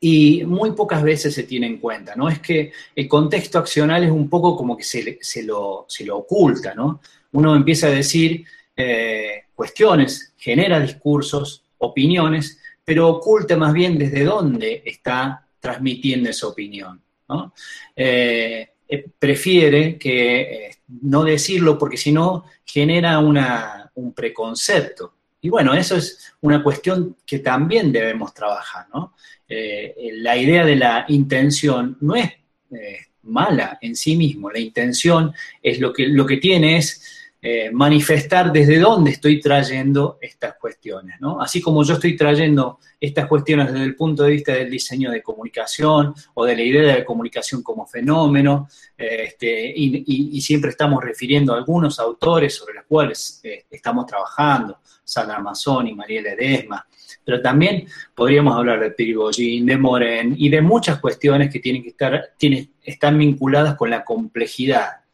y 0.00 0.44
muy 0.44 0.72
pocas 0.72 1.02
veces 1.02 1.34
se 1.34 1.44
tiene 1.44 1.66
en 1.66 1.78
cuenta, 1.78 2.14
¿no? 2.14 2.28
Es 2.28 2.40
que 2.40 2.72
el 2.94 3.08
contexto 3.08 3.58
accional 3.58 4.04
es 4.04 4.10
un 4.10 4.28
poco 4.28 4.56
como 4.56 4.76
que 4.76 4.84
se, 4.84 5.18
se, 5.20 5.42
lo, 5.42 5.86
se 5.88 6.04
lo, 6.04 6.18
oculta, 6.18 6.74
¿no? 6.74 7.00
Uno 7.32 7.54
empieza 7.54 7.88
a 7.88 7.90
decir 7.90 8.44
eh, 8.76 9.44
cuestiones, 9.54 10.34
genera 10.36 10.80
discursos, 10.80 11.64
opiniones, 11.78 12.58
pero 12.84 13.08
oculta 13.08 13.56
más 13.56 13.72
bien 13.72 13.98
desde 13.98 14.24
dónde 14.24 14.82
está 14.84 15.46
transmitiendo 15.60 16.30
esa 16.30 16.48
opinión, 16.48 17.00
¿no? 17.28 17.52
Eh, 17.94 18.68
eh, 18.88 19.04
prefiere 19.18 19.98
que 19.98 20.70
no 21.02 21.24
decirlo 21.24 21.76
porque 21.76 21.96
si 21.96 22.12
no 22.12 22.44
genera 22.64 23.18
una, 23.18 23.90
un 23.94 24.12
preconcepto. 24.12 25.14
Y 25.46 25.48
bueno, 25.48 25.74
eso 25.74 25.94
es 25.94 26.34
una 26.40 26.60
cuestión 26.60 27.18
que 27.24 27.38
también 27.38 27.92
debemos 27.92 28.34
trabajar, 28.34 28.86
¿no? 28.92 29.14
Eh, 29.48 30.10
la 30.14 30.36
idea 30.36 30.64
de 30.64 30.74
la 30.74 31.04
intención 31.06 31.96
no 32.00 32.16
es 32.16 32.32
eh, 32.72 32.98
mala 33.22 33.78
en 33.80 33.94
sí 33.94 34.16
mismo, 34.16 34.50
la 34.50 34.58
intención 34.58 35.32
es 35.62 35.78
lo 35.78 35.92
que, 35.92 36.08
lo 36.08 36.26
que 36.26 36.38
tiene 36.38 36.78
es 36.78 37.25
eh, 37.48 37.70
manifestar 37.70 38.50
desde 38.50 38.80
dónde 38.80 39.12
estoy 39.12 39.40
trayendo 39.40 40.18
estas 40.20 40.56
cuestiones, 40.56 41.20
¿no? 41.20 41.40
Así 41.40 41.60
como 41.60 41.84
yo 41.84 41.94
estoy 41.94 42.16
trayendo 42.16 42.80
estas 42.98 43.26
cuestiones 43.28 43.72
desde 43.72 43.84
el 43.84 43.94
punto 43.94 44.24
de 44.24 44.32
vista 44.32 44.52
del 44.52 44.68
diseño 44.68 45.12
de 45.12 45.22
comunicación 45.22 46.12
o 46.34 46.44
de 46.44 46.56
la 46.56 46.62
idea 46.62 46.82
de 46.82 46.98
la 46.98 47.04
comunicación 47.04 47.62
como 47.62 47.86
fenómeno, 47.86 48.68
este, 48.96 49.72
y, 49.76 50.40
siempre 50.40 50.70
estamos 50.70 51.04
refiriendo 51.04 51.54
a 51.54 51.58
algunos 51.58 52.00
autores 52.00 52.52
sobre 52.52 52.74
los 52.74 52.84
cuales 52.84 53.40
estamos 53.70 54.06
trabajando, 54.06 54.80
Sandra 55.04 55.38
Mazzoni, 55.38 55.94
María 55.94 56.22
Ledesma, 56.22 56.84
pero 57.24 57.40
también 57.40 57.86
podríamos 58.12 58.56
hablar 58.56 58.80
de 58.80 58.90
Prigogine, 58.90 59.70
de 59.72 59.78
Moren 59.78 60.34
y 60.36 60.48
de 60.48 60.62
muchas 60.62 60.98
cuestiones 60.98 61.52
que 61.52 61.60
tienen 61.60 61.84
que 61.84 61.90
estar, 61.90 62.30
tienen, 62.36 62.72
están 62.82 63.16
vinculadas 63.16 63.76
con 63.76 63.88
la 63.88 64.04
complejidad 64.04 65.05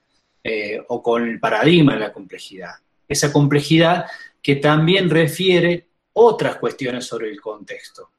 eh, 0.43 0.82
o 0.88 1.03
con 1.03 1.28
el 1.28 1.38
paradigma 1.38 1.95
de 1.95 2.01
la 2.01 2.12
complejidad. 2.12 2.74
Esa 3.07 3.32
complejidad 3.32 4.07
que 4.40 4.57
también 4.57 5.09
refiere 5.09 5.86
otras 6.14 6.57
cuestiones 6.57 7.07
sobre 7.07 7.30
el 7.30 7.40
contexto. 7.40 8.11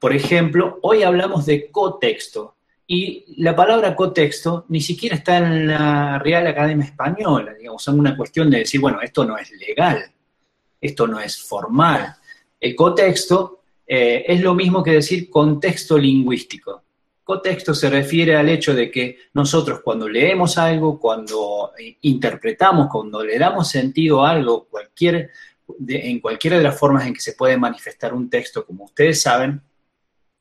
Por 0.00 0.14
ejemplo, 0.14 0.78
hoy 0.82 1.02
hablamos 1.02 1.46
de 1.46 1.70
cotexto, 1.70 2.56
y 2.86 3.24
la 3.42 3.56
palabra 3.56 3.96
cotexto 3.96 4.64
ni 4.68 4.80
siquiera 4.80 5.16
está 5.16 5.38
en 5.38 5.66
la 5.66 6.18
Real 6.20 6.46
Academia 6.46 6.86
Española, 6.86 7.52
digamos, 7.54 7.82
es 7.82 7.94
una 7.94 8.16
cuestión 8.16 8.48
de 8.48 8.58
decir, 8.58 8.80
bueno, 8.80 9.00
esto 9.00 9.24
no 9.24 9.36
es 9.36 9.50
legal, 9.50 10.04
esto 10.80 11.06
no 11.08 11.18
es 11.18 11.36
formal, 11.36 12.14
el 12.60 12.76
cotexto 12.76 13.60
eh, 13.86 14.24
es 14.28 14.40
lo 14.40 14.54
mismo 14.54 14.84
que 14.84 14.92
decir 14.92 15.28
contexto 15.28 15.98
lingüístico. 15.98 16.82
Contexto 17.26 17.74
se 17.74 17.90
refiere 17.90 18.36
al 18.36 18.48
hecho 18.48 18.72
de 18.72 18.88
que 18.88 19.18
nosotros 19.34 19.80
cuando 19.82 20.08
leemos 20.08 20.58
algo, 20.58 21.00
cuando 21.00 21.72
interpretamos, 22.02 22.86
cuando 22.88 23.24
le 23.24 23.36
damos 23.36 23.68
sentido 23.68 24.24
a 24.24 24.30
algo, 24.30 24.66
cualquier, 24.66 25.32
en 25.88 26.20
cualquiera 26.20 26.56
de 26.56 26.62
las 26.62 26.78
formas 26.78 27.04
en 27.04 27.14
que 27.14 27.20
se 27.20 27.32
puede 27.32 27.56
manifestar 27.56 28.14
un 28.14 28.30
texto, 28.30 28.64
como 28.64 28.84
ustedes 28.84 29.20
saben, 29.20 29.60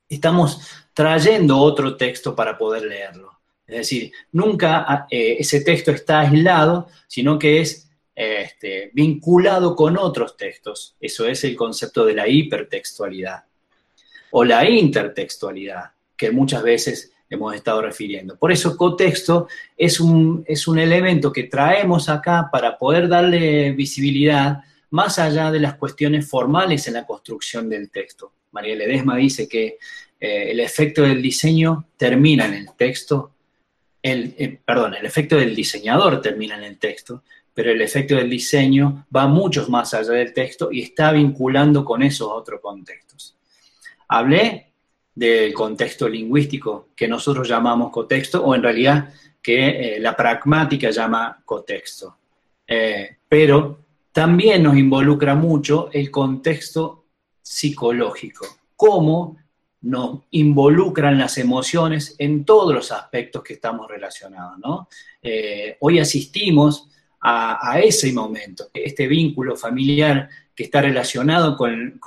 estamos 0.07 0.61
trayendo 0.93 1.57
otro 1.57 1.97
texto 1.97 2.35
para 2.35 2.55
poder 2.55 2.83
leerlo. 2.83 3.31
Es 3.65 3.77
decir, 3.77 4.11
nunca 4.31 5.07
eh, 5.09 5.37
ese 5.39 5.61
texto 5.61 5.89
está 5.89 6.19
aislado, 6.19 6.87
sino 7.07 7.39
que 7.39 7.61
es 7.61 7.89
este, 8.13 8.91
vinculado 8.93 9.75
con 9.75 9.97
otros 9.97 10.37
textos. 10.37 10.95
Eso 10.99 11.25
es 11.25 11.43
el 11.45 11.55
concepto 11.55 12.05
de 12.05 12.13
la 12.13 12.27
hipertextualidad 12.27 13.45
o 14.29 14.43
la 14.43 14.69
intertextualidad, 14.69 15.94
que 16.17 16.31
muchas 16.31 16.63
veces 16.63 17.11
hemos 17.29 17.55
estado 17.55 17.81
refiriendo. 17.81 18.37
Por 18.37 18.51
eso 18.51 18.77
cotexto 18.77 19.47
es 19.77 19.99
un, 19.99 20.43
es 20.47 20.67
un 20.67 20.79
elemento 20.79 21.31
que 21.31 21.43
traemos 21.43 22.09
acá 22.09 22.49
para 22.51 22.77
poder 22.77 23.07
darle 23.07 23.71
visibilidad 23.71 24.61
más 24.91 25.19
allá 25.19 25.51
de 25.51 25.59
las 25.59 25.75
cuestiones 25.75 26.29
formales 26.29 26.87
en 26.87 26.93
la 26.93 27.05
construcción 27.05 27.69
del 27.69 27.89
texto. 27.89 28.33
María 28.51 28.75
Ledesma 28.75 29.17
dice 29.17 29.47
que 29.47 29.77
eh, 30.19 30.51
el 30.51 30.59
efecto 30.59 31.01
del 31.01 31.21
diseño 31.21 31.89
termina 31.97 32.45
en 32.45 32.53
el 32.53 32.67
texto, 32.77 33.31
el, 34.01 34.35
eh, 34.37 34.59
perdón, 34.63 34.93
el 34.93 35.05
efecto 35.05 35.35
del 35.35 35.55
diseñador 35.55 36.21
termina 36.21 36.55
en 36.55 36.63
el 36.63 36.77
texto, 36.77 37.23
pero 37.53 37.71
el 37.71 37.81
efecto 37.81 38.15
del 38.15 38.29
diseño 38.29 39.07
va 39.13 39.27
mucho 39.27 39.67
más 39.69 39.93
allá 39.93 40.11
del 40.11 40.33
texto 40.33 40.71
y 40.71 40.81
está 40.81 41.11
vinculando 41.11 41.83
con 41.83 42.03
esos 42.03 42.29
otros 42.31 42.61
contextos. 42.61 43.35
Hablé 44.07 44.73
del 45.15 45.53
contexto 45.53 46.07
lingüístico 46.09 46.89
que 46.95 47.07
nosotros 47.07 47.47
llamamos 47.47 47.91
contexto, 47.91 48.43
o 48.43 48.53
en 48.53 48.61
realidad 48.61 49.13
que 49.41 49.95
eh, 49.95 49.99
la 49.99 50.15
pragmática 50.15 50.91
llama 50.91 51.41
contexto. 51.45 52.17
Eh, 52.67 53.17
pero 53.27 53.79
también 54.11 54.63
nos 54.63 54.77
involucra 54.77 55.35
mucho 55.35 55.89
el 55.91 56.11
contexto 56.11 57.05
psicológico, 57.41 58.45
cómo 58.75 59.37
nos 59.81 60.21
involucran 60.31 61.17
las 61.17 61.37
emociones 61.37 62.15
en 62.17 62.43
todos 62.43 62.73
los 62.73 62.91
aspectos 62.91 63.43
que 63.43 63.53
estamos 63.53 63.87
relacionados. 63.87 64.87
Eh, 65.21 65.77
hoy 65.79 65.99
asistimos 65.99 66.89
a, 67.21 67.79
ese 67.79 68.11
momento, 68.13 68.69
este 68.73 69.07
vínculo 69.07 69.55
familiar 69.55 70.29
que 70.55 70.63
está 70.63 70.81
relacionado 70.81 71.55
con, 71.57 71.99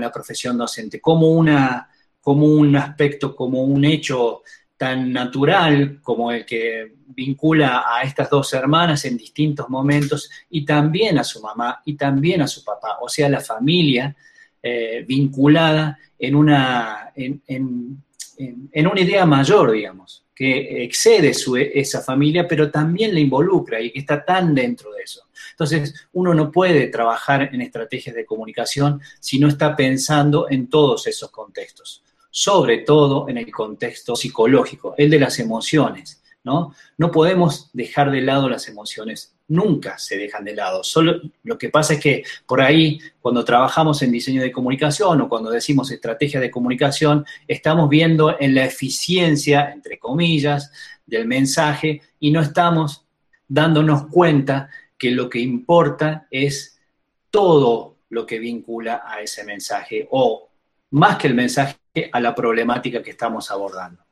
la 0.00 0.12
profesión 0.12 0.58
docente, 0.58 1.00
como, 1.00 1.30
una, 1.30 1.88
como 2.24 2.46
un 2.46 2.74
aspecto, 2.74 3.36
como 3.36 3.62
un 3.62 3.84
hecho 3.84 4.42
tan 4.76 5.12
natural 5.12 6.00
como 6.02 6.32
el 6.32 6.44
que 6.44 6.94
vincula 7.06 7.84
a 7.86 8.02
estas 8.02 8.30
dos 8.30 8.52
hermanas 8.54 9.04
en 9.04 9.16
distintos 9.16 9.68
momentos 9.68 10.30
y 10.50 10.64
también 10.64 11.18
a 11.18 11.24
su 11.24 11.40
mamá 11.40 11.82
y 11.84 11.94
también 11.94 12.40
a 12.40 12.48
su 12.48 12.64
papá, 12.64 12.98
o 13.00 13.08
sea, 13.08 13.28
la 13.28 13.40
familia 13.40 14.16
eh, 14.62 15.04
vinculada 15.06 15.98
en 16.18 16.34
una, 16.34 17.12
en, 17.14 17.42
en, 17.46 18.86
una 18.86 19.00
idea 19.00 19.26
mayor, 19.26 19.70
digamos 19.70 20.24
que 20.34 20.82
excede 20.82 21.32
esa 21.74 22.00
familia, 22.00 22.48
pero 22.48 22.70
también 22.70 23.14
la 23.14 23.20
involucra 23.20 23.80
y 23.80 23.92
que 23.92 24.00
está 24.00 24.24
tan 24.24 24.52
dentro 24.54 24.92
de 24.92 25.02
eso. 25.02 25.28
Entonces, 25.52 26.08
uno 26.12 26.34
no 26.34 26.50
puede 26.50 26.88
trabajar 26.88 27.50
en 27.52 27.60
estrategias 27.60 28.16
de 28.16 28.26
comunicación 28.26 29.00
si 29.20 29.38
no 29.38 29.46
está 29.46 29.76
pensando 29.76 30.50
en 30.50 30.68
todos 30.68 31.06
esos 31.06 31.30
contextos, 31.30 32.02
sobre 32.36 32.78
todo 32.78 33.28
en 33.28 33.38
el 33.38 33.48
contexto 33.52 34.16
psicológico, 34.16 34.96
el 34.98 35.08
de 35.08 35.20
las 35.20 35.38
emociones. 35.38 36.20
¿no? 36.42 36.74
No 36.98 37.12
podemos 37.12 37.70
dejar 37.72 38.10
de 38.10 38.22
lado 38.22 38.48
las 38.48 38.66
emociones 38.66 39.36
nunca 39.46 39.98
se 39.98 40.18
dejan 40.18 40.42
de 40.42 40.56
lado. 40.56 40.82
Solo 40.82 41.20
lo 41.44 41.56
que 41.56 41.68
pasa 41.68 41.94
es 41.94 42.00
que 42.00 42.24
por 42.44 42.60
ahí, 42.60 42.98
cuando 43.20 43.44
trabajamos 43.44 44.02
en 44.02 44.10
diseño 44.10 44.42
de 44.42 44.50
comunicación 44.50 45.20
o 45.20 45.28
cuando 45.28 45.48
decimos 45.48 45.92
estrategia 45.92 46.40
de 46.40 46.50
comunicación, 46.50 47.24
estamos 47.46 47.88
viendo 47.88 48.36
en 48.40 48.56
la 48.56 48.64
eficiencia, 48.64 49.70
entre 49.72 50.00
comillas, 50.00 50.72
del 51.06 51.28
mensaje 51.28 52.02
y 52.18 52.32
no 52.32 52.40
estamos 52.40 53.04
dándonos 53.46 54.08
cuenta 54.08 54.70
que 54.98 55.12
lo 55.12 55.30
que 55.30 55.38
importa 55.38 56.26
es 56.32 56.80
todo 57.30 57.98
lo 58.08 58.26
que 58.26 58.40
vincula 58.40 59.04
a 59.06 59.20
ese 59.20 59.44
mensaje 59.44 60.08
o 60.10 60.48
más 60.94 61.16
que 61.16 61.26
el 61.26 61.34
mensaje 61.34 61.76
a 62.12 62.20
la 62.20 62.34
problemática 62.34 63.02
que 63.02 63.10
estamos 63.10 63.50
abordando. 63.50 64.02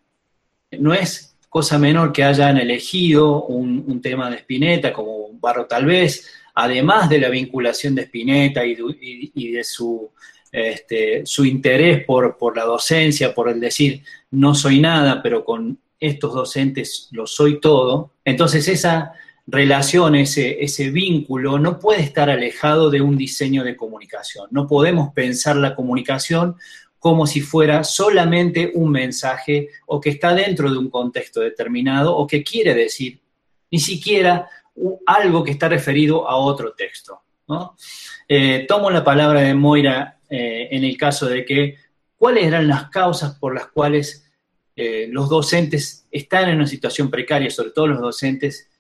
No 0.73 0.93
es 0.93 1.37
cosa 1.49 1.79
menor 1.79 2.13
que 2.13 2.25
hayan 2.25 2.59
elegido 2.59 3.45
un, 3.45 4.01
tema 4.01 4.29
de 4.29 4.39
Spinetta 4.39 4.93
como 4.93 5.29
Barro 5.35 5.67
tal 5.67 5.85
vez, 5.85 6.29
además 6.55 7.09
de 7.09 7.21
la 7.21 7.29
vinculación 7.29 7.95
de 7.95 8.03
Spinetta 8.03 8.65
y, 8.65 9.53
de 9.53 9.63
su, 9.63 10.11
este, 10.51 11.25
su 11.25 11.45
interés 11.45 12.05
por, 12.05 12.37
por, 12.37 12.57
la 12.57 12.65
docencia, 12.65 13.33
por 13.33 13.49
el 13.49 13.61
decir 13.61 14.03
no 14.33 14.53
soy 14.53 14.81
nada, 14.81 15.23
pero 15.23 15.45
con 15.45 15.79
estos 16.01 16.35
docentes 16.35 17.09
lo 17.13 17.29
soy 17.29 17.61
todo, 17.61 18.15
entonces 18.25 18.67
esa 18.67 19.13
relación, 19.53 20.15
ese, 20.15 20.65
ese 20.65 20.91
vínculo 20.91 21.59
no 21.59 21.79
puede 21.79 22.01
estar 22.01 22.31
alejado 22.31 22.91
de 22.91 23.03
un 23.03 23.19
diseño 23.19 23.63
de 23.63 23.77
comunicación. 23.77 24.49
No 24.51 24.67
podemos 24.67 25.13
pensar 25.13 25.57
la 25.57 25.77
comunicación 25.77 26.57
como 26.99 27.27
si 27.27 27.43
fuera 27.43 27.85
solamente 27.85 28.73
un 28.75 28.91
mensaje 28.91 29.69
o 29.87 30.01
que 30.01 30.11
está 30.11 30.35
dentro 30.35 30.71
de 30.71 30.79
un 30.79 30.89
contexto 30.89 31.41
determinado 31.41 32.17
o 32.17 32.27
que 32.27 32.43
quiere 32.43 32.75
decir 32.75 33.21
ni 33.71 33.79
siquiera 33.79 34.49
algo 35.05 35.45
que 35.45 35.51
está 35.51 35.69
referido 35.69 36.27
a 36.27 36.37
otro 36.37 36.73
texto. 36.73 37.21
Eh, 38.27 38.65
tomo 38.67 38.91
la 38.91 39.05
palabra 39.05 39.43
de 39.43 39.53
Moira 39.53 40.19
eh, 40.31 40.69
en 40.71 40.85
el 40.85 40.97
caso 40.97 41.27
de 41.27 41.45
que, 41.45 41.77
¿cuáles 42.17 42.47
eran 42.47 42.69
las 42.69 42.89
causas 42.89 43.35
por 43.39 43.55
las 43.55 43.67
cuales 43.67 44.25
eh, 44.75 45.09
los 45.11 45.29
docentes 45.29 46.07
están 46.11 46.49
en 46.49 46.57
una 46.57 46.67
situación 46.67 47.11
precaria, 47.11 47.51
sobre 47.51 47.73
todo 47.73 47.89
los 47.89 48.01
docentes 48.01 48.71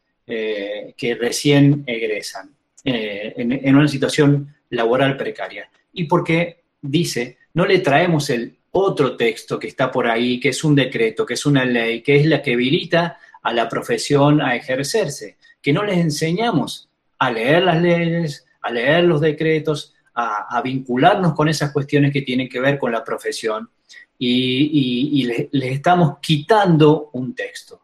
que 0.97 1.14
recién 1.14 1.85
egresan, 1.87 2.51
en, 2.85 3.53
en 3.53 3.76
una 3.76 3.89
situación 3.89 4.55
laboral 4.70 5.16
precaria? 5.16 5.70
Y 5.93 6.05
porque 6.05 6.62
dice, 6.80 7.39
no 7.55 7.66
le 7.66 7.80
traemos 7.80 8.30
el 8.30 8.57
otro 8.72 9.16
texto 9.16 9.59
que 9.59 9.68
está 9.68 9.91
por 9.91 10.07
ahí, 10.07 10.41
que 10.41 10.49
es 10.49 10.64
un 10.64 10.74
decreto, 10.74 11.26
que 11.26 11.35
es 11.35 11.47
una 11.47 11.64
ley, 11.64 12.03
que 12.03 12.16
es 12.16 12.26
la 12.26 12.43
que 12.43 12.55
habilita 12.55 13.18
a 13.43 13.53
la 13.53 13.68
profesión 13.68 14.41
a 14.41 14.57
ejercerse, 14.57 15.37
que 15.61 15.72
no 15.72 15.85
les 15.85 15.99
enseñamos 15.99 16.89
a 17.18 17.30
leer 17.30 17.64
las 17.64 17.80
leyes, 17.83 18.47
a 18.62 18.70
leer 18.70 19.05
los 19.05 19.20
decretos, 19.20 19.95
a, 20.14 20.61
vincularnos 20.62 21.33
con 21.35 21.49
esas 21.49 21.72
cuestiones 21.72 22.12
que 22.12 22.22
tienen 22.22 22.49
que 22.49 22.61
ver 22.61 22.78
con 22.78 22.93
la 22.93 23.03
profesión 23.03 23.70
y, 24.18 25.24
les, 25.24 25.49
estamos 25.72 26.18
quitando 26.20 27.11
un 27.14 27.35
texto. 27.35 27.80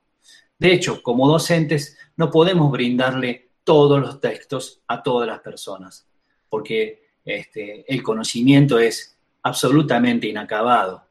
De 0.59 0.73
hecho, 0.73 1.03
como 1.03 1.29
docentes 1.29 1.97
no 2.19 2.31
podemos 2.31 2.71
brindarle 2.71 3.49
todos 3.65 4.01
los 4.01 4.21
textos 4.21 4.83
a 4.89 5.03
todas 5.03 5.27
las 5.27 5.41
personas, 5.41 6.07
porque 6.49 7.09
este, 7.25 7.85
el 7.93 8.03
conocimiento 8.03 8.79
es 8.79 9.17
absolutamente 9.43 10.27
inacabado. 10.27 11.05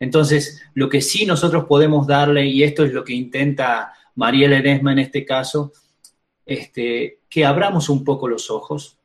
Entonces, 0.00 0.62
lo 0.74 0.88
que 0.88 1.00
sí 1.00 1.26
nosotros 1.26 1.66
podemos 1.66 2.06
darle, 2.06 2.46
y 2.46 2.62
esto 2.62 2.84
es 2.84 2.92
lo 2.92 3.04
que 3.04 3.12
intenta 3.12 3.92
María 4.14 4.48
Ledesma 4.48 4.92
en 4.92 5.00
este 5.00 5.24
caso, 5.24 5.72
este, 6.46 7.20
que 7.28 7.44
abramos 7.44 7.88
un 7.88 8.02
poco 8.02 8.26
los 8.26 8.50
ojos, 8.50 8.98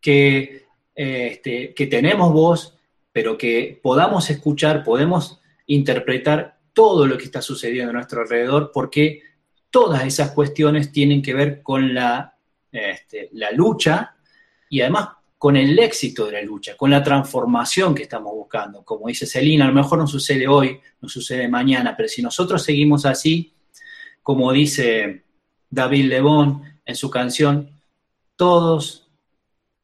que, 0.00 0.66
este, 0.94 1.74
que 1.74 1.86
tenemos 1.86 2.32
voz, 2.32 2.78
pero 3.12 3.36
que 3.36 3.78
podamos 3.82 4.30
escuchar, 4.30 4.84
podemos 4.84 5.40
interpretar 5.66 6.58
todo 6.72 7.06
lo 7.06 7.18
que 7.18 7.24
está 7.24 7.42
sucediendo 7.42 7.90
a 7.90 7.94
nuestro 7.94 8.22
alrededor, 8.22 8.70
porque 8.72 9.31
todas 9.72 10.04
esas 10.04 10.32
cuestiones 10.32 10.92
tienen 10.92 11.22
que 11.22 11.32
ver 11.32 11.62
con 11.62 11.94
la, 11.94 12.36
este, 12.70 13.30
la 13.32 13.50
lucha 13.50 14.14
y 14.68 14.82
además 14.82 15.08
con 15.38 15.56
el 15.56 15.76
éxito 15.78 16.26
de 16.26 16.32
la 16.32 16.42
lucha, 16.42 16.76
con 16.76 16.90
la 16.90 17.02
transformación 17.02 17.94
que 17.94 18.04
estamos 18.04 18.32
buscando. 18.32 18.84
Como 18.84 19.08
dice 19.08 19.26
Celina, 19.26 19.64
a 19.64 19.68
lo 19.68 19.74
mejor 19.74 19.98
no 19.98 20.06
sucede 20.06 20.46
hoy, 20.46 20.78
no 21.00 21.08
sucede 21.08 21.48
mañana, 21.48 21.96
pero 21.96 22.08
si 22.08 22.22
nosotros 22.22 22.62
seguimos 22.62 23.06
así, 23.06 23.52
como 24.22 24.52
dice 24.52 25.24
David 25.68 26.04
Lebón 26.04 26.62
en 26.84 26.94
su 26.94 27.10
canción, 27.10 27.70
todas 28.36 29.08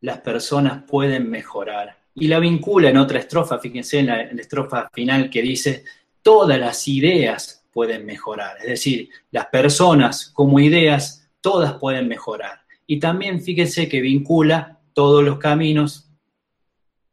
las 0.03 0.21
personas 0.21 0.85
pueden 0.85 1.29
mejorar. 1.29 1.99
Y 2.15 2.29
la 2.29 2.39
vincula 2.39 2.91
en 2.91 2.99
otra 2.99 3.21
estrofa, 3.21 3.59
fíjense 3.59 4.01
en 4.01 4.07
la, 4.07 4.23
en 4.23 4.37
la 4.37 4.43
estrofa 4.43 4.91
final 4.93 5.31
que 5.31 5.43
dice, 5.43 5.83
todas 6.23 6.59
las 6.61 6.87
ideas 6.87 7.58
pueden 7.73 8.07
mejorar. 8.07 8.57
Es 8.59 8.67
decir, 8.67 9.11
las 9.31 9.47
personas 9.47 10.31
como 10.35 10.61
ideas, 10.61 11.29
todas 11.41 11.75
pueden 11.75 12.09
mejorar. 12.09 12.63
Y 12.87 12.99
también 12.99 13.43
fíjense 13.43 13.89
que 13.89 14.01
vincula 14.01 14.81
todos 14.95 15.23
los 15.23 15.39
caminos 15.39 16.11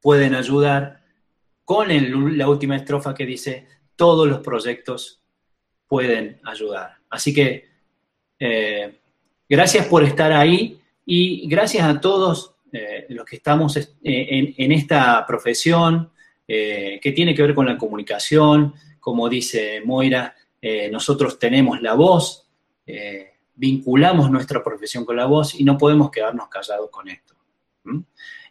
pueden 0.02 0.36
ayudar 0.36 1.02
con 1.64 1.88
la 2.38 2.48
última 2.48 2.76
estrofa 2.76 3.16
que 3.16 3.26
dice, 3.26 3.68
todos 3.96 4.28
los 4.28 4.40
proyectos 4.40 5.22
pueden 5.88 6.40
ayudar. 6.44 6.98
Así 7.10 7.34
que 7.34 7.66
eh, 8.40 9.00
gracias 9.50 9.88
por 9.88 10.04
estar 10.04 10.32
ahí 10.32 10.80
y 11.06 11.48
gracias 11.48 11.88
a 11.88 12.00
todos 12.00 12.56
eh, 12.72 13.06
los 13.10 13.26
que 13.26 13.38
estamos 13.38 13.78
eh, 13.78 13.90
en, 14.04 14.72
esta 14.72 15.26
profesión 15.26 16.12
que 16.48 17.14
tiene 17.16 17.34
que 17.34 17.42
ver 17.42 17.56
con 17.56 17.66
la 17.66 17.78
comunicación. 17.78 18.76
Como 19.00 19.28
dice 19.28 19.82
Moira, 19.84 20.36
nosotros 20.92 21.38
tenemos 21.38 21.82
la 21.82 21.94
voz, 21.94 22.48
vinculamos 23.56 24.32
nuestra 24.32 24.64
profesión 24.64 25.06
con 25.06 25.16
la 25.16 25.26
voz 25.26 25.60
y 25.60 25.64
no 25.64 25.78
podemos 25.78 26.10
quedarnos 26.10 26.48
callados 26.48 26.90
con 26.90 27.08
esto. 27.08 27.36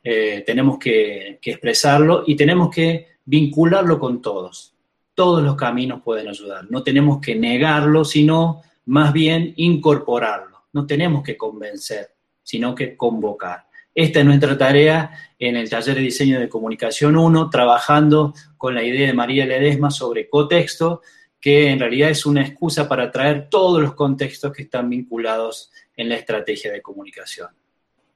Eh, 0.07 0.43
tenemos 0.47 0.79
que, 0.79 1.39
expresarlo 1.43 2.25
y 2.27 2.37
tenemos 2.37 2.71
que 2.71 3.09
vincularlo 3.25 3.99
con 3.99 4.21
todos. 4.21 4.75
Todos 5.15 5.43
los 5.43 5.57
caminos 5.57 6.03
pueden 6.03 6.29
ayudar. 6.29 6.71
No 6.71 6.83
tenemos 6.83 7.21
que 7.21 7.35
negarlo, 7.35 8.05
sino 8.05 8.61
más 8.87 9.13
bien 9.13 9.55
incorporarlo. 9.57 10.65
No 10.73 10.87
tenemos 10.87 11.23
que 11.23 11.37
convencer, 11.37 12.11
sino 12.43 12.75
que 12.75 12.97
convocar. 12.97 13.67
Esta 13.95 14.19
es 14.21 14.27
nuestra 14.27 14.59
tarea 14.59 15.11
en 15.39 15.57
el 15.57 15.71
taller 15.71 15.95
de 15.95 16.03
diseño 16.03 16.41
de 16.41 16.49
comunicación 16.49 17.17
1, 17.17 17.49
trabajando 17.49 18.35
con 18.59 18.75
la 18.75 18.83
idea 18.83 19.07
de 19.07 19.15
María 19.15 19.47
Ledesma 19.47 19.91
sobre 19.91 20.29
cotexto, 20.29 21.01
que 21.45 21.69
en 21.69 21.79
realidad 21.79 22.09
es 22.09 22.25
una 22.25 22.41
excusa 22.41 22.89
para 22.89 23.11
traer 23.11 23.51
todos 23.51 23.79
los 23.83 23.95
contextos 23.95 24.51
que 24.51 24.63
están 24.63 24.89
vinculados 24.89 25.71
en 25.95 26.09
la 26.09 26.15
estrategia 26.15 26.73
de 26.73 26.81
comunicación. 26.81 27.51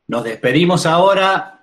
Nos 0.07 0.24
despedimos 0.24 0.87
ahora. 0.87 1.62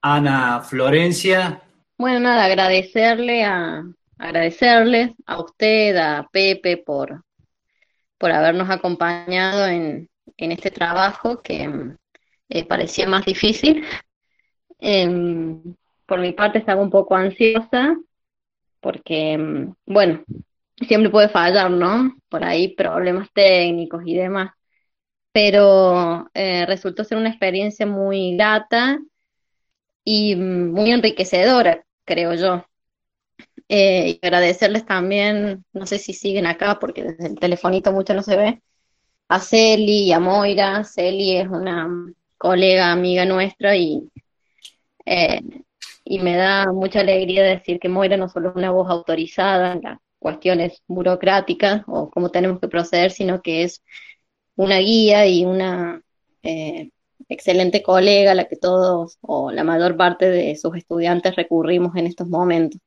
Ana 0.00 0.60
Florencia. 0.60 1.60
Bueno, 1.96 2.20
nada, 2.20 2.44
agradecerle 2.44 3.42
a, 3.42 3.82
agradecerles 4.18 5.10
a 5.26 5.40
usted, 5.40 5.96
a 5.96 6.28
Pepe, 6.30 6.76
por, 6.76 7.24
por 8.16 8.30
habernos 8.30 8.70
acompañado 8.70 9.66
en, 9.66 10.08
este 10.36 10.70
trabajo 10.70 11.42
que 11.42 11.68
eh, 12.50 12.64
parecía 12.66 13.08
más 13.08 13.24
difícil. 13.24 13.84
Em, 14.78 15.74
por 16.06 16.20
mi 16.20 16.30
parte 16.34 16.58
estaba 16.58 16.80
un 16.80 16.90
poco 16.90 17.16
ansiosa 17.16 17.96
porque, 18.80 19.32
em, 19.32 19.74
bueno, 19.84 20.22
siempre 20.86 21.10
puede 21.10 21.28
fallar, 21.28 21.70
¿no? 21.70 22.16
Por 22.28 22.44
ahí 22.44 22.74
problemas 22.74 23.28
técnicos 23.32 24.02
y 24.06 24.14
demás 24.16 24.50
pero 25.32 26.28
eh, 26.34 26.66
resultó 26.66 27.04
ser 27.04 27.16
una 27.18 27.28
experiencia 27.28 27.86
muy 27.86 28.34
grata 28.36 28.98
y 30.04 30.34
muy 30.36 30.90
enriquecedora, 30.90 31.84
creo 32.04 32.34
yo. 32.34 32.64
Eh, 33.68 34.18
y 34.20 34.26
agradecerles 34.26 34.84
también, 34.86 35.64
no 35.72 35.86
sé 35.86 35.98
si 35.98 36.12
siguen 36.14 36.46
acá 36.46 36.78
porque 36.80 37.04
desde 37.04 37.26
el 37.28 37.38
telefonito 37.38 37.92
mucho 37.92 38.14
no 38.14 38.22
se 38.22 38.36
ve, 38.36 38.62
a 39.28 39.40
Celi 39.40 40.06
y 40.08 40.12
a 40.12 40.20
Moira. 40.20 40.84
Celi 40.84 41.36
es 41.36 41.48
una 41.48 41.88
colega, 42.38 42.92
amiga 42.92 43.24
nuestra 43.24 43.76
y, 43.76 44.10
eh, 45.06 45.40
y 46.04 46.18
me 46.20 46.36
da 46.36 46.72
mucha 46.72 47.00
alegría 47.00 47.44
decir 47.44 47.78
que 47.78 47.88
Moira 47.88 48.16
no 48.16 48.28
solo 48.28 48.50
es 48.50 48.56
una 48.56 48.72
voz 48.72 48.90
autorizada 48.90 49.72
en 49.74 49.82
las 49.82 49.98
cuestiones 50.18 50.82
burocráticas 50.86 51.82
o 51.86 52.10
cómo 52.10 52.30
tenemos 52.30 52.60
que 52.60 52.68
proceder, 52.68 53.10
sino 53.10 53.42
que 53.42 53.62
es 53.64 53.82
una 54.56 54.78
guía 54.78 55.26
y 55.26 55.44
una 55.44 56.02
eh, 56.42 56.90
excelente 57.28 57.82
colega 57.82 58.32
a 58.32 58.34
la 58.34 58.48
que 58.48 58.56
todos 58.56 59.18
o 59.20 59.50
la 59.50 59.64
mayor 59.64 59.96
parte 59.96 60.30
de 60.30 60.56
sus 60.56 60.76
estudiantes 60.76 61.36
recurrimos 61.36 61.96
en 61.96 62.06
estos 62.06 62.28
momentos. 62.28 62.80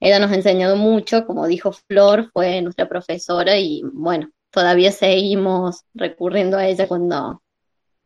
Ella 0.00 0.18
nos 0.18 0.32
ha 0.32 0.34
enseñado 0.34 0.76
mucho, 0.76 1.26
como 1.26 1.46
dijo 1.46 1.72
Flor, 1.72 2.30
fue 2.32 2.60
nuestra 2.62 2.88
profesora 2.88 3.58
y 3.58 3.82
bueno, 3.92 4.30
todavía 4.50 4.92
seguimos 4.92 5.84
recurriendo 5.94 6.56
a 6.58 6.66
ella 6.66 6.88
cuando 6.88 7.42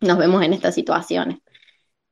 nos 0.00 0.18
vemos 0.18 0.42
en 0.42 0.52
estas 0.52 0.74
situaciones. 0.74 1.38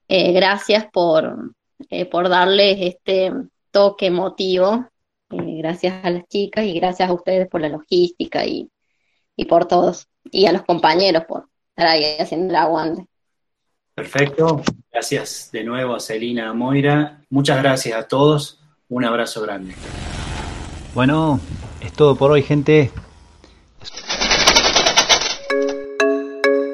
Eh, 0.08 0.32
gracias 0.32 0.86
por, 0.92 1.54
eh, 1.90 2.06
por 2.06 2.28
darles 2.28 2.78
este 2.80 3.32
toque 3.70 4.06
emotivo, 4.06 4.88
gracias 5.36 6.04
a 6.04 6.10
las 6.10 6.26
chicas 6.28 6.64
y 6.64 6.74
gracias 6.74 7.08
a 7.08 7.12
ustedes 7.12 7.48
por 7.48 7.60
la 7.60 7.68
logística 7.68 8.44
y, 8.44 8.70
y 9.36 9.44
por 9.44 9.66
todos 9.66 10.08
y 10.30 10.46
a 10.46 10.52
los 10.52 10.62
compañeros 10.62 11.24
por 11.26 11.48
estar 11.70 11.88
ahí 11.88 12.16
haciendo 12.18 12.50
el 12.50 12.56
aguante. 12.56 13.06
Perfecto. 13.94 14.62
Gracias 14.90 15.50
de 15.52 15.64
nuevo 15.64 15.94
a 15.94 16.00
Celina, 16.00 16.52
Moira. 16.52 17.20
Muchas 17.30 17.62
gracias 17.62 17.98
a 17.98 18.08
todos. 18.08 18.60
Un 18.88 19.04
abrazo 19.04 19.42
grande. 19.42 19.74
Bueno, 20.94 21.40
es 21.80 21.92
todo 21.92 22.16
por 22.16 22.30
hoy, 22.32 22.42
gente. 22.42 22.90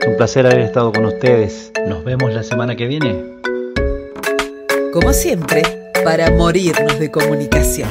Es 0.01 0.07
un 0.07 0.17
placer 0.17 0.47
haber 0.47 0.61
estado 0.61 0.93
con 0.93 1.05
ustedes. 1.05 1.73
Nos 1.87 2.05
vemos 2.05 2.33
la 2.33 2.43
semana 2.43 2.75
que 2.77 2.87
viene. 2.87 3.41
Como 4.93 5.13
siempre, 5.13 5.93
para 6.05 6.31
morirnos 6.31 6.99
de 6.99 7.11
comunicación. 7.11 7.89